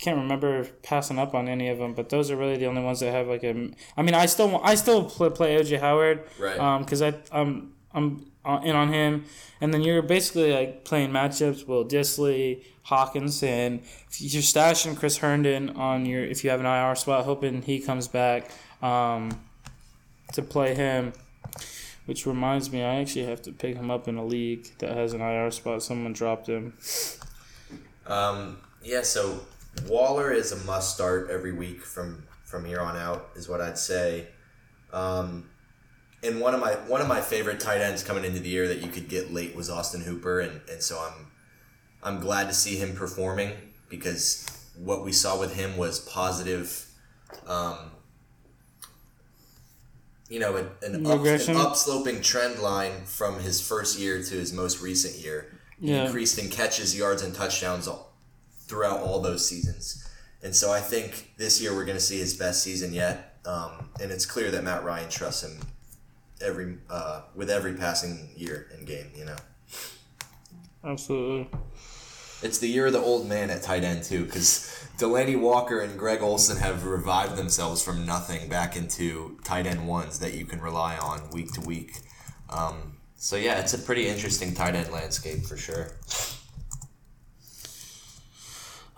can't 0.00 0.16
remember 0.18 0.64
passing 0.82 1.18
up 1.18 1.34
on 1.34 1.48
any 1.48 1.68
of 1.68 1.78
them. 1.78 1.92
But 1.92 2.08
those 2.08 2.30
are 2.30 2.36
really 2.36 2.56
the 2.56 2.66
only 2.66 2.82
ones 2.82 3.00
that 3.00 3.12
have 3.12 3.28
like 3.28 3.44
a. 3.44 3.70
I 3.96 4.02
mean, 4.02 4.14
I 4.14 4.26
still 4.26 4.60
I 4.62 4.74
still 4.74 5.04
play, 5.04 5.30
play 5.30 5.56
OJ 5.56 5.78
Howard, 5.80 6.24
Right. 6.38 6.58
Um, 6.58 6.82
because 6.82 7.02
I 7.02 7.14
I'm 7.30 7.74
I'm 7.92 8.26
uh, 8.44 8.60
in 8.64 8.74
on 8.74 8.92
him, 8.92 9.24
and 9.60 9.74
then 9.74 9.82
you're 9.82 10.02
basically 10.02 10.52
like 10.52 10.84
playing 10.84 11.10
matchups. 11.10 11.66
Will 11.66 11.84
Dissly, 11.84 12.64
Hockenson, 12.86 13.42
and 13.42 13.82
you're 14.18 14.42
stashing 14.42 14.96
Chris 14.96 15.18
Herndon 15.18 15.70
on 15.70 16.06
your 16.06 16.24
if 16.24 16.44
you 16.44 16.50
have 16.50 16.60
an 16.60 16.66
IR 16.66 16.94
spot, 16.94 17.24
hoping 17.24 17.62
he 17.62 17.78
comes 17.78 18.08
back 18.08 18.50
um, 18.82 19.40
to 20.32 20.42
play 20.42 20.74
him. 20.74 21.12
Which 22.06 22.26
reminds 22.26 22.72
me, 22.72 22.82
I 22.82 22.96
actually 22.96 23.26
have 23.26 23.42
to 23.42 23.52
pick 23.52 23.76
him 23.76 23.90
up 23.90 24.08
in 24.08 24.16
a 24.16 24.24
league 24.24 24.66
that 24.78 24.96
has 24.96 25.12
an 25.12 25.20
IR 25.20 25.50
spot. 25.52 25.82
Someone 25.82 26.12
dropped 26.12 26.48
him. 26.48 26.72
Um, 28.06 28.58
yeah, 28.82 29.02
so 29.02 29.40
Waller 29.86 30.32
is 30.32 30.52
a 30.52 30.56
must 30.64 30.94
start 30.94 31.30
every 31.30 31.52
week 31.52 31.82
from 31.82 32.26
from 32.44 32.64
here 32.64 32.80
on 32.80 32.96
out, 32.96 33.30
is 33.36 33.48
what 33.48 33.60
I'd 33.60 33.78
say. 33.78 34.26
Um, 34.92 35.48
and 36.22 36.40
one 36.40 36.54
of 36.54 36.60
my 36.60 36.72
one 36.72 37.00
of 37.00 37.08
my 37.08 37.20
favorite 37.20 37.60
tight 37.60 37.80
ends 37.80 38.02
coming 38.02 38.24
into 38.24 38.40
the 38.40 38.48
year 38.48 38.68
that 38.68 38.82
you 38.82 38.88
could 38.88 39.08
get 39.08 39.32
late 39.32 39.54
was 39.54 39.70
Austin 39.70 40.02
Hooper, 40.02 40.40
and, 40.40 40.60
and 40.70 40.82
so 40.82 40.98
I'm 40.98 41.30
I'm 42.02 42.20
glad 42.20 42.48
to 42.48 42.54
see 42.54 42.76
him 42.76 42.94
performing 42.94 43.52
because 43.88 44.46
what 44.76 45.04
we 45.04 45.12
saw 45.12 45.38
with 45.38 45.54
him 45.54 45.76
was 45.76 46.00
positive. 46.00 46.86
Um, 47.46 47.76
you 50.28 50.38
know, 50.38 50.56
an, 50.56 50.68
an, 50.82 51.06
up, 51.06 51.18
an 51.20 51.56
upsloping 51.56 52.22
trend 52.22 52.60
line 52.60 53.04
from 53.04 53.40
his 53.40 53.60
first 53.60 53.98
year 53.98 54.22
to 54.22 54.34
his 54.34 54.52
most 54.52 54.80
recent 54.80 55.16
year. 55.16 55.58
He 55.80 55.92
increased 55.92 56.38
in 56.38 56.48
catches, 56.50 56.96
yards, 56.96 57.22
and 57.22 57.34
touchdowns 57.34 57.88
all, 57.88 58.09
throughout 58.70 59.00
all 59.00 59.20
those 59.20 59.46
seasons. 59.46 60.08
And 60.42 60.54
so 60.54 60.72
I 60.72 60.80
think 60.80 61.32
this 61.36 61.60
year 61.60 61.74
we're 61.74 61.84
going 61.84 61.98
to 61.98 62.02
see 62.02 62.18
his 62.18 62.34
best 62.34 62.62
season 62.62 62.94
yet. 62.94 63.38
Um, 63.44 63.90
and 64.00 64.10
it's 64.12 64.24
clear 64.24 64.50
that 64.52 64.62
Matt 64.64 64.84
Ryan 64.84 65.10
trusts 65.10 65.42
him 65.42 65.58
every 66.40 66.78
uh, 66.88 67.22
with 67.34 67.50
every 67.50 67.74
passing 67.74 68.30
year 68.36 68.68
and 68.72 68.86
game. 68.86 69.10
You 69.16 69.26
know, 69.26 69.36
Absolutely. 70.84 71.48
it's 72.42 72.58
the 72.58 72.68
year 72.68 72.86
of 72.86 72.92
the 72.92 73.00
old 73.00 73.28
man 73.28 73.50
at 73.50 73.62
tight 73.62 73.82
end 73.82 74.04
too, 74.04 74.24
because 74.24 74.86
Delanie 74.98 75.38
Walker 75.38 75.80
and 75.80 75.98
Greg 75.98 76.22
Olsen 76.22 76.58
have 76.58 76.86
revived 76.86 77.36
themselves 77.36 77.82
from 77.82 78.06
nothing 78.06 78.48
back 78.48 78.76
into 78.76 79.38
tight 79.44 79.66
end 79.66 79.86
ones 79.86 80.20
that 80.20 80.34
you 80.34 80.44
can 80.46 80.60
rely 80.60 80.96
on 80.96 81.28
week 81.30 81.52
to 81.54 81.60
week. 81.62 81.96
Um, 82.50 82.98
so 83.16 83.36
yeah, 83.36 83.58
it's 83.58 83.74
a 83.74 83.78
pretty 83.78 84.06
interesting 84.06 84.54
tight 84.54 84.74
end 84.74 84.90
landscape 84.90 85.44
for 85.44 85.56
sure. 85.56 85.92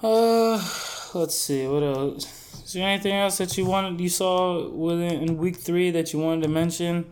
Uh, 0.03 0.55
let's 1.14 1.36
see 1.36 1.66
what 1.66 1.82
else. 1.82 2.64
Is 2.64 2.72
there 2.72 2.88
anything 2.88 3.12
else 3.12 3.38
that 3.38 3.57
you 3.57 3.66
wanted 3.66 4.00
you 4.00 4.09
saw 4.09 4.68
within 4.68 5.22
in 5.22 5.36
week 5.36 5.57
three 5.57 5.90
that 5.92 6.12
you 6.12 6.18
wanted 6.18 6.42
to 6.42 6.48
mention? 6.48 7.07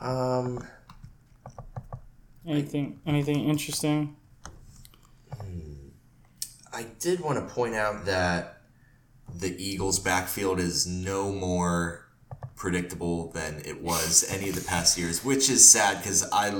Um, 0.00 0.66
Anything 2.46 3.00
anything 3.04 3.48
interesting? 3.48 4.16
I 6.72 6.84
did 7.00 7.20
want 7.20 7.38
to 7.38 7.54
point 7.54 7.74
out 7.74 8.04
that 8.04 8.60
the 9.34 9.56
Eagles' 9.62 9.98
backfield 9.98 10.60
is 10.60 10.86
no 10.86 11.32
more 11.32 12.06
predictable 12.54 13.32
than 13.32 13.62
it 13.64 13.82
was 13.82 14.24
any 14.30 14.48
of 14.48 14.54
the 14.54 14.60
past 14.60 14.96
years, 14.96 15.24
which 15.24 15.50
is 15.50 15.68
sad 15.68 15.98
because 15.98 16.30
I, 16.30 16.50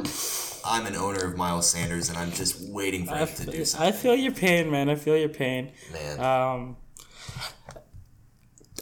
I'm 0.66 0.86
an 0.86 0.96
owner 0.96 1.24
of 1.24 1.36
Miles 1.36 1.70
Sanders 1.70 2.08
and 2.08 2.18
I'm 2.18 2.32
just 2.32 2.60
waiting 2.70 3.06
for 3.06 3.14
I, 3.14 3.24
him 3.24 3.36
to 3.36 3.46
do 3.46 3.64
something. 3.64 3.88
I 3.88 3.92
feel 3.92 4.14
your 4.14 4.32
pain, 4.32 4.70
man. 4.70 4.88
I 4.88 4.96
feel 4.96 5.16
your 5.16 5.28
pain. 5.28 5.72
Man, 5.92 6.20
Um. 6.20 6.76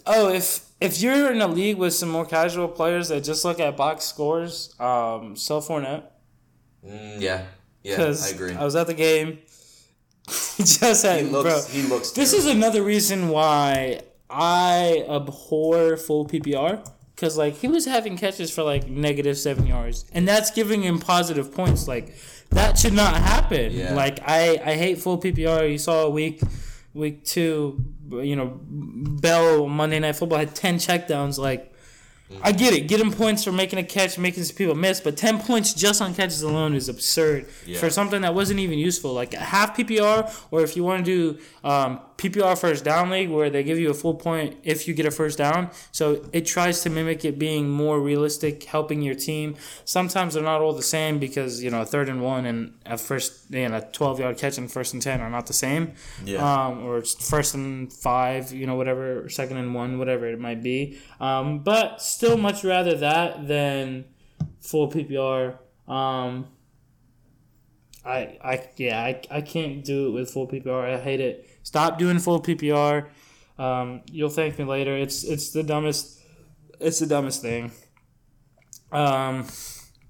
Oh, 0.06 0.28
if 0.28 0.66
if 0.80 1.00
you're 1.00 1.32
in 1.32 1.40
a 1.40 1.46
league 1.46 1.78
with 1.78 1.94
some 1.94 2.10
more 2.10 2.26
casual 2.26 2.68
players 2.68 3.08
that 3.08 3.24
just 3.24 3.44
look 3.44 3.58
at 3.58 3.76
box 3.76 4.04
scores, 4.04 4.74
um, 4.78 5.34
sell 5.34 5.62
Fournette. 5.62 6.04
Mm, 6.86 7.20
yeah, 7.20 7.46
yeah, 7.82 8.14
I 8.22 8.28
agree. 8.28 8.52
I 8.52 8.64
was 8.64 8.76
at 8.76 8.86
the 8.86 8.94
game. 8.94 9.38
he 10.56 10.62
just 10.64 11.04
had 11.04 11.24
he 11.24 11.30
looks, 11.30 11.70
bro. 11.70 11.80
he 11.80 11.88
looks. 11.88 12.10
This 12.10 12.34
is 12.34 12.46
another 12.46 12.82
reason 12.82 13.28
why 13.30 14.00
I 14.28 15.06
abhor 15.08 15.96
full 15.96 16.26
PPR. 16.26 16.86
Cause 17.24 17.38
like 17.38 17.54
he 17.56 17.68
was 17.68 17.86
having 17.86 18.18
catches 18.18 18.50
for 18.50 18.62
like 18.62 18.86
negative 18.86 19.38
seven 19.38 19.66
yards, 19.66 20.04
and 20.12 20.28
that's 20.28 20.50
giving 20.50 20.82
him 20.82 20.98
positive 20.98 21.54
points. 21.54 21.88
Like 21.88 22.14
that 22.50 22.76
should 22.76 22.92
not 22.92 23.16
happen. 23.16 23.72
Yeah. 23.72 23.94
Like 23.94 24.20
I, 24.26 24.60
I 24.62 24.74
hate 24.74 24.98
full 24.98 25.18
PPR. 25.18 25.72
You 25.72 25.78
saw 25.78 26.02
a 26.02 26.10
week, 26.10 26.42
week 26.92 27.24
two. 27.24 27.82
You 28.10 28.36
know, 28.36 28.60
Bell 28.62 29.66
Monday 29.66 29.98
Night 30.00 30.16
Football 30.16 30.38
had 30.40 30.54
ten 30.54 30.76
checkdowns. 30.76 31.38
Like 31.38 31.72
I 32.42 32.52
get 32.52 32.74
it. 32.74 32.88
Get 32.88 33.00
him 33.00 33.10
points 33.10 33.42
for 33.44 33.52
making 33.52 33.78
a 33.78 33.84
catch, 33.84 34.18
making 34.18 34.44
some 34.44 34.56
people 34.56 34.74
miss, 34.74 35.00
but 35.00 35.16
ten 35.16 35.38
points 35.38 35.72
just 35.72 36.02
on 36.02 36.14
catches 36.14 36.42
alone 36.42 36.74
is 36.74 36.90
absurd 36.90 37.46
Yeah. 37.64 37.78
for 37.78 37.88
something 37.88 38.20
that 38.20 38.34
wasn't 38.34 38.60
even 38.60 38.78
useful. 38.78 39.14
Like 39.14 39.32
half 39.32 39.74
PPR, 39.76 40.30
or 40.50 40.60
if 40.62 40.76
you 40.76 40.84
want 40.84 41.06
to 41.06 41.10
do 41.36 41.68
um, 41.68 42.00
PPR 42.16 42.56
first 42.58 42.84
down 42.84 43.10
league, 43.10 43.28
where 43.30 43.50
they 43.50 43.62
give 43.64 43.78
you 43.78 43.90
a 43.90 43.94
full 43.94 44.14
point 44.14 44.56
if 44.62 44.86
you 44.86 44.94
get 44.94 45.04
a 45.04 45.10
first 45.10 45.36
down. 45.38 45.70
So 45.92 46.24
it 46.32 46.46
tries 46.46 46.82
to 46.82 46.90
mimic 46.90 47.24
it 47.24 47.38
being 47.38 47.68
more 47.68 48.00
realistic, 48.00 48.64
helping 48.64 49.02
your 49.02 49.14
team. 49.16 49.56
Sometimes 49.84 50.34
they're 50.34 50.42
not 50.42 50.60
all 50.60 50.72
the 50.72 50.82
same 50.82 51.18
because 51.18 51.62
you 51.62 51.70
know 51.70 51.82
a 51.82 51.86
third 51.86 52.08
and 52.08 52.22
one 52.22 52.46
and 52.46 52.74
a 52.86 52.96
first, 52.96 53.50
you 53.50 53.68
know, 53.68 53.78
a 53.78 53.80
twelve 53.80 54.20
yard 54.20 54.38
catch 54.38 54.58
and 54.58 54.70
first 54.70 54.92
and 54.94 55.02
ten 55.02 55.20
are 55.20 55.30
not 55.30 55.46
the 55.46 55.52
same 55.52 55.92
Yeah. 56.24 56.38
um, 56.66 56.84
or 56.84 56.98
it's 56.98 57.28
first 57.28 57.54
and 57.54 57.92
five, 57.92 58.52
you 58.52 58.66
know, 58.66 58.76
whatever, 58.76 59.24
or 59.24 59.28
second 59.28 59.56
and 59.56 59.74
one, 59.74 59.98
whatever 59.98 60.26
it 60.26 60.38
might 60.38 60.62
be. 60.62 60.98
Um, 61.20 61.60
but 61.64 62.00
still, 62.00 62.36
much 62.36 62.64
rather 62.64 62.96
that 62.98 63.48
than 63.48 64.04
full 64.60 64.90
PPR. 64.90 65.58
Um, 65.88 66.46
I, 68.04 68.38
I, 68.44 68.68
yeah, 68.76 69.00
I, 69.02 69.20
I 69.30 69.40
can't 69.40 69.84
do 69.84 70.08
it 70.08 70.10
with 70.10 70.30
full 70.30 70.46
PPR. 70.46 70.94
I 70.94 71.00
hate 71.00 71.20
it. 71.20 71.48
Stop 71.62 71.98
doing 71.98 72.18
full 72.18 72.40
PPR. 72.42 73.08
Um, 73.58 74.02
you'll 74.10 74.28
thank 74.30 74.58
me 74.58 74.64
later. 74.64 74.96
It's, 74.96 75.24
it's 75.24 75.50
the 75.52 75.62
dumbest. 75.62 76.20
It's 76.80 76.98
the 76.98 77.06
dumbest 77.06 77.40
thing. 77.40 77.72
Um, 78.92 79.46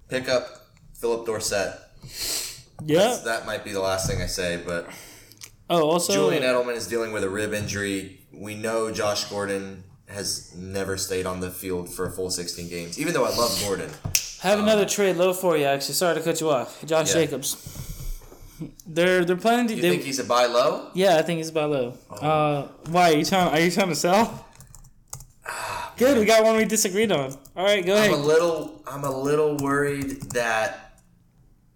Pick 0.09 0.29
up 0.29 0.47
Phillip 0.95 1.27
Dorsett. 1.27 1.79
yeah. 2.85 3.19
That 3.25 3.47
might 3.47 3.65
be 3.65 3.73
the 3.73 3.81
last 3.81 4.09
thing 4.11 4.21
I 4.21 4.27
say, 4.27 4.61
but 4.65 4.89
Oh, 5.71 5.89
also, 5.89 6.13
Julian 6.13 6.43
Edelman 6.43 6.77
is 6.77 6.87
dealing 6.87 7.13
with 7.13 7.25
a 7.25 7.29
rib 7.29 7.55
injury. 7.55 8.21
We 8.33 8.55
know 8.55 8.91
Josh 8.91 9.25
Gordon 9.31 9.85
has 10.09 10.55
never 10.55 10.97
stayed 10.99 11.25
on 11.25 11.41
the 11.41 11.51
field 11.51 11.89
for 11.93 12.07
a 12.07 12.11
full 12.11 12.31
16 12.31 12.69
games, 12.69 12.99
even 13.01 13.15
though 13.15 13.25
I 13.25 13.31
love 13.31 13.59
Gordon. 13.65 13.91
Have 14.43 14.59
another 14.59 14.85
trade 14.85 15.17
low 15.17 15.33
for 15.33 15.57
you. 15.57 15.65
Actually, 15.65 15.95
sorry 15.95 16.17
to 16.17 16.21
cut 16.21 16.41
you 16.41 16.51
off. 16.51 16.85
Josh 16.85 17.09
Yeah. 17.09 17.15
Jacobs. 17.23 17.57
They're 18.87 19.25
they're 19.25 19.37
planning 19.37 19.69
to. 19.69 19.75
You 19.75 19.83
they- 19.83 19.91
think 19.91 20.03
he's 20.03 20.19
a 20.19 20.25
buy 20.25 20.47
low? 20.47 20.91
yeah, 20.95 21.17
I 21.17 21.23
think 21.23 21.39
he's 21.39 21.49
a 21.51 21.53
buy 21.53 21.65
low. 21.65 21.95
Oh. 22.11 22.17
Uh, 22.17 22.69
why 22.91 23.13
are 23.13 23.17
you 23.17 23.25
trying? 23.25 23.49
Are 23.55 23.61
you 23.61 23.71
trying 23.71 23.89
to 23.89 23.95
sell? 23.95 24.47
Good, 25.97 26.19
we 26.19 26.25
got 26.25 26.43
one 26.43 26.57
we 26.57 26.65
disagreed 26.65 27.13
on. 27.13 27.37
All 27.57 27.65
right, 27.65 27.85
go 27.85 27.93
I'm 27.95 27.99
ahead. 28.01 28.11
a 28.13 28.17
little 28.17 28.83
I'm 28.87 29.05
a 29.05 29.11
little 29.17 29.57
worried 29.59 30.23
that 30.33 31.01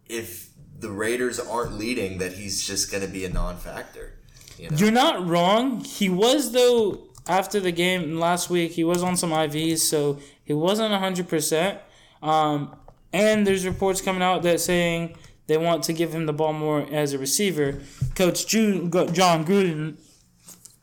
if 0.09 0.49
the 0.81 0.91
Raiders 0.91 1.39
aren't 1.39 1.75
leading, 1.79 2.19
that 2.19 2.33
he's 2.33 2.67
just 2.67 2.91
going 2.91 3.03
to 3.05 3.09
be 3.09 3.25
a 3.25 3.29
non-factor. 3.29 4.15
You 4.59 4.71
know? 4.71 4.77
You're 4.77 4.91
not 4.91 5.27
wrong. 5.27 5.81
He 5.85 6.09
was 6.09 6.51
though 6.53 7.05
after 7.29 7.61
the 7.61 7.71
game 7.73 8.19
last 8.19 8.51
week. 8.51 8.73
He 8.73 8.83
was 8.85 9.03
on 9.05 9.17
some 9.17 9.31
IVs, 9.31 9.79
so 9.81 10.19
he 10.45 10.53
wasn't 10.53 10.93
hundred 10.95 11.29
percent. 11.29 11.79
Um, 12.23 12.75
and 13.13 13.47
there's 13.47 13.65
reports 13.65 14.01
coming 14.01 14.23
out 14.23 14.43
that 14.43 14.61
saying 14.61 15.17
they 15.49 15.59
want 15.59 15.83
to 15.85 15.93
give 15.93 16.15
him 16.15 16.27
the 16.27 16.33
ball 16.33 16.53
more 16.53 16.87
as 16.93 17.13
a 17.13 17.19
receiver. 17.19 17.81
Coach 18.15 18.47
June, 18.47 18.91
John 19.13 19.45
Gruden 19.45 19.97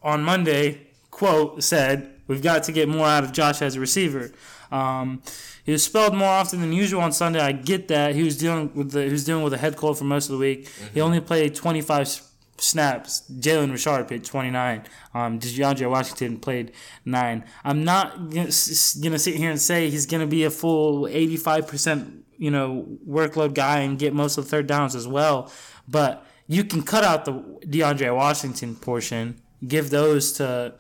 on 0.03 0.23
Monday 0.23 0.87
quote 1.11 1.63
said, 1.63 2.19
"We've 2.27 2.41
got 2.41 2.63
to 2.63 2.71
get 2.73 2.89
more 2.89 3.07
out 3.07 3.23
of 3.23 3.31
Josh 3.31 3.61
as 3.61 3.75
a 3.75 3.79
receiver." 3.79 4.31
Um, 4.71 5.21
he 5.63 5.71
was 5.71 5.83
spelled 5.83 6.15
more 6.15 6.29
often 6.29 6.61
than 6.61 6.73
usual 6.73 7.01
on 7.01 7.11
Sunday. 7.11 7.39
I 7.39 7.51
get 7.51 7.87
that 7.87 8.15
he 8.15 8.23
was 8.23 8.37
dealing 8.37 8.71
with 8.73 8.91
the 8.91 9.03
he 9.03 9.11
was 9.11 9.23
dealing 9.23 9.43
with 9.43 9.53
a 9.53 9.57
head 9.57 9.77
cold 9.77 9.97
for 9.97 10.03
most 10.03 10.25
of 10.25 10.33
the 10.33 10.39
week. 10.39 10.69
He 10.93 10.99
only 10.99 11.21
played 11.21 11.55
25 11.55 12.21
snaps. 12.57 13.23
Jalen 13.31 13.71
Richard 13.71 14.07
played 14.07 14.25
29. 14.25 14.83
Um, 15.13 15.39
DeAndre 15.39 15.89
Washington 15.89 16.39
played 16.39 16.71
nine. 17.03 17.43
I'm 17.63 17.83
not 17.83 18.17
gonna, 18.29 18.51
gonna 19.01 19.19
sit 19.19 19.35
here 19.35 19.51
and 19.51 19.61
say 19.61 19.89
he's 19.89 20.05
gonna 20.05 20.27
be 20.27 20.43
a 20.43 20.49
full 20.49 21.07
85 21.07 21.67
percent 21.67 22.24
you 22.37 22.51
know 22.51 22.85
workload 23.07 23.53
guy 23.53 23.79
and 23.79 23.97
get 23.99 24.13
most 24.13 24.37
of 24.37 24.45
the 24.45 24.49
third 24.49 24.67
downs 24.67 24.95
as 24.95 25.07
well. 25.07 25.51
But 25.87 26.25
you 26.47 26.63
can 26.63 26.83
cut 26.83 27.03
out 27.03 27.25
the 27.25 27.33
DeAndre 27.65 28.15
Washington 28.15 28.75
portion, 28.75 29.41
give 29.67 29.89
those 29.89 30.33
to 30.33 30.75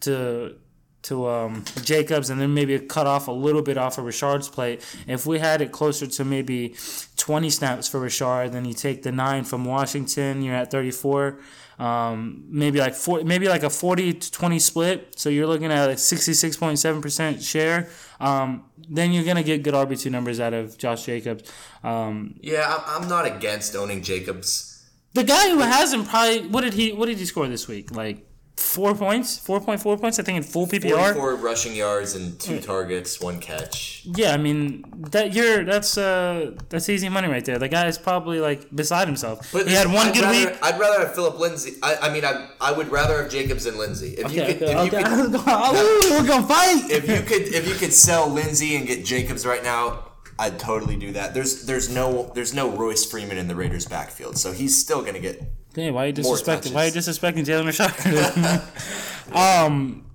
to 0.00 0.56
to 1.02 1.28
um, 1.28 1.64
Jacobs, 1.82 2.30
and 2.30 2.40
then 2.40 2.54
maybe 2.54 2.78
cut 2.78 3.06
off 3.06 3.28
a 3.28 3.32
little 3.32 3.62
bit 3.62 3.76
off 3.76 3.98
of 3.98 4.04
Richard's 4.04 4.48
plate. 4.48 4.82
If 5.06 5.26
we 5.26 5.38
had 5.38 5.60
it 5.60 5.70
closer 5.70 6.06
to 6.06 6.24
maybe 6.24 6.74
20 7.18 7.50
snaps 7.50 7.88
for 7.88 8.00
Richard, 8.00 8.52
then 8.52 8.64
you 8.64 8.72
take 8.72 9.02
the 9.02 9.12
nine 9.12 9.44
from 9.44 9.64
Washington, 9.64 10.42
you're 10.42 10.54
at 10.54 10.70
34. 10.70 11.38
Um, 11.78 12.44
maybe 12.48 12.78
like 12.78 12.94
four, 12.94 13.22
maybe 13.24 13.48
like 13.48 13.62
a 13.64 13.70
40 13.70 14.14
to 14.14 14.30
20 14.30 14.58
split. 14.58 15.18
So 15.18 15.28
you're 15.28 15.46
looking 15.46 15.72
at 15.72 15.90
a 15.90 15.94
66.7% 15.94 17.42
share. 17.50 17.88
Um, 18.20 18.64
then 18.88 19.12
you're 19.12 19.24
gonna 19.24 19.42
get 19.42 19.62
good 19.62 19.74
RB 19.74 19.98
two 20.00 20.10
numbers 20.10 20.38
out 20.40 20.52
of 20.54 20.78
Josh 20.78 21.04
Jacobs. 21.06 21.50
Um, 21.82 22.34
yeah, 22.40 22.82
I'm, 22.86 23.02
I'm 23.02 23.08
not 23.08 23.26
against 23.26 23.74
owning 23.74 24.02
Jacobs. 24.02 24.70
the 25.14 25.24
guy 25.24 25.48
who 25.50 25.58
hasn't 25.60 26.08
probably 26.08 26.46
what 26.48 26.62
did 26.62 26.74
he 26.74 26.92
what 26.92 27.06
did 27.06 27.18
he 27.18 27.24
score 27.24 27.48
this 27.48 27.66
week? 27.68 27.90
Like 27.94 28.26
four 28.56 28.94
points, 28.94 29.38
four 29.38 29.60
point 29.60 29.80
four 29.80 29.96
points. 29.96 30.18
I 30.18 30.22
think 30.22 30.36
in 30.36 30.42
full 30.42 30.66
PPR. 30.66 31.12
44 31.14 31.36
rushing 31.36 31.74
yards 31.74 32.14
and 32.14 32.38
two 32.38 32.60
targets, 32.60 33.20
one 33.20 33.40
catch. 33.40 34.02
Yeah, 34.04 34.32
I 34.32 34.36
mean 34.36 34.84
that 35.10 35.32
you're 35.34 35.64
that's 35.64 35.98
uh 35.98 36.52
that's 36.68 36.88
easy 36.88 37.08
money 37.08 37.28
right 37.28 37.44
there. 37.44 37.58
The 37.58 37.68
guy 37.68 37.86
is 37.88 37.98
probably 37.98 38.40
like 38.40 38.74
beside 38.74 39.08
himself. 39.08 39.50
But 39.52 39.66
he 39.68 39.74
had 39.74 39.86
one 39.88 40.08
I'd 40.08 40.14
good 40.14 40.22
rather, 40.22 40.50
week. 40.50 40.58
I'd 40.62 40.78
rather 40.78 41.00
have 41.06 41.14
Phillip 41.14 41.38
Lindsay. 41.38 41.74
I, 41.82 41.96
I 42.02 42.12
mean, 42.12 42.24
I, 42.24 42.48
I 42.60 42.72
would 42.72 42.88
rather 42.90 43.22
have 43.22 43.30
Jacobs 43.30 43.64
than 43.64 43.76
Lindsay. 43.78 44.14
If 44.18 44.32
you 44.32 44.42
Okay, 44.42 44.54
could, 44.54 44.68
okay, 44.68 44.98
if 45.02 45.10
you 45.10 45.38
could, 45.38 46.12
we're 46.22 46.26
gonna 46.26 46.46
fight. 46.46 46.84
if 46.90 47.08
you 47.08 47.20
could, 47.22 47.42
if 47.54 47.68
you 47.68 47.74
could 47.74 47.92
sell 47.92 48.28
Lindsay 48.28 48.76
and 48.76 48.86
get 48.86 49.04
Jacobs 49.04 49.44
right 49.46 49.62
now, 49.62 50.10
I'd 50.38 50.58
totally 50.58 50.96
do 50.96 51.12
that. 51.12 51.32
There's, 51.34 51.64
there's 51.66 51.88
no, 51.88 52.30
there's 52.34 52.52
no 52.52 52.70
Royce 52.70 53.04
Freeman 53.04 53.38
in 53.38 53.46
the 53.48 53.54
Raiders' 53.54 53.86
backfield, 53.86 54.36
so 54.36 54.52
he's 54.52 54.76
still 54.78 55.02
gonna 55.02 55.20
get. 55.20 55.42
Hey, 55.74 55.90
why 55.90 56.04
are 56.04 56.06
you 56.08 56.12
disrespecting? 56.12 56.72
Why 56.72 56.84
are 56.84 56.86
you 56.86 56.92
disrespecting 56.92 57.44
Jalen 57.44 57.66
Richard? 57.66 59.34
um, 59.34 60.06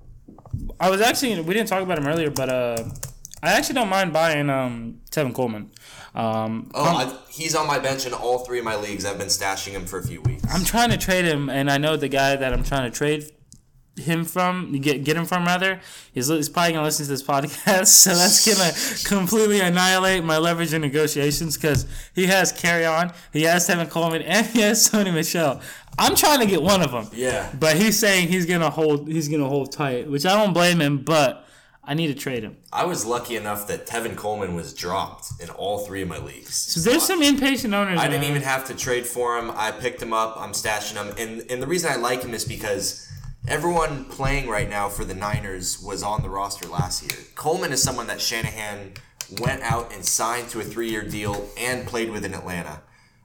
I 0.79 0.89
was 0.89 1.01
actually 1.01 1.39
we 1.41 1.53
didn't 1.53 1.69
talk 1.69 1.83
about 1.83 1.97
him 1.97 2.07
earlier, 2.07 2.31
but 2.31 2.49
uh, 2.49 2.83
I 3.43 3.51
actually 3.53 3.75
don't 3.75 3.89
mind 3.89 4.13
buying 4.13 4.49
um 4.49 5.01
Tevin 5.11 5.33
Coleman. 5.33 5.71
Um, 6.15 6.71
Oh, 6.73 6.83
I, 6.83 7.17
he's 7.31 7.55
on 7.55 7.67
my 7.67 7.77
bench 7.79 8.05
in 8.05 8.13
all 8.13 8.39
three 8.39 8.59
of 8.59 8.65
my 8.65 8.75
leagues. 8.75 9.05
I've 9.05 9.17
been 9.17 9.27
stashing 9.27 9.71
him 9.71 9.85
for 9.85 9.99
a 9.99 10.03
few 10.03 10.21
weeks. 10.21 10.43
I'm 10.51 10.63
trying 10.63 10.89
to 10.89 10.97
trade 10.97 11.25
him, 11.25 11.49
and 11.49 11.69
I 11.69 11.77
know 11.77 11.95
the 11.97 12.07
guy 12.09 12.35
that 12.35 12.51
I'm 12.53 12.63
trying 12.63 12.89
to 12.89 12.97
trade 12.97 13.31
him 13.99 14.25
from, 14.25 14.71
get 14.79 15.03
get 15.03 15.15
him 15.15 15.25
from 15.25 15.45
rather. 15.45 15.79
He's, 16.13 16.27
he's 16.27 16.49
probably 16.49 16.73
gonna 16.73 16.85
listen 16.85 17.05
to 17.05 17.11
this 17.11 17.23
podcast, 17.23 17.87
so 17.87 18.15
that's 18.15 18.45
gonna 18.45 19.19
completely 19.19 19.59
annihilate 19.59 20.23
my 20.23 20.37
leverage 20.37 20.73
in 20.73 20.81
negotiations 20.81 21.55
because 21.55 21.85
he 22.13 22.27
has 22.27 22.51
Kerryon, 22.53 23.13
he 23.33 23.43
has 23.43 23.67
Tevin 23.67 23.89
Coleman, 23.89 24.21
and 24.23 24.45
he 24.47 24.61
has 24.61 24.89
Sony 24.89 25.13
Michel. 25.13 25.61
I'm 25.97 26.15
trying 26.15 26.39
to 26.39 26.45
get 26.45 26.61
one 26.61 26.81
of 26.81 26.91
them. 26.91 27.09
Yeah. 27.13 27.51
But 27.59 27.75
he's 27.75 27.99
saying 27.99 28.29
he's 28.29 28.45
gonna 28.45 28.69
hold 28.69 29.07
he's 29.07 29.27
gonna 29.27 29.47
hold 29.47 29.71
tight, 29.71 30.09
which 30.09 30.25
I 30.25 30.35
don't 30.35 30.53
blame 30.53 30.79
him, 30.79 30.99
but 30.99 31.45
I 31.89 31.95
need 31.95 32.07
to 32.07 32.13
trade 32.13 32.43
him. 32.43 32.55
I 32.71 32.85
was 32.85 33.03
lucky 33.03 33.35
enough 33.35 33.65
that 33.67 33.87
Tevin 33.87 34.15
Coleman 34.15 34.53
was 34.53 34.75
dropped 34.75 35.41
in 35.41 35.49
all 35.49 35.79
three 35.79 36.03
of 36.03 36.07
my 36.07 36.19
leagues. 36.19 36.53
So 36.53 36.87
there's 36.87 37.01
some 37.01 37.23
impatient 37.23 37.73
owners. 37.73 37.99
I 37.99 38.07
didn't 38.07 38.25
even 38.25 38.43
have 38.43 38.65
to 38.67 38.75
trade 38.75 39.07
for 39.07 39.39
him. 39.39 39.51
I 39.55 39.71
picked 39.71 39.99
him 39.99 40.13
up. 40.13 40.35
I'm 40.37 40.51
stashing 40.51 41.03
him, 41.03 41.15
and 41.17 41.49
and 41.49 41.61
the 41.61 41.67
reason 41.67 41.91
I 41.91 41.95
like 41.95 42.21
him 42.21 42.35
is 42.35 42.45
because 42.45 43.11
everyone 43.47 44.05
playing 44.05 44.47
right 44.49 44.69
now 44.69 44.89
for 44.89 45.05
the 45.05 45.13
Niners 45.15 45.81
was 45.81 46.03
on 46.03 46.21
the 46.21 46.29
roster 46.29 46.67
last 46.67 47.01
year. 47.03 47.19
Coleman 47.35 47.71
is 47.71 47.81
someone 47.81 48.07
that 48.07 48.21
Shanahan 48.21 48.93
went 49.39 49.61
out 49.63 49.93
and 49.93 50.03
signed 50.05 50.49
to 50.49 50.59
a 50.59 50.63
three 50.63 50.89
year 50.89 51.03
deal 51.07 51.47
and 51.57 51.87
played 51.87 52.11
with 52.11 52.25
in 52.25 52.33
Atlanta. 52.33 52.81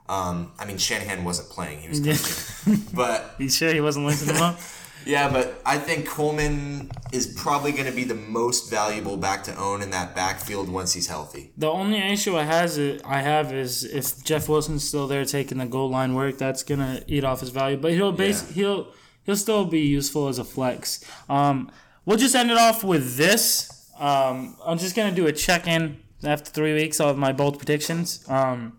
Um, 0.08 0.52
I 0.58 0.66
mean, 0.66 0.76
Shanahan 0.76 1.24
wasn't 1.24 1.48
playing; 1.48 1.78
he 1.80 1.88
was 1.88 2.00
coaching. 2.00 2.82
but 2.94 3.34
You 3.38 3.48
sure 3.48 3.72
he 3.72 3.80
wasn't 3.80 4.04
listening 4.06 4.36
to 4.36 4.48
him? 4.50 4.56
yeah, 5.06 5.30
but 5.32 5.62
I 5.64 5.78
think 5.78 6.06
Coleman 6.06 6.90
is 7.10 7.26
probably 7.26 7.72
going 7.72 7.86
to 7.86 7.92
be 7.96 8.04
the 8.04 8.14
most 8.14 8.68
valuable 8.70 9.16
back 9.16 9.44
to 9.44 9.56
own 9.58 9.80
in 9.80 9.90
that 9.92 10.14
backfield 10.14 10.68
once 10.68 10.92
he's 10.92 11.06
healthy. 11.06 11.52
The 11.56 11.70
only 11.70 11.96
issue 11.98 12.36
I 12.36 12.42
has 12.42 12.78
I 12.78 13.22
have 13.22 13.54
is 13.54 13.82
if 13.82 14.22
Jeff 14.24 14.46
Wilson's 14.46 14.86
still 14.86 15.06
there 15.06 15.24
taking 15.24 15.56
the 15.56 15.64
goal 15.66 15.88
line 15.88 16.14
work, 16.14 16.36
that's 16.36 16.62
gonna 16.62 17.02
eat 17.06 17.24
off 17.24 17.40
his 17.40 17.48
value. 17.48 17.78
But 17.78 17.92
he'll 17.92 18.12
base 18.12 18.44
Yeah. 18.48 18.54
he'll 18.54 18.86
he'll 19.25 19.37
still 19.37 19.64
be 19.64 19.81
useful 19.81 20.29
as 20.29 20.39
a 20.39 20.45
flex. 20.45 21.05
Um, 21.29 21.70
we'll 22.05 22.18
just 22.18 22.35
end 22.35 22.51
it 22.51 22.57
off 22.57 22.85
with 22.85 23.16
this. 23.16 23.91
Um, 23.99 24.57
I'm 24.64 24.79
just 24.79 24.95
gonna 24.97 25.14
do 25.14 25.27
a 25.27 25.33
check 25.33 25.66
in 25.66 26.01
after 26.22 26.51
three 26.51 26.75
weeks 26.75 27.01
of 27.01 27.16
my 27.18 27.33
bold 27.33 27.59
predictions. 27.59 28.25
Um, 28.29 28.79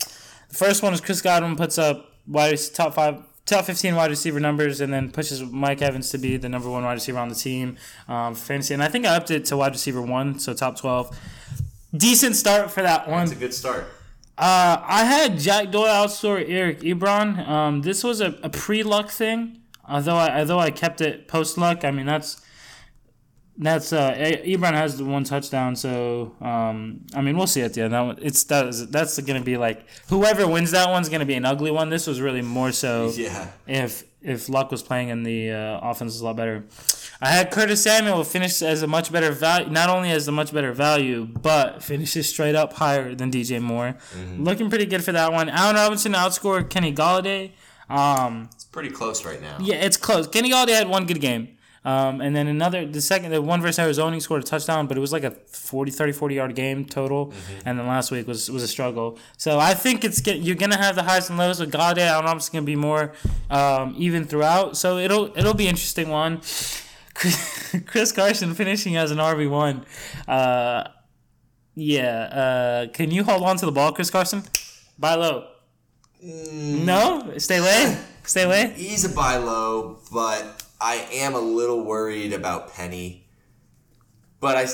the 0.00 0.54
first 0.54 0.82
one 0.82 0.92
is 0.92 1.00
Chris 1.00 1.20
Godwin 1.22 1.56
puts 1.56 1.78
up 1.78 2.12
wide 2.26 2.58
top 2.74 2.94
five. 2.94 3.22
Top 3.46 3.66
15 3.66 3.94
wide 3.94 4.08
receiver 4.08 4.40
numbers 4.40 4.80
and 4.80 4.90
then 4.90 5.10
pushes 5.10 5.42
Mike 5.42 5.82
Evans 5.82 6.08
to 6.12 6.16
be 6.16 6.38
the 6.38 6.48
number 6.48 6.70
one 6.70 6.82
wide 6.82 6.94
receiver 6.94 7.18
on 7.18 7.28
the 7.28 7.34
team 7.34 7.76
um, 8.08 8.34
for 8.34 8.40
fantasy. 8.40 8.72
And 8.72 8.82
I 8.82 8.88
think 8.88 9.04
I 9.04 9.14
upped 9.14 9.30
it 9.30 9.44
to 9.44 9.56
wide 9.58 9.72
receiver 9.72 10.00
one, 10.00 10.38
so 10.38 10.54
top 10.54 10.78
12 10.78 11.14
decent 11.96 12.36
start 12.36 12.70
for 12.70 12.82
that 12.82 13.08
one. 13.08 13.24
It's 13.24 13.32
a 13.32 13.36
good 13.36 13.54
start. 13.54 13.86
Uh, 14.36 14.82
I 14.82 15.04
had 15.04 15.38
Jack 15.38 15.70
Doyle 15.70 15.86
outscore 15.86 16.44
Eric 16.46 16.80
Ebron. 16.80 17.46
Um, 17.46 17.82
this 17.82 18.02
was 18.02 18.20
a, 18.20 18.38
a 18.42 18.50
pre 18.50 18.82
luck 18.82 19.10
thing. 19.10 19.60
Although 19.88 20.16
I 20.16 20.40
although 20.40 20.58
I 20.60 20.70
kept 20.70 21.00
it 21.00 21.28
post 21.28 21.58
luck. 21.58 21.84
I 21.84 21.90
mean 21.90 22.06
that's 22.06 22.40
that's 23.56 23.92
uh 23.92 24.12
Ebron 24.14 24.72
has 24.72 24.96
the 24.98 25.04
one 25.04 25.22
touchdown. 25.24 25.76
So 25.76 26.34
um, 26.40 27.02
I 27.14 27.20
mean 27.20 27.36
we'll 27.36 27.46
see 27.46 27.62
at 27.62 27.74
the 27.74 27.82
end. 27.82 27.92
That 27.94 28.00
one, 28.00 28.18
it's 28.20 28.42
that's 28.44 28.86
that's 28.86 29.20
gonna 29.20 29.42
be 29.42 29.56
like 29.56 29.86
whoever 30.08 30.46
wins 30.48 30.72
that 30.72 30.88
one's 30.90 31.08
gonna 31.08 31.24
be 31.26 31.34
an 31.34 31.44
ugly 31.44 31.70
one. 31.70 31.88
This 31.90 32.06
was 32.06 32.20
really 32.20 32.42
more 32.42 32.72
so 32.72 33.12
Yeah. 33.14 33.48
if 33.66 34.04
if 34.22 34.48
Luck 34.48 34.70
was 34.70 34.82
playing 34.82 35.10
and 35.10 35.24
the 35.24 35.50
uh, 35.52 35.80
offense 35.82 36.14
was 36.14 36.20
a 36.22 36.24
lot 36.24 36.36
better. 36.36 36.64
I 37.20 37.28
had 37.28 37.50
Curtis 37.50 37.82
Samuel 37.82 38.24
finish 38.24 38.60
as 38.62 38.82
a 38.82 38.86
much 38.86 39.12
better 39.12 39.30
value, 39.30 39.68
not 39.70 39.88
only 39.90 40.10
as 40.10 40.26
a 40.26 40.32
much 40.32 40.52
better 40.52 40.72
value, 40.72 41.26
but 41.26 41.82
finishes 41.82 42.28
straight 42.28 42.54
up 42.54 42.72
higher 42.72 43.14
than 43.14 43.30
DJ 43.30 43.60
Moore. 43.60 43.96
Looking 44.38 44.68
pretty 44.70 44.86
good 44.86 45.04
for 45.04 45.12
that 45.12 45.30
one. 45.32 45.48
Allen 45.50 45.76
Robinson 45.76 46.12
outscored 46.14 46.70
Kenny 46.70 46.92
Golladay. 46.92 47.50
Um, 47.88 48.48
It's 48.54 48.64
pretty 48.64 48.90
close 48.90 49.24
right 49.24 49.40
now. 49.40 49.56
yeah, 49.60 49.76
it's 49.76 49.96
close. 49.96 50.26
Kenny 50.26 50.50
Golladay 50.50 50.74
had 50.74 50.88
one 50.88 51.06
good 51.06 51.20
game. 51.20 51.48
Um, 51.86 52.22
and 52.22 52.34
then 52.34 52.46
another, 52.48 52.86
the 52.86 53.02
second, 53.02 53.30
the 53.30 53.42
one 53.42 53.60
versus 53.60 53.78
Arizona, 53.78 54.16
he 54.16 54.20
scored 54.20 54.42
a 54.42 54.46
touchdown, 54.46 54.86
but 54.86 54.96
it 54.96 55.00
was 55.00 55.12
like 55.12 55.22
a 55.22 55.32
40, 55.32 55.90
30, 55.90 56.12
40 56.12 56.34
yard 56.34 56.54
game 56.54 56.86
total. 56.86 57.34
And 57.66 57.78
then 57.78 57.86
last 57.86 58.10
week 58.10 58.26
was 58.26 58.50
was 58.50 58.62
a 58.62 58.68
struggle. 58.68 59.18
So 59.36 59.58
I 59.58 59.74
think 59.74 60.02
it's 60.02 60.22
get, 60.22 60.38
you're 60.38 60.56
gonna 60.56 60.78
have 60.78 60.94
the 60.96 61.02
highs 61.02 61.28
and 61.28 61.38
lows 61.38 61.60
with 61.60 61.70
Golladay. 61.70 62.06
Allen 62.06 62.24
Robinson's 62.24 62.48
gonna 62.54 62.64
be 62.64 62.74
more 62.74 63.12
um, 63.50 63.94
even 63.98 64.24
throughout. 64.24 64.78
So 64.78 64.96
it'll 64.96 65.36
it'll 65.36 65.52
be 65.52 65.64
an 65.64 65.70
interesting 65.76 66.08
one. 66.08 66.40
Chris 67.86 68.12
Carson 68.12 68.54
finishing 68.54 68.96
as 68.96 69.10
an 69.10 69.18
RB 69.18 69.50
one. 69.50 69.84
Uh, 70.26 70.88
yeah. 71.74 72.22
Uh, 72.86 72.92
can 72.94 73.10
you 73.10 73.24
hold 73.24 73.42
on 73.42 73.56
to 73.58 73.66
the 73.66 73.72
ball, 73.72 73.92
Chris 73.92 74.08
Carson? 74.10 74.42
Buy 74.98 75.16
low. 75.16 75.48
Mm. 76.24 76.84
No, 76.84 77.34
stay 77.38 77.58
away. 77.58 77.98
Stay 78.26 78.44
away. 78.44 78.72
He's 78.74 79.04
a 79.04 79.10
buy 79.10 79.36
low, 79.36 79.98
but 80.10 80.64
I 80.80 81.06
am 81.12 81.34
a 81.34 81.40
little 81.40 81.84
worried 81.84 82.32
about 82.32 82.72
Penny. 82.72 83.26
But 84.40 84.56
I, 84.56 84.66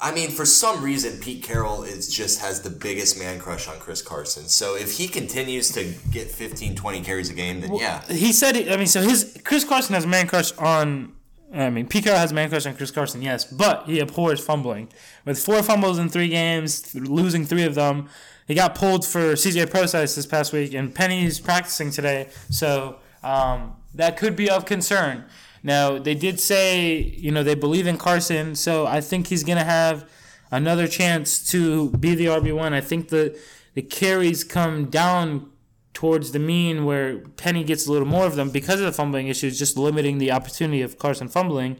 I 0.00 0.14
mean, 0.14 0.30
for 0.30 0.44
some 0.44 0.84
reason, 0.84 1.18
Pete 1.20 1.42
Carroll 1.42 1.82
is 1.82 2.14
just 2.14 2.40
has 2.40 2.62
the 2.62 2.70
biggest 2.70 3.18
man 3.18 3.40
crush 3.40 3.66
on 3.66 3.80
Chris 3.80 4.02
Carson. 4.02 4.44
So 4.44 4.76
if 4.76 4.98
he 4.98 5.08
continues 5.08 5.72
to 5.72 5.92
get 6.12 6.30
15, 6.30 6.76
20 6.76 7.00
carries 7.00 7.28
a 7.28 7.34
game, 7.34 7.60
then 7.60 7.74
yeah. 7.74 8.04
He 8.06 8.32
said, 8.32 8.54
it, 8.54 8.70
I 8.70 8.76
mean, 8.76 8.86
so 8.86 9.00
his 9.02 9.36
Chris 9.44 9.64
Carson 9.64 9.96
has 9.96 10.04
a 10.04 10.08
man 10.08 10.28
crush 10.28 10.56
on 10.58 11.12
I 11.54 11.68
mean, 11.68 11.86
Pete 11.86 12.04
Carroll 12.04 12.18
has 12.18 12.32
man 12.32 12.48
crush 12.48 12.64
on 12.66 12.74
Chris 12.76 12.90
Carson, 12.90 13.20
yes, 13.20 13.44
but 13.44 13.84
he 13.86 13.98
abhors 13.98 14.40
fumbling. 14.40 14.88
With 15.24 15.38
four 15.38 15.62
fumbles 15.62 15.98
in 15.98 16.08
three 16.08 16.28
games, 16.28 16.94
losing 16.94 17.44
three 17.44 17.64
of 17.64 17.74
them, 17.74 18.08
he 18.46 18.54
got 18.54 18.74
pulled 18.74 19.06
for 19.06 19.32
CJ 19.32 19.70
Prosise 19.70 20.14
this 20.14 20.26
past 20.26 20.52
week, 20.52 20.74
and 20.74 20.94
Penny's 20.94 21.40
practicing 21.40 21.90
today, 21.90 22.28
so 22.50 22.98
um, 23.22 23.76
that 23.94 24.16
could 24.16 24.36
be 24.36 24.50
of 24.50 24.64
concern. 24.64 25.24
Now, 25.62 25.98
they 25.98 26.14
did 26.14 26.40
say, 26.40 26.92
you 27.16 27.30
know, 27.30 27.42
they 27.42 27.54
believe 27.54 27.86
in 27.86 27.96
Carson, 27.96 28.54
so 28.56 28.86
I 28.86 29.00
think 29.00 29.28
he's 29.28 29.44
to 29.58 29.64
have 29.64 30.08
another 30.50 30.88
chance 30.88 31.48
to 31.50 31.90
be 31.90 32.14
the 32.14 32.26
RB1. 32.26 32.72
I 32.72 32.80
think 32.80 33.08
the, 33.10 33.38
the 33.74 33.82
carries 33.82 34.42
come 34.42 34.86
down 34.86 35.50
towards 35.94 36.32
the 36.32 36.38
mean 36.38 36.84
where 36.84 37.18
Penny 37.18 37.62
gets 37.64 37.86
a 37.86 37.92
little 37.92 38.08
more 38.08 38.26
of 38.26 38.34
them 38.34 38.50
because 38.50 38.80
of 38.80 38.86
the 38.86 38.92
fumbling 38.92 39.28
issues, 39.28 39.58
just 39.58 39.76
limiting 39.76 40.18
the 40.18 40.32
opportunity 40.32 40.82
of 40.82 40.98
Carson 40.98 41.28
fumbling. 41.28 41.78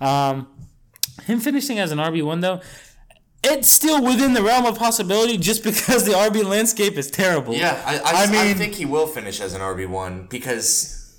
Um, 0.00 0.48
him 1.24 1.40
finishing 1.40 1.78
as 1.78 1.92
an 1.92 1.98
RB1, 1.98 2.40
though, 2.40 2.60
it's 3.44 3.68
still 3.68 4.02
within 4.02 4.34
the 4.34 4.42
realm 4.42 4.66
of 4.66 4.78
possibility 4.78 5.36
just 5.36 5.64
because 5.64 6.04
the 6.04 6.12
RB 6.12 6.44
landscape 6.44 6.96
is 6.96 7.10
terrible. 7.10 7.54
Yeah, 7.54 7.82
I, 7.84 7.98
I, 7.98 8.22
I 8.24 8.26
mean, 8.26 8.36
I 8.36 8.54
think 8.54 8.74
he 8.74 8.84
will 8.84 9.06
finish 9.06 9.40
as 9.40 9.54
an 9.54 9.60
RB1 9.60 10.28
because 10.28 11.16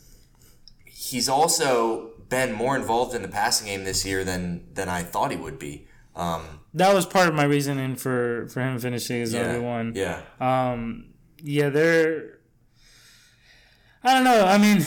he's 0.85 1.27
also 1.27 2.11
been 2.29 2.53
more 2.53 2.75
involved 2.75 3.13
in 3.13 3.21
the 3.21 3.27
passing 3.27 3.67
game 3.67 3.83
this 3.83 4.05
year 4.05 4.23
than 4.23 4.73
than 4.73 4.89
I 4.89 5.03
thought 5.03 5.31
he 5.31 5.37
would 5.37 5.59
be. 5.59 5.87
Um, 6.15 6.61
that 6.73 6.93
was 6.93 7.05
part 7.05 7.27
of 7.27 7.35
my 7.35 7.43
reasoning 7.43 7.95
for 7.95 8.47
for 8.47 8.61
him 8.61 8.79
finishing 8.79 9.21
as 9.21 9.33
yeah, 9.33 9.55
RB 9.55 9.61
one. 9.61 9.93
Yeah. 9.95 10.21
Um. 10.39 11.13
Yeah, 11.41 11.69
they're. 11.69 12.39
I 14.05 14.13
don't 14.13 14.23
know. 14.23 14.45
I 14.45 14.57
mean, 14.57 14.85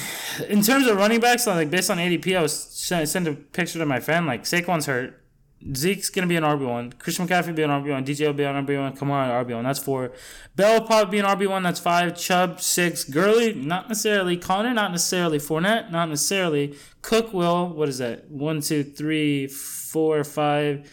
in 0.48 0.62
terms 0.62 0.86
of 0.86 0.96
running 0.96 1.20
backs, 1.20 1.46
like 1.46 1.70
based 1.70 1.90
on 1.90 1.98
ADP, 1.98 2.36
I 2.36 2.42
was 2.42 2.52
sent 2.54 3.28
a 3.28 3.32
picture 3.34 3.78
to 3.78 3.86
my 3.86 4.00
friend. 4.00 4.26
Like 4.26 4.44
Saquon's 4.44 4.86
hurt. 4.86 5.22
Zeke's 5.74 6.10
gonna 6.10 6.26
be 6.26 6.36
an 6.36 6.44
RB 6.44 6.66
one. 6.66 6.92
Christian 6.92 7.26
McCaffrey 7.26 7.54
be 7.54 7.62
an 7.62 7.70
RB 7.70 7.90
one. 7.90 8.04
DJ 8.04 8.26
will 8.26 8.34
be 8.34 8.44
an 8.44 8.66
RB 8.66 8.80
one. 8.80 8.96
Kamara 8.96 9.44
RB 9.44 9.54
one. 9.54 9.64
That's 9.64 9.78
four. 9.78 10.12
Bell 10.54 10.80
probably 10.82 11.12
be 11.12 11.18
an 11.18 11.24
RB 11.24 11.48
one. 11.48 11.62
That's 11.62 11.80
five. 11.80 12.16
Chubb 12.16 12.60
six. 12.60 13.04
Gurley 13.04 13.54
not 13.54 13.88
necessarily. 13.88 14.36
Conner 14.36 14.72
not 14.74 14.92
necessarily. 14.92 15.38
Fournette 15.38 15.90
not 15.90 16.08
necessarily. 16.08 16.76
Cook 17.02 17.32
will. 17.32 17.68
What 17.68 17.88
is 17.88 17.98
that? 17.98 18.30
One, 18.30 18.60
two, 18.60 18.84
three, 18.84 19.46
four, 19.46 20.22
five, 20.24 20.90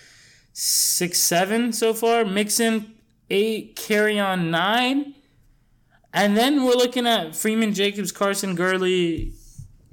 six, 0.53 1.19
seven 1.19 1.73
so 1.73 1.93
far. 1.93 2.25
Mixon 2.25 2.95
eight. 3.29 3.75
Kerryon 3.75 4.49
nine. 4.49 5.15
And 6.13 6.37
then 6.37 6.63
we're 6.63 6.75
looking 6.75 7.07
at 7.07 7.35
Freeman, 7.35 7.73
Jacobs, 7.73 8.11
Carson, 8.11 8.53
Gurley, 8.53 9.33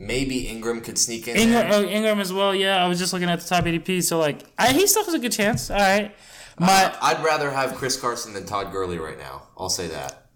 Maybe 0.00 0.48
Ingram 0.48 0.80
could 0.80 0.96
sneak 0.96 1.28
in. 1.28 1.36
Ingram, 1.36 1.70
oh, 1.70 1.82
Ingram 1.84 2.20
as 2.20 2.32
well. 2.32 2.54
Yeah, 2.54 2.82
I 2.82 2.88
was 2.88 2.98
just 2.98 3.12
looking 3.12 3.28
at 3.28 3.38
the 3.38 3.46
top 3.46 3.64
ADP. 3.64 4.02
So 4.02 4.18
like, 4.18 4.46
I, 4.58 4.72
he 4.72 4.86
still 4.86 5.04
has 5.04 5.12
a 5.12 5.18
good 5.18 5.30
chance. 5.30 5.70
All 5.70 5.76
right. 5.76 6.16
My, 6.58 6.84
uh, 6.84 6.96
I'd 7.02 7.22
rather 7.22 7.50
have 7.50 7.74
Chris 7.74 8.00
Carson 8.00 8.32
than 8.32 8.46
Todd 8.46 8.72
Gurley 8.72 8.98
right 8.98 9.18
now. 9.18 9.48
I'll 9.58 9.68
say 9.68 9.88
that. 9.88 10.26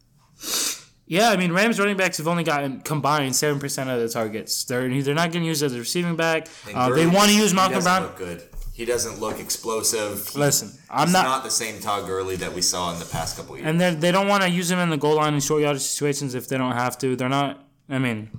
Yeah, 1.07 1.31
I 1.31 1.37
mean 1.39 1.53
Rams 1.53 1.79
running 1.79 1.97
backs 1.97 2.19
have 2.19 2.29
only 2.29 2.45
gotten 2.45 2.81
combined 2.81 3.37
seven 3.37 3.59
percent 3.59 3.89
of 3.89 4.01
the 4.01 4.09
targets. 4.09 4.65
They're 4.65 4.89
they're 5.03 5.15
not 5.15 5.33
getting 5.33 5.47
used 5.47 5.62
as 5.62 5.75
a 5.75 5.79
receiving 5.79 6.17
back. 6.17 6.49
Uh, 6.75 6.91
they 6.91 7.07
want 7.07 7.31
to 7.31 7.37
use 7.37 7.55
Malcolm 7.55 7.83
Brown. 7.83 8.03
Look 8.03 8.17
good. 8.17 8.43
He 8.75 8.85
doesn't 8.85 9.21
look 9.21 9.39
explosive. 9.39 10.29
He, 10.29 10.39
Listen, 10.39 10.73
I'm 10.91 11.12
not, 11.12 11.25
not 11.25 11.45
the 11.45 11.51
same 11.51 11.81
Todd 11.81 12.07
Gurley 12.07 12.37
that 12.37 12.53
we 12.53 12.61
saw 12.61 12.93
in 12.93 12.99
the 12.99 13.05
past 13.05 13.37
couple 13.37 13.57
years. 13.57 13.67
And 13.67 13.81
they 13.81 13.95
they 13.95 14.12
don't 14.12 14.29
want 14.29 14.43
to 14.43 14.51
use 14.51 14.71
him 14.71 14.79
in 14.79 14.91
the 14.91 14.97
goal 14.97 15.17
line 15.17 15.35
in 15.35 15.41
short 15.41 15.62
yardage 15.62 15.83
situations 15.83 16.35
if 16.35 16.49
they 16.49 16.59
don't 16.59 16.73
have 16.73 16.99
to. 16.99 17.17
They're 17.17 17.29
not. 17.29 17.65
I 17.89 17.99
mean, 17.99 18.31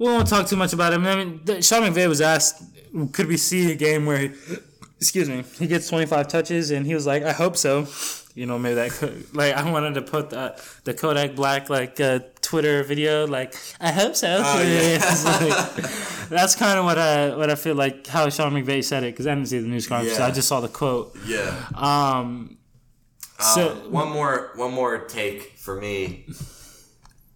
we 0.00 0.06
won't 0.06 0.26
talk 0.26 0.46
too 0.46 0.56
much 0.56 0.72
about 0.72 0.94
him. 0.94 1.06
I 1.06 1.14
mean, 1.14 1.40
Sean 1.60 1.82
McVay 1.82 2.08
was 2.08 2.22
asked, 2.22 2.62
could 3.12 3.26
we 3.26 3.36
see 3.36 3.70
a 3.70 3.74
game 3.74 4.06
where, 4.06 4.18
he, 4.18 4.30
excuse 4.96 5.28
me, 5.28 5.44
he 5.58 5.66
gets 5.66 5.88
25 5.90 6.26
touches, 6.26 6.70
and 6.70 6.86
he 6.86 6.94
was 6.94 7.06
like, 7.06 7.22
I 7.22 7.32
hope 7.32 7.56
so. 7.56 7.86
You 8.34 8.46
know, 8.46 8.58
maybe 8.58 8.76
that 8.76 8.92
could, 8.92 9.34
like 9.34 9.54
I 9.54 9.70
wanted 9.70 9.94
to 9.94 10.02
put 10.02 10.30
the, 10.30 10.58
the 10.84 10.94
Kodak 10.94 11.34
Black 11.34 11.68
like 11.68 12.00
uh, 12.00 12.20
Twitter 12.40 12.82
video, 12.84 13.26
like 13.26 13.54
I 13.80 13.90
hope 13.90 14.14
so. 14.14 14.40
Oh, 14.42 14.62
yeah. 14.62 14.98
like, 15.24 16.28
that's 16.28 16.54
kind 16.54 16.78
of 16.78 16.84
what 16.84 16.96
I 16.96 17.34
what 17.36 17.50
I 17.50 17.56
feel 17.56 17.74
like 17.74 18.06
how 18.06 18.28
Sean 18.28 18.52
McVay 18.52 18.84
said 18.84 19.02
it 19.02 19.14
because 19.14 19.26
I 19.26 19.34
didn't 19.34 19.48
see 19.48 19.58
the 19.58 19.66
news 19.66 19.88
conference. 19.88 20.16
Yeah. 20.16 20.26
I 20.26 20.30
just 20.30 20.46
saw 20.46 20.60
the 20.60 20.68
quote. 20.68 21.16
Yeah. 21.26 21.66
Um. 21.74 22.56
So 23.40 23.72
um, 23.72 23.90
one 23.90 24.10
more 24.10 24.52
one 24.54 24.72
more 24.72 24.98
take 25.06 25.58
for 25.58 25.80
me. 25.80 26.26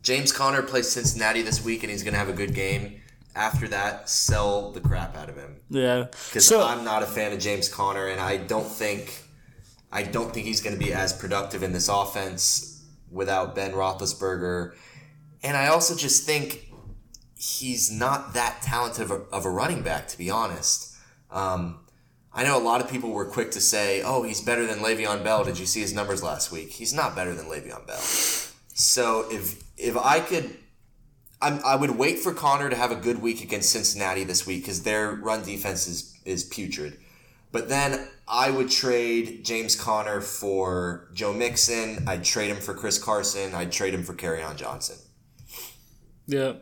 James 0.04 0.32
Conner 0.32 0.62
plays 0.62 0.88
Cincinnati 0.90 1.40
this 1.42 1.64
week, 1.64 1.82
and 1.82 1.90
he's 1.90 2.02
going 2.02 2.12
to 2.12 2.18
have 2.18 2.28
a 2.28 2.34
good 2.34 2.54
game. 2.54 3.00
After 3.34 3.66
that, 3.68 4.08
sell 4.08 4.70
the 4.70 4.80
crap 4.80 5.16
out 5.16 5.28
of 5.28 5.36
him. 5.36 5.56
Yeah, 5.70 6.04
because 6.28 6.46
so, 6.46 6.64
I'm 6.64 6.84
not 6.84 7.02
a 7.02 7.06
fan 7.06 7.32
of 7.32 7.40
James 7.40 7.68
Conner, 7.68 8.06
and 8.06 8.20
I 8.20 8.36
don't 8.36 8.68
think, 8.68 9.24
I 9.90 10.04
don't 10.04 10.32
think 10.32 10.46
he's 10.46 10.60
going 10.60 10.78
to 10.78 10.78
be 10.78 10.92
as 10.92 11.12
productive 11.12 11.64
in 11.64 11.72
this 11.72 11.88
offense 11.88 12.84
without 13.10 13.56
Ben 13.56 13.72
Roethlisberger. 13.72 14.74
And 15.42 15.56
I 15.56 15.68
also 15.68 15.96
just 15.96 16.24
think 16.24 16.70
he's 17.36 17.90
not 17.90 18.34
that 18.34 18.62
talented 18.62 19.04
of 19.04 19.10
a, 19.10 19.14
of 19.32 19.46
a 19.46 19.50
running 19.50 19.82
back, 19.82 20.06
to 20.08 20.18
be 20.18 20.30
honest. 20.30 20.94
Um, 21.30 21.80
I 22.32 22.44
know 22.44 22.58
a 22.58 22.62
lot 22.62 22.80
of 22.80 22.90
people 22.90 23.10
were 23.10 23.24
quick 23.24 23.52
to 23.52 23.60
say, 23.60 24.02
"Oh, 24.02 24.22
he's 24.22 24.40
better 24.40 24.66
than 24.66 24.80
Le'Veon 24.80 25.24
Bell." 25.24 25.44
Did 25.44 25.58
you 25.58 25.66
see 25.66 25.80
his 25.80 25.94
numbers 25.94 26.22
last 26.22 26.52
week? 26.52 26.70
He's 26.70 26.92
not 26.92 27.16
better 27.16 27.34
than 27.34 27.46
Le'Veon 27.46 27.86
Bell. 27.86 27.96
So 28.74 29.26
if 29.30 29.63
if 29.84 29.96
I 29.96 30.20
could, 30.20 30.56
I'm, 31.40 31.60
I 31.64 31.76
would 31.76 31.92
wait 31.92 32.18
for 32.18 32.32
Conner 32.32 32.70
to 32.70 32.76
have 32.76 32.90
a 32.90 32.96
good 32.96 33.20
week 33.20 33.42
against 33.42 33.70
Cincinnati 33.70 34.24
this 34.24 34.46
week 34.46 34.62
because 34.62 34.82
their 34.82 35.12
run 35.12 35.44
defense 35.44 35.86
is 35.86 36.18
is 36.24 36.44
putrid. 36.44 36.98
But 37.52 37.68
then 37.68 38.08
I 38.26 38.50
would 38.50 38.70
trade 38.70 39.44
James 39.44 39.76
Conner 39.76 40.20
for 40.20 41.08
Joe 41.12 41.32
Mixon. 41.32 42.08
I'd 42.08 42.24
trade 42.24 42.50
him 42.50 42.56
for 42.56 42.74
Chris 42.74 42.98
Carson. 42.98 43.54
I'd 43.54 43.70
trade 43.70 43.94
him 43.94 44.02
for 44.02 44.14
on 44.42 44.56
Johnson. 44.56 44.96
Yeah. 46.26 46.54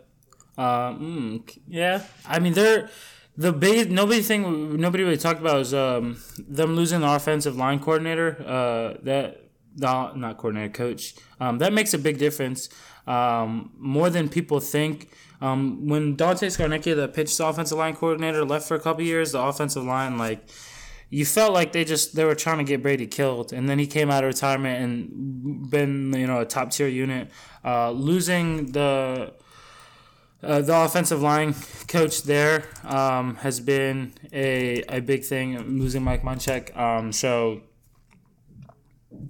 Uh, 0.58 0.92
mm, 0.92 1.58
yeah. 1.66 2.02
I 2.26 2.40
mean, 2.40 2.52
they're 2.52 2.90
the 3.36 3.52
big 3.52 3.90
nobody 3.90 4.20
thing 4.20 4.76
nobody 4.76 5.04
really 5.04 5.16
talked 5.16 5.40
about 5.40 5.60
is 5.60 5.72
um, 5.72 6.20
them 6.36 6.76
losing 6.76 7.00
the 7.00 7.10
offensive 7.10 7.56
line 7.56 7.78
coordinator. 7.78 8.36
Uh, 8.44 8.98
that 9.04 9.42
the 9.76 10.12
not 10.14 10.36
coordinator 10.36 10.72
coach. 10.72 11.14
Um, 11.40 11.58
that 11.58 11.72
makes 11.72 11.94
a 11.94 11.98
big 11.98 12.18
difference. 12.18 12.68
Um, 13.06 13.72
more 13.78 14.10
than 14.10 14.28
people 14.28 14.60
think. 14.60 15.10
Um, 15.40 15.88
when 15.88 16.14
Dante 16.14 16.46
Scarnecchia, 16.46 16.94
the 16.94 17.08
pitched 17.08 17.40
offensive 17.40 17.76
line 17.76 17.96
coordinator, 17.96 18.44
left 18.44 18.68
for 18.68 18.76
a 18.76 18.80
couple 18.80 19.02
years, 19.02 19.32
the 19.32 19.40
offensive 19.40 19.84
line 19.84 20.16
like 20.16 20.48
you 21.12 21.26
felt 21.26 21.52
like 21.52 21.72
they 21.72 21.84
just 21.84 22.16
they 22.16 22.24
were 22.24 22.34
trying 22.34 22.56
to 22.56 22.64
get 22.64 22.82
Brady 22.82 23.06
killed, 23.06 23.52
and 23.52 23.68
then 23.68 23.78
he 23.78 23.86
came 23.86 24.10
out 24.10 24.24
of 24.24 24.28
retirement 24.28 24.82
and 24.82 25.70
been 25.70 26.10
you 26.14 26.26
know 26.26 26.40
a 26.40 26.46
top 26.46 26.70
tier 26.70 26.88
unit. 26.88 27.30
Uh, 27.62 27.90
losing 27.90 28.72
the 28.72 29.34
uh, 30.42 30.62
the 30.62 30.74
offensive 30.74 31.20
line 31.20 31.54
coach 31.86 32.22
there 32.22 32.64
um, 32.84 33.34
has 33.36 33.60
been 33.60 34.14
a, 34.32 34.82
a 34.88 35.00
big 35.00 35.22
thing. 35.22 35.78
Losing 35.78 36.02
Mike 36.02 36.22
Munchak, 36.22 36.74
um, 36.74 37.12
so 37.12 37.60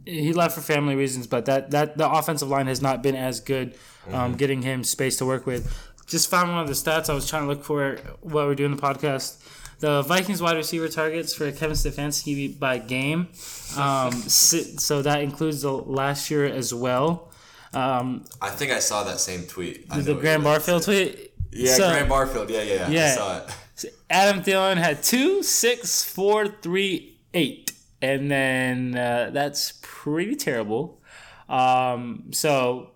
he 0.04 0.32
left 0.32 0.54
for 0.54 0.60
family 0.60 0.94
reasons, 0.94 1.26
but 1.26 1.46
that, 1.46 1.70
that 1.70 1.96
the 1.96 2.10
offensive 2.10 2.48
line 2.48 2.66
has 2.66 2.82
not 2.82 3.02
been 3.02 3.16
as 3.16 3.40
good, 3.40 3.74
um, 4.08 4.12
mm-hmm. 4.12 4.32
getting 4.34 4.62
him 4.62 4.84
space 4.84 5.16
to 5.18 5.26
work 5.26 5.46
with. 5.46 5.72
Just 6.06 6.28
found 6.28 6.50
one 6.50 6.60
of 6.60 6.68
the 6.68 6.74
stats 6.74 7.08
I 7.08 7.14
was 7.14 7.28
trying 7.28 7.42
to 7.42 7.48
look 7.48 7.64
for 7.64 7.96
while 8.20 8.46
we're 8.46 8.54
doing 8.54 8.74
the 8.74 8.82
podcast. 8.82 9.38
The 9.78 10.02
Vikings 10.02 10.40
wide 10.40 10.56
receiver 10.56 10.88
targets 10.88 11.34
for 11.34 11.50
Kevin 11.50 11.76
Stefanski 11.76 12.58
by 12.58 12.78
game. 12.78 13.28
Um, 13.76 14.12
so 14.12 15.02
that 15.02 15.22
includes 15.22 15.62
the 15.62 15.72
last 15.72 16.30
year 16.30 16.46
as 16.46 16.72
well. 16.72 17.32
Um, 17.74 18.24
I 18.40 18.50
think 18.50 18.70
I 18.70 18.78
saw 18.80 19.04
that 19.04 19.18
same 19.18 19.46
tweet. 19.46 19.88
The 19.88 20.14
Graham 20.14 20.44
Barfield 20.44 20.82
tweet. 20.82 21.32
Yeah, 21.50 21.74
so, 21.74 21.90
Graham 21.90 22.08
Barfield. 22.08 22.50
Yeah, 22.50 22.62
yeah, 22.62 22.74
yeah. 22.74 22.88
yeah. 22.88 23.04
I 23.04 23.08
saw 23.08 23.38
it. 23.38 23.94
Adam 24.10 24.42
Thielen 24.42 24.76
had 24.76 25.02
two, 25.02 25.42
six, 25.42 26.04
four, 26.04 26.46
three, 26.46 27.18
eight 27.34 27.71
and 28.02 28.30
then 28.30 28.96
uh, 28.96 29.30
that's 29.32 29.74
pretty 29.80 30.34
terrible. 30.34 31.00
Um, 31.48 32.30
so 32.32 32.90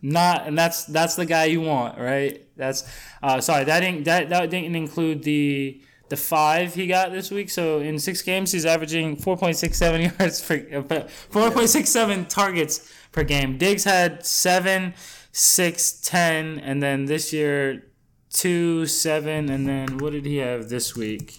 not 0.00 0.46
and 0.48 0.58
that's 0.58 0.84
that's 0.86 1.14
the 1.14 1.26
guy 1.26 1.44
you 1.44 1.60
want, 1.60 1.98
right? 1.98 2.44
That's 2.56 2.84
uh, 3.22 3.40
sorry 3.40 3.64
that 3.64 3.80
didn't 3.80 4.04
that, 4.04 4.30
that 4.30 4.50
didn't 4.50 4.74
include 4.74 5.22
the 5.22 5.80
the 6.08 6.16
five 6.16 6.74
he 6.74 6.86
got 6.86 7.12
this 7.12 7.30
week. 7.30 7.50
So 7.50 7.80
in 7.80 7.98
six 7.98 8.22
games, 8.22 8.50
he's 8.52 8.66
averaging 8.66 9.16
four 9.16 9.36
point 9.36 9.56
six 9.56 9.78
seven 9.78 10.00
yards 10.18 10.42
per 10.42 11.06
four 11.30 11.50
point 11.50 11.68
six 11.68 11.90
seven 11.90 12.24
targets 12.24 12.90
per 13.12 13.24
game. 13.24 13.58
Diggs 13.58 13.84
had 13.84 14.24
seven, 14.24 14.94
six, 15.32 15.92
ten, 15.92 16.58
and 16.58 16.82
then 16.82 17.04
this 17.04 17.32
year 17.32 17.84
two, 18.30 18.86
seven, 18.86 19.50
and 19.50 19.68
then 19.68 19.98
what 19.98 20.12
did 20.12 20.24
he 20.24 20.38
have 20.38 20.70
this 20.70 20.96
week? 20.96 21.36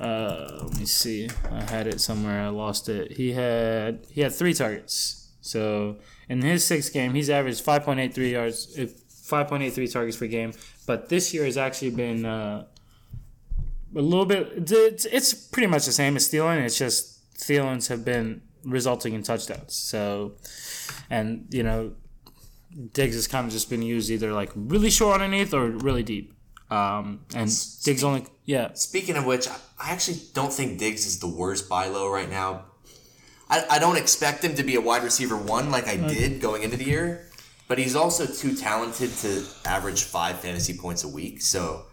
Uh, 0.00 0.60
let 0.62 0.78
me 0.78 0.84
see. 0.84 1.28
I 1.50 1.62
had 1.62 1.86
it 1.86 2.00
somewhere. 2.00 2.42
I 2.42 2.48
lost 2.48 2.88
it. 2.88 3.12
He 3.12 3.32
had 3.32 4.06
he 4.10 4.20
had 4.20 4.32
three 4.32 4.54
targets. 4.54 5.30
So 5.40 5.96
in 6.28 6.42
his 6.42 6.64
sixth 6.64 6.92
game, 6.92 7.14
he's 7.14 7.30
averaged 7.30 7.64
5.83 7.64 8.30
yards, 8.30 8.76
5.83 8.76 9.92
targets 9.92 10.16
per 10.16 10.26
game. 10.26 10.52
But 10.86 11.08
this 11.08 11.32
year 11.32 11.44
has 11.44 11.56
actually 11.56 11.90
been 11.90 12.24
uh, 12.24 12.66
a 13.96 14.00
little 14.00 14.26
bit. 14.26 14.70
It's, 14.70 15.04
it's 15.06 15.32
pretty 15.32 15.66
much 15.66 15.86
the 15.86 15.92
same 15.92 16.16
as 16.16 16.28
Thielen. 16.28 16.62
It's 16.64 16.78
just 16.78 17.34
Thielen's 17.34 17.88
have 17.88 18.04
been 18.04 18.42
resulting 18.64 19.14
in 19.14 19.22
touchdowns. 19.22 19.74
So, 19.74 20.32
and 21.08 21.46
you 21.50 21.62
know, 21.62 21.92
Diggs 22.92 23.14
has 23.14 23.26
kind 23.26 23.46
of 23.46 23.52
just 23.52 23.70
been 23.70 23.82
used 23.82 24.10
either 24.10 24.32
like 24.32 24.50
really 24.54 24.90
short 24.90 25.20
underneath 25.20 25.54
or 25.54 25.68
really 25.68 26.02
deep. 26.02 26.34
Um, 26.70 27.20
and 27.34 27.50
Diggs 27.84 28.04
only, 28.04 28.26
yeah. 28.44 28.72
Speaking 28.74 29.16
of 29.16 29.24
which, 29.24 29.48
I 29.48 29.90
actually 29.92 30.18
don't 30.34 30.52
think 30.52 30.78
Diggs 30.78 31.06
is 31.06 31.18
the 31.18 31.26
worst 31.28 31.68
buy 31.68 31.86
low 31.88 32.10
right 32.10 32.28
now. 32.28 32.64
I, 33.50 33.64
I 33.70 33.78
don't 33.78 33.96
expect 33.96 34.44
him 34.44 34.54
to 34.56 34.62
be 34.62 34.74
a 34.74 34.80
wide 34.80 35.02
receiver 35.02 35.36
one 35.36 35.70
like 35.70 35.88
I 35.88 35.96
did 35.96 36.40
going 36.40 36.62
into 36.62 36.76
the 36.76 36.84
year, 36.84 37.26
but 37.66 37.78
he's 37.78 37.96
also 37.96 38.26
too 38.26 38.54
talented 38.54 39.10
to 39.18 39.44
average 39.64 40.02
five 40.04 40.40
fantasy 40.40 40.76
points 40.76 41.04
a 41.04 41.08
week. 41.08 41.40
So, 41.40 41.86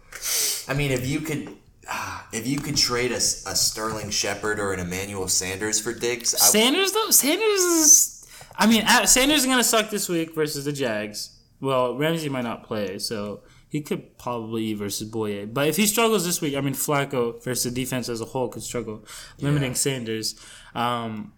I 0.68 0.74
mean, 0.74 0.90
if 0.92 1.06
you 1.06 1.20
could. 1.20 1.48
ah, 1.88 2.26
If 2.32 2.46
you 2.46 2.58
could 2.60 2.76
trade 2.76 3.12
a, 3.12 3.16
a 3.16 3.54
Sterling 3.56 4.10
Shepard 4.10 4.60
or 4.60 4.74
an 4.74 4.80
Emmanuel 4.80 5.28
Sanders 5.28 5.80
for 5.80 5.94
Diggs, 5.94 6.34
I, 6.34 6.38
Sanders 6.38 6.92
though, 6.92 7.10
Sanders 7.10 7.60
is. 7.62 8.26
I 8.58 8.66
mean, 8.66 8.84
uh, 8.86 9.06
Sanders 9.06 9.40
is 9.40 9.46
gonna 9.46 9.64
suck 9.64 9.88
this 9.88 10.08
week 10.10 10.34
versus 10.34 10.66
the 10.66 10.72
Jags. 10.72 11.30
Well, 11.62 11.94
Ramsey 11.96 12.28
might 12.28 12.44
not 12.44 12.64
play, 12.64 12.98
so 12.98 13.40
he 13.68 13.80
could 13.80 14.16
probably 14.18 14.74
versus 14.74 15.10
Bouye. 15.10 15.52
But 15.52 15.68
if 15.68 15.76
he 15.76 15.86
struggles 15.86 16.24
this 16.24 16.40
week, 16.40 16.56
I 16.56 16.60
mean, 16.60 16.74
Flacco 16.74 17.42
versus 17.42 17.72
the 17.72 17.82
defense 17.82 18.08
as 18.08 18.20
a 18.20 18.24
whole 18.24 18.48
could 18.48 18.62
struggle, 18.62 19.04
limiting 19.40 19.74
Sanders. 19.74 20.34
Um, 20.74 21.32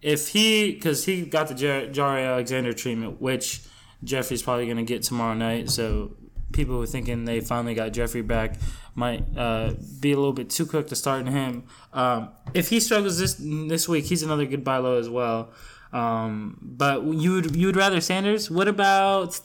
if 0.00 0.28
he, 0.28 0.72
because 0.72 1.04
he 1.04 1.22
got 1.22 1.48
the 1.48 1.54
Jar- 1.54 1.86
Jaire 1.86 2.26
Alexander 2.26 2.72
treatment, 2.72 3.20
which 3.20 3.62
Jeffery's 4.04 4.42
probably 4.42 4.66
gonna 4.66 4.84
get 4.84 5.02
tomorrow 5.02 5.34
night, 5.34 5.70
so 5.70 6.16
people 6.52 6.76
who 6.76 6.82
are 6.82 6.86
thinking 6.86 7.24
they 7.24 7.40
finally 7.40 7.74
got 7.74 7.92
Jeffrey 7.92 8.22
back 8.22 8.56
might 8.94 9.24
uh, 9.36 9.74
be 10.00 10.12
a 10.12 10.16
little 10.16 10.32
bit 10.32 10.50
too 10.50 10.66
quick 10.66 10.86
to 10.88 10.96
start 10.96 11.20
in 11.20 11.26
him. 11.26 11.64
Um, 11.92 12.30
if 12.54 12.68
he 12.68 12.80
struggles 12.80 13.18
this 13.18 13.36
this 13.38 13.88
week, 13.88 14.06
he's 14.06 14.22
another 14.22 14.46
good 14.46 14.64
buy 14.64 14.78
low 14.78 14.98
as 14.98 15.08
well. 15.08 15.52
Um, 15.92 16.58
but 16.60 17.02
you 17.04 17.34
would 17.34 17.56
you 17.56 17.66
would 17.66 17.76
rather 17.76 18.00
Sanders? 18.00 18.50
What 18.50 18.68
about? 18.68 19.38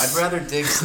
I'd 0.00 0.14
rather 0.16 0.40
Diggs 0.48 0.82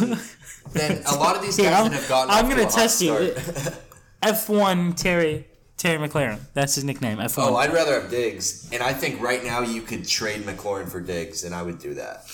than 0.72 1.02
a 1.06 1.14
lot 1.16 1.36
of 1.36 1.42
these 1.42 1.56
guys 1.56 1.66
I'm- 1.66 1.90
that 1.90 2.00
have 2.00 2.08
gotten. 2.08 2.30
I'm 2.30 2.50
a 2.58 2.62
hot 2.64 2.72
test 2.72 3.00
you. 3.02 3.32
start. 3.34 3.78
F 4.22 4.48
one 4.48 4.94
Terry 4.94 5.46
Terry 5.76 5.98
McLaurin. 6.08 6.38
That's 6.54 6.76
his 6.76 6.84
nickname. 6.84 7.20
F 7.20 7.36
one. 7.36 7.48
Oh, 7.48 7.56
I'd 7.56 7.72
rather 7.72 8.00
have 8.00 8.10
Diggs, 8.10 8.68
and 8.72 8.82
I 8.82 8.92
think 8.94 9.20
right 9.20 9.44
now 9.44 9.60
you 9.60 9.82
could 9.82 10.06
trade 10.08 10.42
McLaurin 10.42 10.88
for 10.88 11.00
Diggs, 11.00 11.44
and 11.44 11.54
I 11.54 11.62
would 11.62 11.78
do 11.78 11.94
that. 11.94 12.24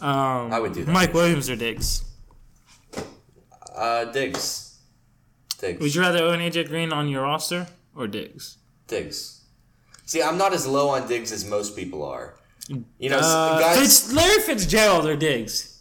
um, 0.00 0.52
I 0.52 0.58
would 0.60 0.72
do 0.72 0.84
that. 0.84 0.90
Mike 0.92 1.12
Williams 1.12 1.50
or 1.50 1.56
Diggs? 1.56 2.02
Uh, 3.74 4.06
Diggs, 4.06 4.78
Diggs, 5.58 5.80
Would 5.80 5.94
you 5.94 6.00
rather 6.00 6.24
own 6.24 6.38
AJ 6.38 6.68
Green 6.68 6.92
on 6.92 7.08
your 7.08 7.22
roster 7.24 7.66
or 7.94 8.06
Diggs? 8.06 8.56
Diggs. 8.86 9.42
See, 10.06 10.22
I'm 10.22 10.38
not 10.38 10.54
as 10.54 10.66
low 10.66 10.88
on 10.88 11.06
Diggs 11.08 11.32
as 11.32 11.44
most 11.44 11.76
people 11.76 12.02
are. 12.04 12.36
You 12.98 13.10
know, 13.10 13.18
Uh, 13.22 13.58
guys, 13.60 13.78
Fitz, 13.78 14.12
Larry 14.12 14.40
Fitzgerald 14.42 15.06
or 15.06 15.16
Diggs? 15.16 15.75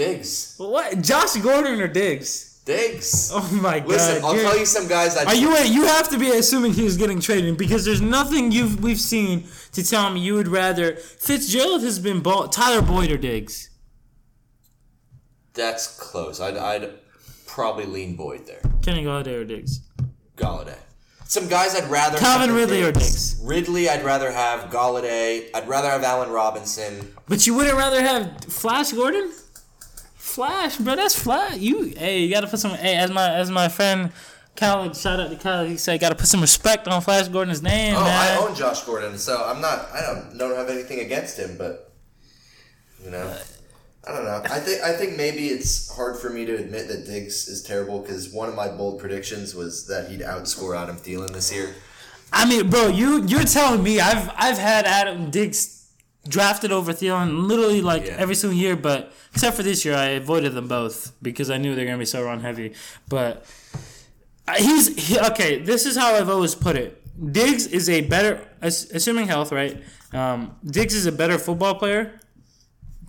Diggs, 0.00 0.54
What? 0.56 1.02
Josh 1.02 1.34
Gordon 1.36 1.80
or 1.80 1.86
Diggs? 1.88 2.62
Diggs. 2.64 3.30
Oh 3.34 3.46
my 3.62 3.80
god! 3.80 3.88
Listen, 3.88 4.24
I'll 4.24 4.34
You're- 4.34 4.46
tell 4.48 4.58
you 4.58 4.64
some 4.66 4.86
guys. 4.88 5.16
I 5.16 5.24
Are 5.24 5.34
you 5.34 5.54
you 5.58 5.84
have 5.84 6.08
to 6.10 6.18
be 6.18 6.30
assuming 6.30 6.72
he's 6.72 6.96
getting 6.96 7.20
traded 7.20 7.58
because 7.58 7.84
there's 7.84 8.00
nothing 8.00 8.50
you've 8.52 8.82
we've 8.82 9.00
seen 9.00 9.44
to 9.72 9.82
tell 9.82 10.08
me 10.10 10.20
you 10.20 10.34
would 10.34 10.48
rather 10.48 10.96
Fitzgerald 10.96 11.82
has 11.82 11.98
been 11.98 12.20
ball, 12.20 12.48
Tyler 12.48 12.80
Boyd 12.82 13.10
or 13.10 13.18
Diggs. 13.18 13.68
That's 15.52 15.86
close. 15.98 16.40
I'd, 16.40 16.56
I'd 16.56 16.90
probably 17.46 17.86
lean 17.86 18.16
Boyd 18.16 18.46
there. 18.46 18.60
Kenny 18.82 19.04
Golladay 19.04 19.40
or 19.40 19.44
Diggs. 19.44 19.80
Golladay. 20.36 20.78
Some 21.24 21.48
guys 21.48 21.74
I'd 21.74 21.90
rather 21.90 22.18
Calvin 22.18 22.52
Ridley 22.54 22.82
or 22.82 22.92
Diggs? 22.92 23.38
Ridley, 23.42 23.88
I'd 23.88 24.04
rather 24.04 24.30
have 24.32 24.70
Golladay. 24.70 25.48
I'd 25.54 25.68
rather 25.68 25.88
have 25.88 26.02
Allen 26.02 26.30
Robinson. 26.30 27.14
But 27.28 27.46
you 27.46 27.54
wouldn't 27.54 27.76
rather 27.76 28.00
have 28.00 28.44
Flash 28.44 28.92
Gordon? 28.92 29.32
Flash, 30.34 30.76
bro, 30.78 30.94
that's 30.96 31.20
flat. 31.20 31.58
You 31.60 31.92
hey, 31.96 32.20
you 32.20 32.32
gotta 32.32 32.46
put 32.46 32.60
some 32.60 32.72
hey 32.72 32.94
as 32.96 33.10
my 33.10 33.34
as 33.34 33.50
my 33.50 33.68
friend 33.68 34.12
Khaled, 34.56 34.96
shout 34.96 35.18
out 35.20 35.30
to 35.30 35.36
Khaled, 35.36 35.68
he 35.68 35.76
said 35.76 35.98
gotta 36.00 36.14
put 36.14 36.26
some 36.26 36.40
respect 36.40 36.86
on 36.86 37.00
Flash 37.02 37.28
Gordon's 37.28 37.62
name, 37.62 37.94
Oh, 37.96 38.04
man. 38.04 38.38
I 38.38 38.40
own 38.40 38.54
Josh 38.54 38.82
Gordon, 38.82 39.18
so 39.18 39.42
I'm 39.44 39.60
not. 39.60 39.88
I 39.92 40.02
don't 40.02 40.38
don't 40.38 40.54
have 40.56 40.68
anything 40.68 41.00
against 41.00 41.38
him, 41.38 41.56
but 41.58 41.92
you 43.04 43.10
know, 43.10 43.34
I 44.06 44.12
don't 44.12 44.24
know. 44.24 44.42
I 44.44 44.60
think 44.60 44.82
I 44.82 44.92
think 44.92 45.16
maybe 45.16 45.48
it's 45.48 45.94
hard 45.94 46.16
for 46.18 46.30
me 46.30 46.44
to 46.46 46.54
admit 46.54 46.88
that 46.88 47.06
Diggs 47.06 47.48
is 47.48 47.62
terrible 47.62 48.00
because 48.00 48.32
one 48.32 48.48
of 48.48 48.54
my 48.54 48.68
bold 48.68 49.00
predictions 49.00 49.54
was 49.54 49.86
that 49.88 50.10
he'd 50.10 50.20
outscore 50.20 50.76
Adam 50.76 50.96
Thielen 50.96 51.32
this 51.32 51.52
year. 51.52 51.74
I 52.32 52.48
mean, 52.48 52.70
bro, 52.70 52.88
you 52.88 53.24
you're 53.24 53.44
telling 53.44 53.82
me 53.82 53.98
I've 54.00 54.30
I've 54.36 54.58
had 54.58 54.84
Adam 54.86 55.30
Diggs 55.30 55.79
drafted 56.28 56.70
over 56.72 56.92
Thielen 56.92 57.46
literally 57.48 57.80
like 57.80 58.06
Yeah. 58.06 58.16
every 58.18 58.34
single 58.34 58.58
year, 58.58 58.76
but 58.76 59.12
except 59.34 59.56
for 59.56 59.62
this 59.62 59.84
year, 59.84 59.94
I 59.94 60.06
avoided 60.10 60.54
them 60.54 60.68
both 60.68 61.12
because 61.22 61.50
I 61.50 61.56
knew 61.58 61.74
they're 61.74 61.86
gonna 61.86 61.98
be 61.98 62.04
so 62.04 62.22
run 62.22 62.40
heavy. 62.40 62.74
But 63.08 63.44
uh, 64.46 64.54
he's 64.54 65.08
he, 65.08 65.18
okay. 65.18 65.58
This 65.62 65.86
is 65.86 65.96
how 65.96 66.14
I've 66.14 66.28
always 66.28 66.54
put 66.54 66.76
it. 66.76 66.96
Diggs 67.32 67.66
is 67.66 67.88
a 67.88 68.00
better, 68.02 68.46
assuming 68.62 69.26
health, 69.26 69.52
right? 69.52 69.82
Um, 70.12 70.56
Diggs 70.64 70.94
is 70.94 71.06
a 71.06 71.12
better 71.12 71.38
football 71.38 71.74
player. 71.74 72.18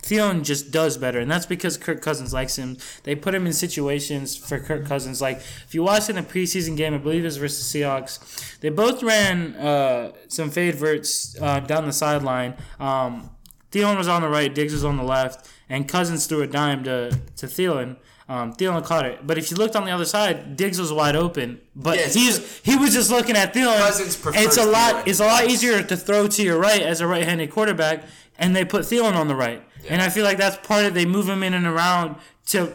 Thielen 0.02 0.42
just 0.42 0.70
does 0.72 0.96
better, 0.98 1.20
and 1.20 1.30
that's 1.30 1.46
because 1.46 1.76
Kirk 1.78 2.02
Cousins 2.02 2.32
likes 2.32 2.56
him. 2.56 2.76
They 3.04 3.14
put 3.14 3.34
him 3.34 3.46
in 3.46 3.52
situations 3.52 4.36
for 4.36 4.58
Kirk 4.58 4.84
Cousins. 4.84 5.20
Like 5.22 5.38
if 5.38 5.74
you 5.74 5.82
watch 5.84 6.08
in 6.08 6.16
the 6.16 6.22
preseason 6.22 6.76
game, 6.76 6.92
I 6.92 6.98
believe 6.98 7.22
it 7.22 7.26
was 7.26 7.36
versus 7.36 7.64
Seahawks, 7.72 8.58
they 8.60 8.68
both 8.68 9.02
ran 9.02 9.54
uh, 9.56 10.12
some 10.28 10.50
fade 10.50 10.74
verts 10.74 11.36
uh, 11.40 11.60
down 11.60 11.86
the 11.86 11.92
sideline. 11.92 12.54
Um, 12.80 13.30
Thielen 13.70 13.96
was 13.96 14.08
on 14.08 14.22
the 14.22 14.28
right, 14.28 14.52
Diggs 14.52 14.72
was 14.72 14.84
on 14.84 14.96
the 14.96 15.02
left, 15.04 15.48
and 15.68 15.88
Cousins 15.88 16.26
threw 16.26 16.42
a 16.42 16.46
dime 16.48 16.82
to 16.84 17.16
to 17.36 17.46
Thielen. 17.46 17.96
Um, 18.28 18.52
Thielen 18.54 18.84
caught 18.84 19.04
it, 19.06 19.26
but 19.26 19.36
if 19.38 19.50
you 19.50 19.56
looked 19.56 19.76
on 19.76 19.84
the 19.84 19.90
other 19.90 20.04
side, 20.04 20.56
Diggs 20.56 20.80
was 20.80 20.92
wide 20.92 21.16
open. 21.16 21.60
But 21.76 21.96
Yes. 21.98 22.14
he's 22.14 22.60
he 22.62 22.76
was 22.76 22.92
just 22.92 23.10
looking 23.10 23.36
at 23.36 23.54
Thielen. 23.54 23.78
Cousins 23.78 24.18
it's 24.36 24.56
a 24.56 24.64
lot. 24.64 24.94
Thielen. 24.94 25.08
It's 25.08 25.20
a 25.20 25.26
lot 25.26 25.44
easier 25.48 25.82
to 25.82 25.96
throw 25.96 26.26
to 26.28 26.42
your 26.42 26.58
right 26.58 26.82
as 26.82 27.00
a 27.00 27.06
right-handed 27.06 27.50
quarterback, 27.50 28.04
and 28.38 28.54
they 28.56 28.64
put 28.64 28.82
Thielen 28.82 29.14
on 29.14 29.28
the 29.28 29.34
right. 29.36 29.62
And 29.88 30.00
I 30.02 30.08
feel 30.08 30.24
like 30.24 30.38
that's 30.38 30.56
part 30.66 30.84
of 30.84 30.94
they 30.94 31.06
move 31.06 31.28
him 31.28 31.42
in 31.42 31.54
and 31.54 31.66
around 31.66 32.16
to 32.46 32.72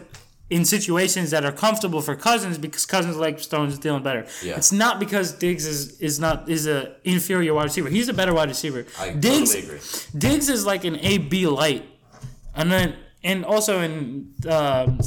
in 0.50 0.64
situations 0.64 1.30
that 1.32 1.44
are 1.44 1.52
comfortable 1.52 2.02
for 2.02 2.16
Cousins 2.16 2.58
because 2.58 2.86
Cousins 2.86 3.18
likes 3.18 3.44
Stones 3.44 3.78
to 3.78 3.88
Thielen 3.88 4.02
better. 4.02 4.26
Yeah. 4.42 4.56
It's 4.56 4.72
not 4.72 5.00
because 5.00 5.34
Diggs 5.34 5.66
is 5.66 6.00
is 6.00 6.20
not 6.20 6.50
is 6.50 6.68
a 6.68 6.96
inferior 7.04 7.54
wide 7.54 7.66
receiver. 7.66 7.90
He's 7.90 8.08
a 8.08 8.14
better 8.14 8.34
wide 8.34 8.50
receiver. 8.50 8.86
I 8.98 9.12
Diggs 9.12 9.54
totally 9.54 9.76
agree. 9.76 9.80
Diggs 10.18 10.50
is 10.50 10.66
like 10.66 10.86
an 10.86 10.98
A 10.98 11.18
B 11.18 11.48
light, 11.48 11.86
and 12.56 12.72
then 12.72 12.96
and 13.24 13.44
also 13.44 13.82
in 13.82 14.34
um, 14.50 15.00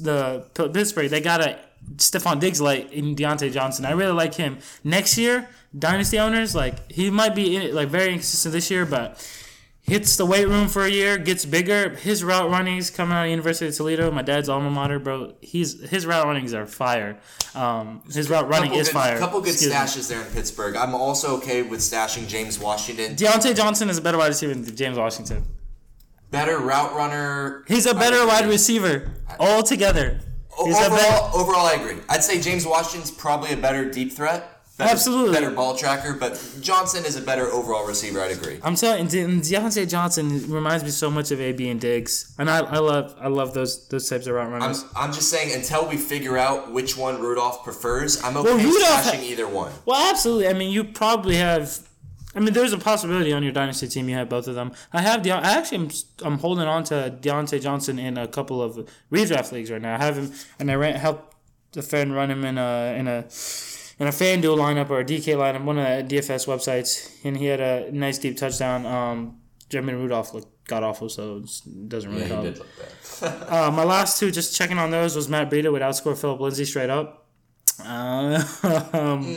the 0.00 0.44
Pittsburgh 0.54 1.10
they 1.10 1.20
got 1.20 1.40
a 1.40 1.58
Stefon 1.96 2.40
Diggs 2.40 2.60
light 2.60 2.92
in 2.92 3.14
Diontae 3.14 3.52
Johnson. 3.52 3.84
I 3.84 3.92
really 3.92 4.12
like 4.12 4.34
him. 4.34 4.58
Next 4.82 5.16
year, 5.16 5.48
dynasty 5.78 6.18
owners 6.18 6.54
like 6.54 6.90
he 6.90 7.08
might 7.08 7.34
be 7.34 7.56
in, 7.56 7.74
like 7.74 7.88
very 7.88 8.08
inconsistent 8.08 8.52
this 8.52 8.70
year, 8.70 8.84
but 8.84 9.16
hits 9.88 10.16
the 10.16 10.26
weight 10.26 10.46
room 10.46 10.68
for 10.68 10.84
a 10.84 10.90
year, 10.90 11.18
gets 11.18 11.44
bigger. 11.44 11.90
His 11.90 12.22
route 12.22 12.50
runnings 12.50 12.90
coming 12.90 13.16
out 13.16 13.24
of 13.24 13.30
University 13.30 13.68
of 13.68 13.74
Toledo, 13.74 14.10
my 14.10 14.22
dad's 14.22 14.48
alma 14.48 14.70
mater, 14.70 14.98
bro. 14.98 15.34
He's 15.40 15.88
his 15.88 16.06
route 16.06 16.26
runnings 16.26 16.54
are 16.54 16.66
fire. 16.66 17.18
Um, 17.54 18.02
his 18.12 18.28
route 18.30 18.48
running 18.48 18.74
is 18.74 18.88
good, 18.88 18.94
fire. 18.94 19.18
couple 19.18 19.40
good 19.40 19.54
Excuse 19.54 19.72
me. 19.72 19.76
stashes 19.76 20.08
there 20.08 20.20
in 20.20 20.26
Pittsburgh. 20.32 20.76
I'm 20.76 20.94
also 20.94 21.36
okay 21.38 21.62
with 21.62 21.80
stashing 21.80 22.28
James 22.28 22.58
Washington. 22.58 23.16
Diontae 23.16 23.56
Johnson 23.56 23.88
is 23.88 23.98
a 23.98 24.02
better 24.02 24.18
wide 24.18 24.28
receiver 24.28 24.54
than 24.54 24.76
James 24.76 24.98
Washington. 24.98 25.44
Better 26.30 26.58
route 26.58 26.94
runner. 26.94 27.64
He's 27.66 27.86
a 27.86 27.94
better 27.94 28.26
wide 28.26 28.46
receiver 28.46 29.10
altogether. 29.40 30.20
He's 30.64 30.76
overall, 30.76 30.90
better. 30.90 31.36
overall, 31.38 31.66
I 31.66 31.74
agree. 31.74 32.02
I'd 32.08 32.22
say 32.22 32.40
James 32.40 32.66
Washington's 32.66 33.10
probably 33.10 33.52
a 33.52 33.56
better 33.56 33.90
deep 33.90 34.12
threat. 34.12 34.57
Better, 34.78 34.92
Absolutely. 34.92 35.34
Better 35.34 35.50
ball 35.50 35.76
tracker, 35.76 36.14
but 36.14 36.40
Johnson 36.60 37.04
is 37.04 37.16
a 37.16 37.20
better 37.20 37.46
overall 37.46 37.84
receiver. 37.84 38.20
I'd 38.20 38.30
agree. 38.30 38.60
I'm 38.62 38.76
telling 38.76 39.10
you, 39.10 39.24
and 39.24 39.42
Diontae 39.42 39.90
Johnson 39.90 40.48
reminds 40.48 40.84
me 40.84 40.90
so 40.90 41.10
much 41.10 41.32
of 41.32 41.40
AB 41.40 41.68
and 41.68 41.80
Diggs, 41.80 42.32
and 42.38 42.48
I, 42.48 42.58
I 42.58 42.78
love 42.78 43.16
I 43.18 43.26
love 43.26 43.54
those 43.54 43.88
those 43.88 44.08
types 44.08 44.28
of 44.28 44.36
route 44.36 44.46
I'm, 44.46 44.52
runners. 44.52 44.84
I'm 44.94 45.12
just 45.12 45.30
saying 45.30 45.52
until 45.52 45.88
we 45.88 45.96
figure 45.96 46.38
out 46.38 46.72
which 46.72 46.96
one 46.96 47.20
Rudolph 47.20 47.64
prefers, 47.64 48.22
I'm 48.22 48.36
okay 48.36 48.54
Well, 48.54 48.64
Rudolph 48.64 49.14
either 49.20 49.48
one. 49.48 49.72
Well, 49.84 50.10
absolutely. 50.10 50.46
I 50.46 50.52
mean, 50.52 50.70
you 50.70 50.84
probably 50.84 51.34
have. 51.34 51.80
I 52.36 52.40
mean, 52.40 52.54
there's 52.54 52.72
a 52.72 52.78
possibility 52.78 53.32
on 53.32 53.42
your 53.42 53.50
dynasty 53.50 53.88
team 53.88 54.08
you 54.08 54.14
have 54.14 54.28
both 54.28 54.46
of 54.46 54.54
them. 54.54 54.70
I 54.92 55.00
have 55.00 55.24
the. 55.24 55.32
I 55.32 55.56
actually 55.58 55.78
am. 55.78 55.90
I'm 56.22 56.38
holding 56.38 56.68
on 56.68 56.84
to 56.84 57.18
Diontae 57.20 57.60
Johnson 57.60 57.98
in 57.98 58.16
a 58.16 58.28
couple 58.28 58.62
of 58.62 58.88
redraft 59.10 59.50
leagues 59.50 59.72
right 59.72 59.82
now. 59.82 59.96
I 59.96 60.04
have 60.04 60.16
him, 60.16 60.32
and 60.60 60.70
I 60.70 60.76
ran, 60.76 60.94
helped 60.94 61.34
friend 61.82 62.14
run 62.14 62.30
him 62.30 62.44
in 62.44 62.58
a 62.58 62.94
in 62.96 63.08
a 63.08 63.24
in 63.98 64.06
a 64.06 64.10
FanDuel 64.10 64.56
lineup 64.58 64.90
or 64.90 65.00
a 65.00 65.04
DK 65.04 65.34
lineup, 65.36 65.64
one 65.64 65.78
of 65.78 66.08
the 66.08 66.16
DFS 66.16 66.46
websites, 66.46 67.10
and 67.24 67.36
he 67.36 67.46
had 67.46 67.60
a 67.60 67.90
nice 67.92 68.18
deep 68.18 68.36
touchdown. 68.36 68.86
Um, 68.86 69.40
Jeremy 69.68 69.94
Rudolph 69.94 70.32
looked 70.34 70.66
god 70.68 70.82
awful, 70.82 71.08
so 71.08 71.38
it 71.38 71.88
doesn't 71.88 72.10
really 72.10 72.22
Yeah, 72.22 72.26
he 72.28 72.32
help. 72.32 72.44
did 72.44 72.58
look 72.58 72.68
bad. 72.78 72.88
Uh, 73.48 73.70
my 73.72 73.82
last 73.84 74.20
two, 74.20 74.30
just 74.30 74.54
checking 74.56 74.78
on 74.78 74.90
those, 74.92 75.16
was 75.16 75.28
Matt 75.28 75.50
Breida 75.50 75.72
would 75.72 75.82
outscore 75.82 76.16
Phillip 76.16 76.40
Lindsay 76.40 76.64
straight 76.64 76.90
up. 76.90 77.26
Uh, 77.84 78.44
um, 78.92 79.36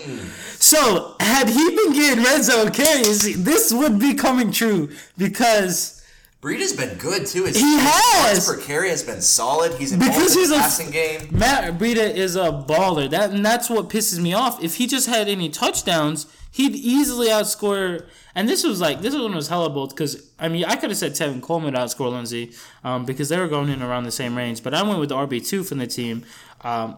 So, 0.59 1.15
had 1.19 1.49
he 1.49 1.69
been 1.75 1.93
getting 1.93 2.23
red 2.23 2.43
zone 2.43 2.71
carries, 2.71 3.43
this 3.43 3.73
would 3.73 3.97
be 3.99 4.13
coming 4.13 4.51
true 4.51 4.89
because 5.17 6.00
Breida's 6.41 6.73
been 6.73 6.97
good 6.97 7.27
too. 7.27 7.43
His 7.45 7.55
He 7.57 7.77
has! 7.79 8.47
per 8.47 8.57
carry 8.59 8.89
has 8.89 9.03
been 9.03 9.21
solid. 9.21 9.73
He's 9.75 9.91
involved 9.91 10.15
Because 10.15 10.33
in 10.33 10.39
he's 10.39 10.49
the 10.49 10.55
a- 10.55 10.59
passing 10.59 10.89
game. 10.91 11.27
Matt 11.31 11.77
Breida 11.77 12.13
is 12.15 12.35
a 12.35 12.51
baller. 12.67 13.09
That 13.09 13.29
and 13.31 13.45
that's 13.45 13.69
what 13.69 13.89
pisses 13.89 14.19
me 14.19 14.33
off. 14.33 14.61
If 14.63 14.75
he 14.75 14.87
just 14.87 15.07
had 15.07 15.27
any 15.27 15.49
touchdowns, 15.49 16.25
he'd 16.51 16.75
easily 16.75 17.27
outscore. 17.27 18.07
And 18.33 18.49
this 18.49 18.63
was 18.63 18.81
like 18.81 19.01
this 19.01 19.13
one 19.13 19.35
was 19.35 19.49
hella 19.49 19.69
bold 19.69 19.91
because 19.91 20.31
I 20.39 20.47
mean 20.47 20.65
I 20.65 20.75
could 20.77 20.89
have 20.89 20.97
said 20.97 21.11
Tevin 21.11 21.41
Coleman 21.43 21.75
outscore 21.75 22.11
Lindsay 22.11 22.53
um, 22.83 23.05
because 23.05 23.29
they 23.29 23.37
were 23.37 23.47
going 23.47 23.69
in 23.69 23.83
around 23.83 24.05
the 24.05 24.11
same 24.11 24.35
range. 24.35 24.63
But 24.63 24.73
I 24.73 24.81
went 24.81 24.99
with 24.99 25.09
the 25.09 25.15
RB 25.15 25.45
two 25.47 25.63
from 25.63 25.77
the 25.77 25.87
team. 25.87 26.23
Um, 26.61 26.97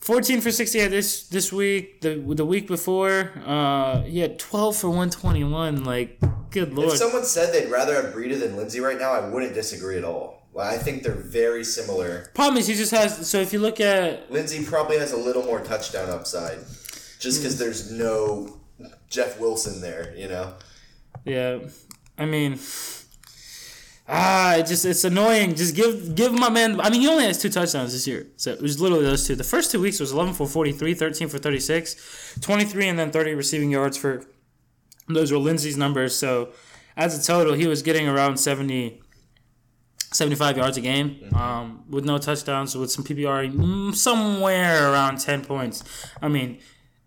14 0.00 0.40
for 0.40 0.50
68 0.52 0.88
this 0.88 1.24
this 1.28 1.52
week. 1.52 2.00
The 2.02 2.14
the 2.34 2.46
week 2.46 2.68
before, 2.68 3.32
uh, 3.44 4.02
he 4.02 4.20
had 4.20 4.38
12 4.38 4.76
for 4.76 4.88
121. 4.88 5.84
Like, 5.84 6.18
good 6.50 6.74
lord. 6.74 6.92
If 6.92 6.98
someone 6.98 7.24
said 7.24 7.52
they'd 7.52 7.70
rather 7.70 7.94
have 7.94 8.14
Breida 8.14 8.38
than 8.38 8.56
Lindsay 8.56 8.80
right 8.80 8.98
now, 8.98 9.12
I 9.12 9.28
wouldn't 9.28 9.54
disagree 9.54 9.98
at 9.98 10.04
all. 10.04 10.42
Well, 10.52 10.66
I 10.66 10.78
think 10.78 11.02
they're 11.02 11.12
very 11.12 11.62
similar. 11.62 12.30
Problem 12.34 12.56
is, 12.58 12.66
he 12.66 12.74
just 12.74 12.90
has. 12.90 13.28
So 13.28 13.38
if 13.38 13.52
you 13.52 13.58
look 13.58 13.80
at 13.80 14.30
Lindsay 14.30 14.64
probably 14.64 14.98
has 14.98 15.12
a 15.12 15.16
little 15.16 15.44
more 15.44 15.60
touchdown 15.60 16.10
upside, 16.10 16.58
just 17.20 17.40
because 17.40 17.58
there's 17.58 17.92
no 17.92 18.58
Jeff 19.08 19.38
Wilson 19.38 19.80
there. 19.80 20.14
You 20.16 20.28
know, 20.28 20.54
Yeah, 21.24 21.58
I 22.16 22.24
mean, 22.24 22.58
ah, 24.08 24.56
it 24.56 24.66
just 24.66 24.84
it's 24.84 25.04
annoying. 25.04 25.54
Just 25.54 25.76
give 25.76 26.14
give 26.14 26.32
my 26.32 26.48
man. 26.48 26.80
I 26.80 26.90
mean, 26.90 27.02
he 27.02 27.08
only 27.08 27.24
has 27.24 27.40
two 27.40 27.50
touchdowns 27.50 27.92
this 27.92 28.06
year, 28.06 28.26
so 28.36 28.50
it 28.50 28.62
was 28.62 28.80
literally 28.80 29.04
those 29.04 29.26
two. 29.26 29.36
The 29.36 29.44
first 29.44 29.70
two 29.70 29.80
weeks 29.80 30.00
was 30.00 30.12
11 30.12 30.34
for 30.34 30.46
43, 30.48 30.94
13 30.94 31.28
for 31.28 31.38
36, 31.38 32.38
23, 32.40 32.88
and 32.88 32.98
then 32.98 33.10
30 33.10 33.34
receiving 33.34 33.70
yards 33.70 33.96
for. 33.96 34.24
Those 35.08 35.32
were 35.32 35.38
Lindsay's 35.38 35.76
numbers. 35.76 36.14
So, 36.14 36.50
as 36.96 37.18
a 37.18 37.22
total, 37.24 37.54
he 37.54 37.66
was 37.66 37.82
getting 37.82 38.08
around 38.08 38.38
70. 38.38 39.02
75 40.10 40.56
yards 40.56 40.78
a 40.78 40.80
game 40.80 41.20
um, 41.34 41.84
with 41.90 42.02
no 42.02 42.16
touchdowns, 42.16 42.74
with 42.74 42.90
some 42.90 43.04
PPR, 43.04 43.52
mm, 43.52 43.94
somewhere 43.94 44.90
around 44.90 45.20
10 45.20 45.44
points. 45.44 45.84
I 46.22 46.28
mean, 46.28 46.60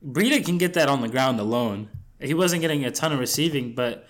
Breida 0.06 0.46
can 0.46 0.60
get 0.60 0.76
that 0.76 0.88
on 0.88 1.02
the 1.02 1.08
ground 1.08 1.40
alone. 1.40 1.90
He 2.20 2.36
wasn't 2.36 2.62
getting 2.62 2.86
a 2.86 2.92
ton 2.92 3.12
of 3.12 3.20
receiving, 3.20 3.74
but 3.74 4.08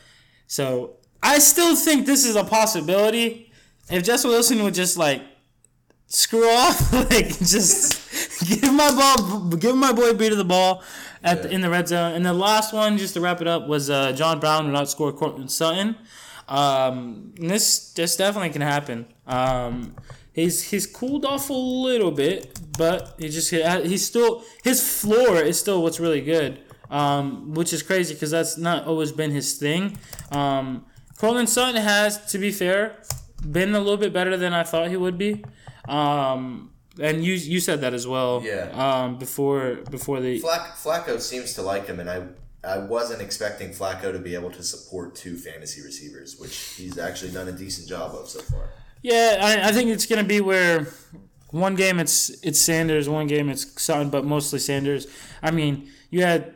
so 0.48 0.98
I 1.24 1.40
still 1.40 1.76
think 1.76 2.06
this 2.06 2.26
is 2.26 2.36
a 2.36 2.44
possibility. 2.44 3.52
If 3.90 4.04
Jeff 4.04 4.24
Wilson 4.26 4.62
would 4.64 4.74
just 4.74 4.98
like 4.98 5.22
screw 6.08 6.50
off, 6.50 6.92
like 7.12 7.28
just 7.40 8.46
give 8.46 8.74
my 8.74 8.92
ball, 8.94 9.50
give 9.52 9.76
my 9.76 9.94
boy 9.94 10.12
Breida 10.12 10.36
the 10.36 10.44
ball 10.44 10.84
at 11.24 11.44
the, 11.44 11.52
in 11.52 11.62
the 11.62 11.70
red 11.70 11.88
zone. 11.88 12.14
And 12.14 12.26
the 12.26 12.34
last 12.34 12.74
one, 12.74 12.98
just 12.98 13.14
to 13.16 13.22
wrap 13.22 13.42
it 13.42 13.48
up, 13.48 13.68
was 13.68 13.90
uh, 13.90 14.12
John 14.14 14.40
Brown 14.40 14.66
would 14.66 14.76
outscore 14.76 15.16
Courtland 15.16 15.52
Sutton. 15.52 15.96
Um, 16.48 17.34
this 17.38 17.94
this 17.94 18.16
definitely 18.16 18.50
can 18.50 18.62
happen. 18.62 19.06
Um, 19.26 19.96
he's 20.34 20.70
he's 20.70 20.86
cooled 20.86 21.26
off 21.26 21.50
a 21.50 21.54
little 21.54 22.12
bit, 22.12 22.60
but 22.78 23.16
he 23.18 23.30
just 23.30 23.52
he's 23.52 24.06
still 24.06 24.44
his 24.64 25.02
floor 25.02 25.38
is 25.38 25.60
still 25.60 25.82
what's 25.82 26.00
really 26.00 26.22
good. 26.22 26.60
Um, 26.90 27.54
which 27.54 27.72
is 27.72 27.84
crazy 27.84 28.14
because 28.16 28.32
that's 28.32 28.58
not 28.58 28.86
always 28.86 29.14
been 29.14 29.32
his 29.32 29.58
thing. 29.58 29.98
Um, 30.30 30.86
Courtland 31.18 31.48
Sutton 31.48 31.82
has, 31.82 32.26
to 32.32 32.38
be 32.38 32.52
fair, 32.52 32.98
been 33.50 33.74
a 33.74 33.80
little 33.80 33.96
bit 33.96 34.12
better 34.12 34.36
than 34.36 34.54
I 34.54 34.64
thought 34.64 34.90
he 34.90 34.98
would 34.98 35.18
be. 35.18 35.46
Um, 35.88 36.71
and 37.00 37.24
you 37.24 37.34
you 37.34 37.60
said 37.60 37.82
that 37.82 37.94
as 37.94 38.08
well. 38.08 38.42
Yeah. 38.44 38.70
Um, 38.74 39.18
before 39.18 39.76
before 39.90 40.20
the 40.20 40.40
Flack, 40.40 40.76
Flacco 40.76 41.20
seems 41.20 41.54
to 41.56 41.62
like 41.62 41.88
him, 41.88 42.00
and 42.00 42.10
I 42.10 42.28
I 42.64 42.80
wasn't 42.80 43.22
expecting 43.22 43.70
Flacco 43.70 44.12
to 44.12 44.20
be 44.20 44.36
able 44.36 44.52
to 44.52 44.64
support 44.64 45.16
two 45.16 45.38
fantasy 45.38 45.82
receivers, 45.82 46.38
which 46.38 46.56
he's 46.78 46.98
actually 46.98 47.32
done 47.32 47.48
a 47.48 47.52
decent 47.54 47.88
job 47.88 48.14
of 48.14 48.28
so 48.30 48.42
far. 48.42 48.70
Yeah, 49.02 49.40
I, 49.42 49.70
I 49.70 49.72
think 49.72 49.90
it's 49.90 50.06
gonna 50.06 50.24
be 50.24 50.42
where 50.42 50.88
one 51.50 51.76
game 51.76 52.00
it's 52.00 52.30
it's 52.44 52.60
Sanders, 52.60 53.08
one 53.10 53.28
game 53.28 53.50
it's 53.50 53.82
Sutton, 53.82 54.10
but 54.10 54.26
mostly 54.26 54.60
Sanders. 54.60 55.08
I 55.42 55.52
mean, 55.52 55.90
you 56.10 56.24
had 56.24 56.56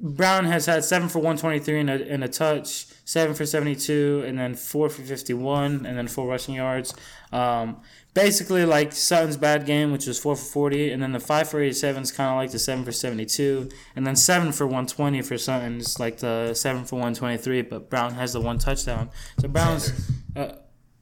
Brown 0.00 0.44
has 0.44 0.66
had 0.66 0.84
seven 0.84 1.08
for 1.08 1.18
one 1.18 1.36
twenty 1.36 1.58
three 1.58 1.80
and 1.80 1.90
a, 1.90 2.08
and 2.08 2.22
a 2.22 2.28
touch, 2.28 2.86
seven 3.04 3.34
for 3.34 3.44
seventy 3.44 3.74
two, 3.74 4.22
and 4.26 4.38
then 4.38 4.54
four 4.54 4.88
for 4.88 5.02
fifty 5.02 5.34
one, 5.34 5.84
and 5.84 5.98
then 5.98 6.06
four 6.06 6.28
rushing 6.28 6.54
yards. 6.54 6.94
Um, 7.32 7.80
basically, 8.14 8.64
like 8.64 8.92
Sutton's 8.92 9.36
bad 9.36 9.66
game, 9.66 9.92
which 9.92 10.06
was 10.06 10.18
four 10.18 10.36
for 10.36 10.44
forty, 10.44 10.90
and 10.90 11.02
then 11.02 11.12
the 11.12 11.20
five 11.20 11.48
for 11.48 11.60
eighty 11.60 11.74
seven 11.74 12.02
is 12.02 12.12
kind 12.12 12.30
of 12.30 12.36
like 12.36 12.50
the 12.52 12.58
seven 12.58 12.84
for 12.84 12.92
seventy 12.92 13.26
two, 13.26 13.68
and 13.94 14.06
then 14.06 14.16
seven 14.16 14.52
for 14.52 14.66
one 14.66 14.86
twenty 14.86 15.20
for 15.20 15.36
Sutton 15.36 15.78
is 15.78 16.00
like 16.00 16.18
the 16.18 16.54
seven 16.54 16.84
for 16.84 16.98
one 16.98 17.14
twenty 17.14 17.36
three. 17.36 17.62
But 17.62 17.90
Brown 17.90 18.14
has 18.14 18.32
the 18.32 18.40
one 18.40 18.58
touchdown, 18.58 19.10
so 19.38 19.48
Brown's. 19.48 20.10
Uh, 20.34 20.54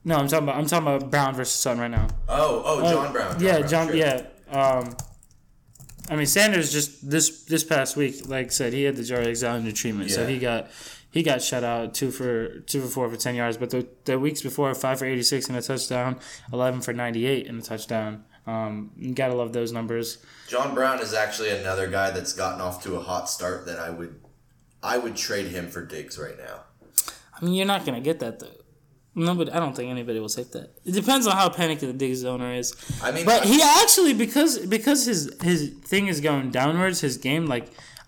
no, 0.04 0.16
I'm 0.16 0.26
talking 0.26 0.48
about 0.48 0.56
I'm 0.56 0.66
talking 0.66 0.88
about 0.88 1.10
Brown 1.10 1.34
versus 1.34 1.54
Sutton 1.54 1.80
right 1.80 1.90
now. 1.90 2.08
Oh, 2.28 2.62
oh, 2.64 2.92
John 2.92 3.12
Brown. 3.12 3.40
yeah, 3.40 3.58
Brown, 3.58 3.68
John. 3.70 3.86
sure. 3.88 3.96
Yeah. 3.96 4.26
Um, 4.50 4.96
I 6.10 6.16
mean 6.16 6.26
Sanders 6.26 6.72
just 6.72 7.08
this 7.08 7.44
this 7.44 7.62
past 7.62 7.96
week, 7.96 8.28
like 8.28 8.46
I 8.46 8.48
said, 8.48 8.72
he 8.72 8.82
had 8.82 8.96
the 8.96 9.02
Jaire 9.02 9.22
Alexander 9.22 9.70
treatment, 9.70 10.10
so 10.10 10.26
he 10.26 10.38
got 10.38 10.68
he 11.12 11.22
got 11.22 11.40
shut 11.42 11.62
out 11.62 11.94
two 11.94 12.10
for 12.10 12.58
two 12.66 12.80
for 12.80 12.88
four 12.88 13.08
for 13.08 13.16
ten 13.16 13.34
yards. 13.36 13.56
But 13.56 13.70
the 13.70 13.86
the 14.04 14.18
weeks 14.18 14.42
before, 14.42 14.74
five 14.74 14.98
for 14.98 15.04
eighty 15.06 15.22
six 15.22 15.48
and 15.48 15.56
a 15.56 15.62
touchdown, 15.62 16.18
eleven 16.52 16.80
for 16.80 16.92
ninety 16.92 17.26
eight 17.26 17.46
and 17.46 17.60
a 17.60 17.62
touchdown. 17.62 18.24
Um, 18.44 18.90
you 18.96 19.14
gotta 19.14 19.34
love 19.34 19.52
those 19.52 19.70
numbers. 19.70 20.18
John 20.48 20.74
Brown 20.74 21.00
is 21.00 21.14
actually 21.14 21.50
another 21.50 21.86
guy 21.86 22.10
that's 22.10 22.32
gotten 22.32 22.60
off 22.60 22.82
to 22.82 22.96
a 22.96 23.00
hot 23.00 23.30
start 23.30 23.66
that 23.66 23.78
I 23.78 23.90
would 23.90 24.18
I 24.82 24.98
would 24.98 25.14
trade 25.14 25.46
him 25.46 25.68
for 25.68 25.84
Diggs 25.86 26.18
right 26.18 26.36
now. 26.36 26.64
I 27.40 27.44
mean, 27.44 27.54
you're 27.54 27.66
not 27.66 27.86
gonna 27.86 28.00
get 28.00 28.18
that 28.20 28.40
though. 28.40 28.48
Nobody, 29.14 29.50
I 29.52 29.60
don't 29.60 29.76
think 29.76 29.90
anybody 29.90 30.18
will 30.20 30.30
take 30.30 30.52
that. 30.52 30.70
It 30.86 30.92
depends 30.92 31.26
on 31.26 31.36
how 31.36 31.50
panicky 31.50 31.84
the 31.86 31.92
Diggs 31.92 32.24
owner 32.24 32.54
is. 32.54 32.74
I 33.02 33.12
mean, 33.12 33.26
But 33.26 33.42
I- 33.42 33.46
he 33.46 33.60
actually 33.62 34.14
because 34.14 34.58
because 34.66 35.04
his 35.04 35.30
his 35.42 35.68
thing 35.84 36.06
is 36.08 36.20
going 36.20 36.50
downwards, 36.50 37.00
his 37.02 37.18
game 37.18 37.44
like 37.46 37.66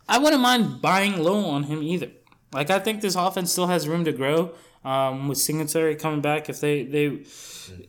I 0.08 0.18
wouldn't 0.18 0.40
mind 0.42 0.80
buying 0.82 1.22
low 1.22 1.44
on 1.50 1.64
him 1.64 1.82
either. 1.82 2.10
Like 2.54 2.70
I 2.70 2.78
think 2.78 3.00
this 3.00 3.16
offense 3.16 3.52
still 3.52 3.66
has 3.66 3.88
room 3.88 4.04
to 4.04 4.12
grow. 4.12 4.52
Um, 4.84 5.28
with 5.28 5.38
Singletary 5.38 5.96
coming 5.96 6.20
back, 6.20 6.50
if 6.50 6.60
they 6.60 6.84
they, 6.84 7.06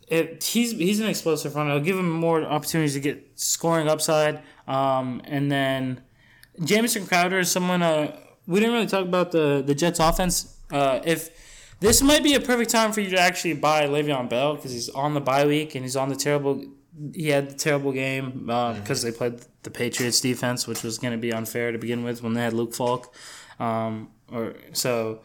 if 0.08 0.44
he's 0.44 0.72
he's 0.72 1.02
an 1.02 1.08
explosive 1.08 1.56
runner, 1.56 1.72
I'll 1.72 1.82
give 1.82 1.98
him 1.98 2.10
more 2.10 2.42
opportunities 2.44 2.94
to 2.94 3.02
get 3.02 3.32
scoring 3.36 3.90
upside. 3.90 4.42
Um, 4.66 5.22
and 5.26 5.52
then 5.52 6.02
Jamison 6.64 7.06
Crowder 7.06 7.40
is 7.40 7.52
someone. 7.52 7.82
Uh, 7.82 8.18
we 8.48 8.60
didn't 8.62 8.74
really 8.74 8.88
talk 8.88 9.06
about 9.06 9.32
the 9.32 9.62
the 9.66 9.76
Jets 9.76 10.00
offense. 10.00 10.58
Uh, 10.72 11.02
if 11.04 11.30
this 11.82 12.02
might 12.02 12.24
be 12.24 12.34
a 12.34 12.40
perfect 12.40 12.72
time 12.72 12.94
for 12.94 13.02
you 13.02 13.10
to 13.10 13.20
actually 13.20 13.54
buy 13.54 13.86
Le'Veon 13.88 14.30
Bell 14.30 14.56
because 14.56 14.72
he's 14.72 14.90
on 14.90 15.14
the 15.14 15.22
bye 15.22 15.46
week 15.46 15.76
and 15.76 15.84
he's 15.84 15.96
on 15.96 16.10
the 16.10 16.16
terrible. 16.16 16.64
He 17.14 17.28
had 17.28 17.50
the 17.50 17.56
terrible 17.56 17.92
game 17.92 18.46
because 18.80 19.02
they 19.02 19.12
played 19.12 19.42
the 19.64 19.70
Patriots 19.70 20.22
defense, 20.22 20.66
which 20.66 20.82
was 20.82 20.98
going 20.98 21.12
to 21.12 21.18
be 21.18 21.34
unfair 21.34 21.74
to 21.74 21.78
begin 21.78 22.06
with 22.06 22.24
when 22.24 22.36
they 22.36 22.42
had 22.42 22.54
Luke 22.54 22.74
Falk. 22.74 23.14
Um, 23.60 24.10
or 24.32 24.56
so 24.74 25.22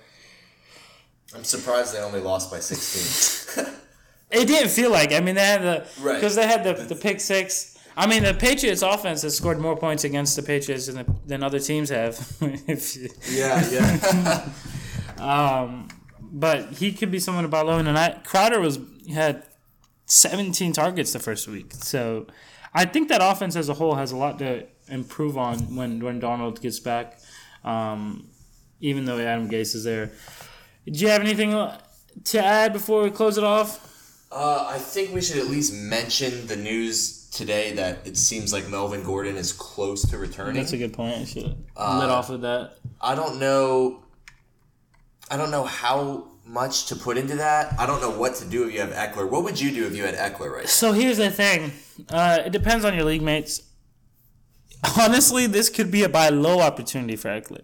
I'm 1.35 1.45
surprised 1.45 1.95
they 1.95 2.01
only 2.01 2.21
lost 2.21 2.51
by 2.51 2.61
16. 2.61 3.65
it 4.31 4.47
didn't 4.47 4.71
feel 4.71 4.91
like. 4.91 5.13
I 5.13 5.21
mean, 5.21 5.37
they 5.37 5.45
had 5.45 5.63
the 5.63 5.87
Right. 6.01 6.15
because 6.15 6.35
they 6.35 6.47
had 6.47 6.65
the 6.65 6.75
the 6.75 6.97
pick 6.97 7.21
six. 7.21 7.79
I 7.97 8.07
mean, 8.07 8.23
the 8.23 8.35
Patriots 8.35 8.83
offense 8.83 9.23
has 9.23 9.37
scored 9.37 9.59
more 9.59 9.77
points 9.77 10.05
against 10.05 10.37
the 10.37 10.43
Patriots 10.43 10.87
than, 10.87 10.97
the, 10.97 11.15
than 11.27 11.43
other 11.43 11.59
teams 11.59 11.91
have. 11.91 12.19
you, 12.41 13.09
yeah, 13.29 13.69
yeah. 13.71 14.49
Um, 15.19 15.89
but 16.33 16.71
he 16.75 16.93
could 16.93 17.11
be 17.11 17.19
someone 17.19 17.45
to 17.45 17.49
buy 17.49 17.61
low. 17.61 17.77
And 17.79 17.99
I 17.99 18.13
Crowder 18.25 18.59
was 18.59 18.79
had 19.13 19.43
17 20.07 20.73
targets 20.73 21.13
the 21.13 21.19
first 21.19 21.47
week, 21.47 21.75
so 21.75 22.27
I 22.73 22.87
think 22.87 23.09
that 23.11 23.21
offense 23.23 23.55
as 23.55 23.69
a 23.69 23.75
whole 23.75 23.97
has 23.97 24.13
a 24.13 24.17
lot 24.17 24.39
to 24.39 24.67
improve 24.89 25.37
on 25.37 25.77
when 25.77 26.01
when 26.01 26.23
Darnold 26.23 26.63
gets 26.63 26.81
back. 26.81 27.20
Um, 27.65 28.29
even 28.81 29.05
though 29.05 29.19
Adam 29.19 29.49
Gase 29.51 29.75
is 29.75 29.85
there, 29.85 30.11
do 30.87 30.93
you 30.99 31.09
have 31.09 31.21
anything 31.21 31.51
to 32.25 32.45
add 32.45 32.73
before 32.73 33.03
we 33.03 33.11
close 33.11 33.37
it 33.39 33.45
off? 33.45 33.87
Uh, 34.33 34.67
I 34.69 34.79
think 34.79 35.13
we 35.13 35.21
should 35.21 35.39
at 35.39 35.47
least 35.49 35.73
mention 35.75 36.47
the 36.47 36.57
news 36.57 37.29
today 37.31 37.73
that 37.75 38.07
it 38.07 38.17
seems 38.17 38.53
like 38.53 38.69
Melvin 38.69 39.03
Gordon 39.03 39.37
is 39.37 39.53
close 39.53 40.09
to 40.11 40.19
returning. 40.19 40.55
That's 40.55 40.73
a 40.73 40.79
good 40.79 40.93
point. 40.93 41.17
I 41.17 41.25
should 41.25 41.57
Uh, 41.77 41.99
lit 42.01 42.11
off 42.11 42.31
with 42.31 42.43
that. 42.43 42.75
I 43.01 43.15
don't 43.15 43.39
know. 43.39 44.05
I 45.31 45.37
don't 45.37 45.51
know 45.51 45.65
how 45.65 46.29
much 46.45 46.87
to 46.87 46.97
put 46.97 47.17
into 47.17 47.37
that. 47.37 47.75
I 47.79 47.87
don't 47.87 48.01
know 48.01 48.11
what 48.11 48.35
to 48.37 48.45
do 48.45 48.67
if 48.67 48.75
you 48.75 48.81
have 48.81 48.91
Ekeler. 48.91 49.29
What 49.31 49.45
would 49.45 49.61
you 49.61 49.71
do 49.73 49.87
if 49.87 49.95
you 49.97 50.05
had 50.05 50.15
Ekeler 50.17 50.51
right 50.53 50.69
So 50.69 50.93
here's 50.93 51.19
the 51.19 51.31
thing. 51.31 51.73
Uh, 52.09 52.43
it 52.47 52.51
depends 52.51 52.85
on 52.85 52.95
your 52.95 53.05
league 53.05 53.23
mates. 53.23 53.63
Honestly, 54.99 55.47
this 55.47 55.69
could 55.69 55.91
be 55.91 56.03
a 56.03 56.09
buy 56.09 56.29
low 56.29 56.61
opportunity 56.61 57.17
for 57.17 57.29
Ekeler. 57.29 57.63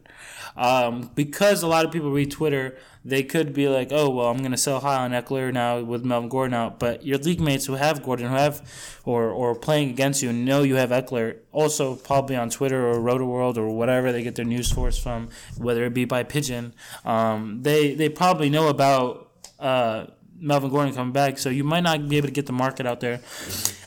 Um, 0.56 1.10
because 1.14 1.62
a 1.62 1.66
lot 1.66 1.84
of 1.84 1.92
people 1.92 2.10
read 2.10 2.30
Twitter 2.30 2.76
they 3.06 3.22
could 3.22 3.52
be 3.52 3.68
like, 3.68 3.92
oh 3.92 4.10
well, 4.10 4.26
I'm 4.26 4.38
gonna 4.38 4.56
sell 4.56 4.80
high 4.80 4.96
on 5.04 5.12
Ekeler 5.12 5.52
now 5.52 5.80
with 5.80 6.04
Melvin 6.04 6.28
Gordon 6.28 6.54
out. 6.54 6.80
But 6.80 7.06
your 7.06 7.18
league 7.18 7.40
mates 7.40 7.64
who 7.64 7.74
have 7.74 8.02
Gordon, 8.02 8.26
who 8.26 8.34
have 8.34 9.00
or 9.04 9.30
or 9.30 9.54
playing 9.54 9.90
against 9.90 10.24
you, 10.24 10.32
know 10.32 10.64
you 10.64 10.74
have 10.74 10.90
Ekeler. 10.90 11.36
Also, 11.52 11.94
probably 11.94 12.34
on 12.34 12.50
Twitter 12.50 12.84
or 12.84 12.96
RotoWorld 12.96 13.58
or 13.58 13.68
whatever 13.70 14.10
they 14.10 14.24
get 14.24 14.34
their 14.34 14.44
news 14.44 14.68
source 14.68 14.98
from, 14.98 15.28
whether 15.56 15.84
it 15.84 15.94
be 15.94 16.04
by 16.04 16.24
Pigeon, 16.24 16.74
um, 17.04 17.62
they 17.62 17.94
they 17.94 18.08
probably 18.08 18.50
know 18.50 18.66
about 18.66 19.30
uh, 19.60 20.06
Melvin 20.40 20.70
Gordon 20.70 20.92
coming 20.92 21.12
back. 21.12 21.38
So 21.38 21.48
you 21.48 21.62
might 21.62 21.84
not 21.84 22.08
be 22.08 22.16
able 22.16 22.26
to 22.26 22.34
get 22.34 22.46
the 22.46 22.52
market 22.52 22.86
out 22.86 22.98
there. 22.98 23.20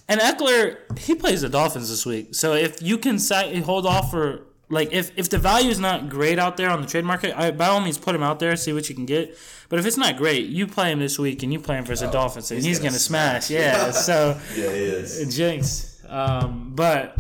And 0.10 0.20
Ekeler, 0.20 1.00
he 1.00 1.14
plays 1.14 1.42
the 1.42 1.50
Dolphins 1.50 1.90
this 1.90 2.06
week. 2.06 2.34
So 2.34 2.54
if 2.54 2.82
you 2.82 2.98
can 2.98 3.20
hold 3.62 3.86
off 3.86 4.10
for 4.10 4.48
like 4.70 4.92
if, 4.92 5.12
if 5.16 5.30
the 5.30 5.38
value 5.38 5.70
is 5.70 5.80
not 5.80 6.10
great 6.10 6.40
out 6.40 6.58
there 6.58 6.70
on 6.72 6.82
the 6.82 6.88
trade 6.88 7.06
market, 7.06 7.38
I, 7.38 7.52
by 7.52 7.68
all 7.68 7.80
means 7.80 7.98
put 7.98 8.16
him 8.16 8.24
out 8.24 8.40
there, 8.40 8.56
see 8.56 8.74
what 8.74 8.90
you 8.90 8.96
can 8.96 9.06
get. 9.06 9.38
But 9.70 9.78
if 9.78 9.86
it's 9.86 9.98
not 9.98 10.18
great, 10.18 10.48
you 10.48 10.66
play 10.66 10.92
him 10.92 11.00
this 11.00 11.20
week 11.20 11.44
and 11.44 11.54
you 11.54 11.60
play 11.60 11.78
him 11.78 11.86
versus 11.86 12.04
oh, 12.04 12.06
the 12.08 12.12
Dolphins, 12.12 12.50
and 12.50 12.58
he's, 12.58 12.66
he's 12.66 12.80
gonna, 12.80 12.90
gonna, 12.90 13.00
smash. 13.00 13.46
smash. 13.46 13.60
Yeah, 13.60 13.92
so 13.92 14.40
yeah, 14.56 14.64
he 14.64 14.84
is 14.84 15.36
jinx. 15.36 16.04
Um, 16.08 16.74
but 16.76 17.16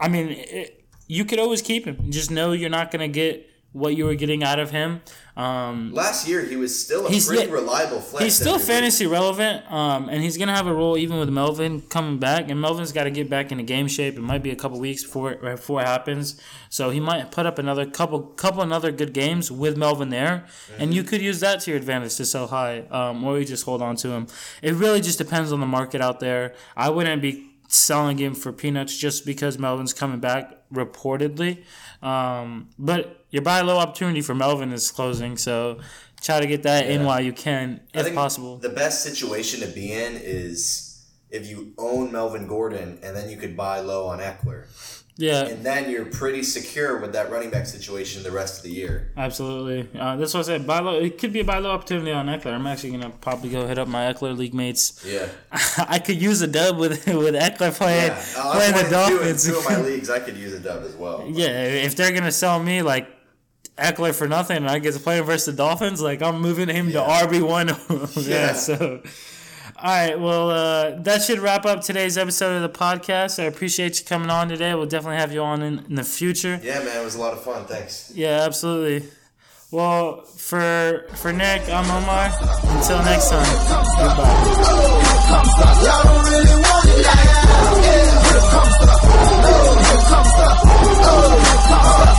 I 0.00 0.08
mean, 0.08 0.30
it, 0.30 0.84
you 1.06 1.24
could 1.24 1.38
always 1.38 1.62
keep 1.62 1.84
him. 1.84 2.10
Just 2.10 2.30
know 2.30 2.52
you're 2.52 2.70
not 2.70 2.90
gonna 2.90 3.08
get 3.08 3.49
what 3.72 3.96
you 3.96 4.04
were 4.04 4.14
getting 4.14 4.42
out 4.42 4.58
of 4.58 4.70
him. 4.70 5.00
Um, 5.36 5.94
Last 5.94 6.26
year, 6.26 6.44
he 6.44 6.56
was 6.56 6.78
still 6.78 7.06
a 7.06 7.08
pretty 7.08 7.46
yeah, 7.46 7.52
reliable 7.52 8.00
flex. 8.00 8.24
He's 8.24 8.36
still 8.36 8.58
fantasy 8.58 9.06
week. 9.06 9.12
relevant, 9.12 9.70
um, 9.72 10.08
and 10.08 10.22
he's 10.22 10.36
gonna 10.36 10.54
have 10.54 10.66
a 10.66 10.74
role 10.74 10.98
even 10.98 11.18
with 11.18 11.30
Melvin 11.30 11.82
coming 11.82 12.18
back. 12.18 12.50
And 12.50 12.60
Melvin's 12.60 12.92
got 12.92 13.04
to 13.04 13.10
get 13.10 13.30
back 13.30 13.52
into 13.52 13.64
game 13.64 13.86
shape. 13.86 14.16
It 14.16 14.22
might 14.22 14.42
be 14.42 14.50
a 14.50 14.56
couple 14.56 14.78
weeks 14.80 15.04
before 15.04 15.32
it, 15.32 15.40
before 15.40 15.80
it 15.80 15.86
happens. 15.86 16.40
So 16.68 16.90
he 16.90 17.00
might 17.00 17.30
put 17.30 17.46
up 17.46 17.58
another 17.58 17.86
couple 17.86 18.20
couple 18.20 18.62
another 18.62 18.90
good 18.90 19.12
games 19.12 19.50
with 19.52 19.76
Melvin 19.76 20.10
there, 20.10 20.46
mm-hmm. 20.46 20.82
and 20.82 20.92
you 20.92 21.04
could 21.04 21.22
use 21.22 21.40
that 21.40 21.60
to 21.60 21.70
your 21.70 21.78
advantage 21.78 22.16
to 22.16 22.26
sell 22.26 22.48
high, 22.48 22.80
um, 22.90 23.22
or 23.24 23.38
you 23.38 23.44
just 23.44 23.64
hold 23.64 23.82
on 23.82 23.96
to 23.96 24.10
him. 24.10 24.26
It 24.62 24.74
really 24.74 25.00
just 25.00 25.18
depends 25.18 25.52
on 25.52 25.60
the 25.60 25.66
market 25.66 26.00
out 26.00 26.20
there. 26.20 26.54
I 26.76 26.90
wouldn't 26.90 27.22
be 27.22 27.50
selling 27.68 28.18
him 28.18 28.34
for 28.34 28.52
peanuts 28.52 28.96
just 28.96 29.24
because 29.24 29.58
Melvin's 29.58 29.92
coming 29.92 30.18
back 30.18 30.54
reportedly. 30.72 31.62
Um, 32.02 32.68
but 32.78 33.19
your 33.30 33.42
buy 33.42 33.60
low 33.60 33.78
opportunity 33.78 34.20
for 34.20 34.34
Melvin 34.34 34.72
is 34.72 34.90
closing, 34.90 35.36
so 35.36 35.78
try 36.20 36.40
to 36.40 36.46
get 36.46 36.62
that 36.64 36.86
yeah. 36.86 36.92
in 36.92 37.04
while 37.04 37.20
you 37.20 37.32
can, 37.32 37.80
if 37.94 38.14
possible. 38.14 38.58
The 38.58 38.68
best 38.68 39.02
situation 39.02 39.60
to 39.60 39.66
be 39.68 39.92
in 39.92 40.16
is 40.16 40.90
if 41.30 41.48
you 41.48 41.72
own 41.78 42.12
Melvin 42.12 42.46
Gordon 42.46 42.98
and 43.02 43.16
then 43.16 43.30
you 43.30 43.36
could 43.36 43.56
buy 43.56 43.80
low 43.80 44.08
on 44.08 44.18
Ekeler. 44.18 44.66
Yeah. 45.20 45.46
And 45.46 45.64
then 45.64 45.90
you're 45.90 46.06
pretty 46.06 46.42
secure 46.42 46.98
with 46.98 47.12
that 47.12 47.30
running 47.30 47.50
back 47.50 47.66
situation 47.66 48.22
the 48.22 48.30
rest 48.30 48.58
of 48.58 48.62
the 48.64 48.70
year. 48.70 49.12
Absolutely. 49.18 49.86
Uh, 49.98 50.16
that's 50.16 50.32
what 50.32 50.40
I 50.40 50.42
said. 50.44 50.66
Buy 50.66 50.80
low. 50.80 50.98
It 50.98 51.18
could 51.18 51.32
be 51.32 51.40
a 51.40 51.44
buy 51.44 51.58
low 51.58 51.72
opportunity 51.72 52.10
on 52.10 52.26
Ekeler. 52.26 52.54
I'm 52.54 52.66
actually 52.66 52.92
gonna 52.92 53.10
probably 53.10 53.50
go 53.50 53.66
hit 53.66 53.78
up 53.78 53.86
my 53.86 54.10
Ekeler 54.10 54.36
league 54.36 54.54
mates. 54.54 55.04
Yeah. 55.06 55.28
I 55.78 55.98
could 55.98 56.20
use 56.20 56.40
a 56.40 56.46
dub 56.46 56.78
with 56.78 57.06
with 57.06 57.34
Ekeler 57.34 57.76
playing 57.76 58.12
yeah. 58.12 58.24
uh, 58.38 58.52
playing 58.52 58.72
the 58.72 58.90
Dolphins. 58.90 59.44
Two, 59.44 59.52
two 59.52 59.58
of 59.58 59.64
my 59.66 59.80
leagues, 59.82 60.08
I 60.08 60.20
could 60.20 60.38
use 60.38 60.54
a 60.54 60.60
dub 60.60 60.84
as 60.84 60.96
well. 60.96 61.18
But. 61.18 61.30
Yeah. 61.30 61.64
If 61.64 61.96
they're 61.96 62.12
gonna 62.12 62.32
sell 62.32 62.58
me 62.58 62.80
like 62.80 63.08
Ekeler 63.80 64.14
for 64.14 64.28
nothing, 64.28 64.58
and 64.58 64.68
I 64.68 64.78
get 64.78 64.94
to 64.94 65.00
play 65.00 65.18
him 65.18 65.24
versus 65.24 65.46
the 65.46 65.52
Dolphins. 65.52 66.00
Like 66.00 66.22
I'm 66.22 66.40
moving 66.40 66.68
him 66.68 66.88
yeah. 66.88 67.04
to 67.04 67.26
RB 67.26 67.42
one. 67.42 67.68
yeah. 67.68 68.46
yeah. 68.48 68.52
So, 68.52 69.02
all 69.76 69.84
right. 69.84 70.18
Well, 70.18 70.50
uh, 70.50 70.90
that 71.00 71.22
should 71.22 71.38
wrap 71.38 71.64
up 71.66 71.82
today's 71.82 72.18
episode 72.18 72.62
of 72.62 72.72
the 72.72 72.78
podcast. 72.78 73.42
I 73.42 73.44
appreciate 73.44 73.98
you 73.98 74.06
coming 74.06 74.30
on 74.30 74.48
today. 74.48 74.74
We'll 74.74 74.86
definitely 74.86 75.18
have 75.18 75.32
you 75.32 75.42
on 75.42 75.62
in, 75.62 75.78
in 75.86 75.94
the 75.94 76.04
future. 76.04 76.60
Yeah, 76.62 76.78
man, 76.84 77.00
it 77.00 77.04
was 77.04 77.14
a 77.14 77.20
lot 77.20 77.32
of 77.32 77.42
fun. 77.42 77.64
Thanks. 77.66 78.12
Yeah, 78.14 78.42
absolutely. 78.44 79.08
Well, 79.70 80.22
for 80.22 81.06
for 81.14 81.32
Nick, 81.32 81.62
I'm 81.68 81.88
Omar. 81.90 82.30
Until 82.76 83.02
next 83.04 83.30
time. 83.30 83.46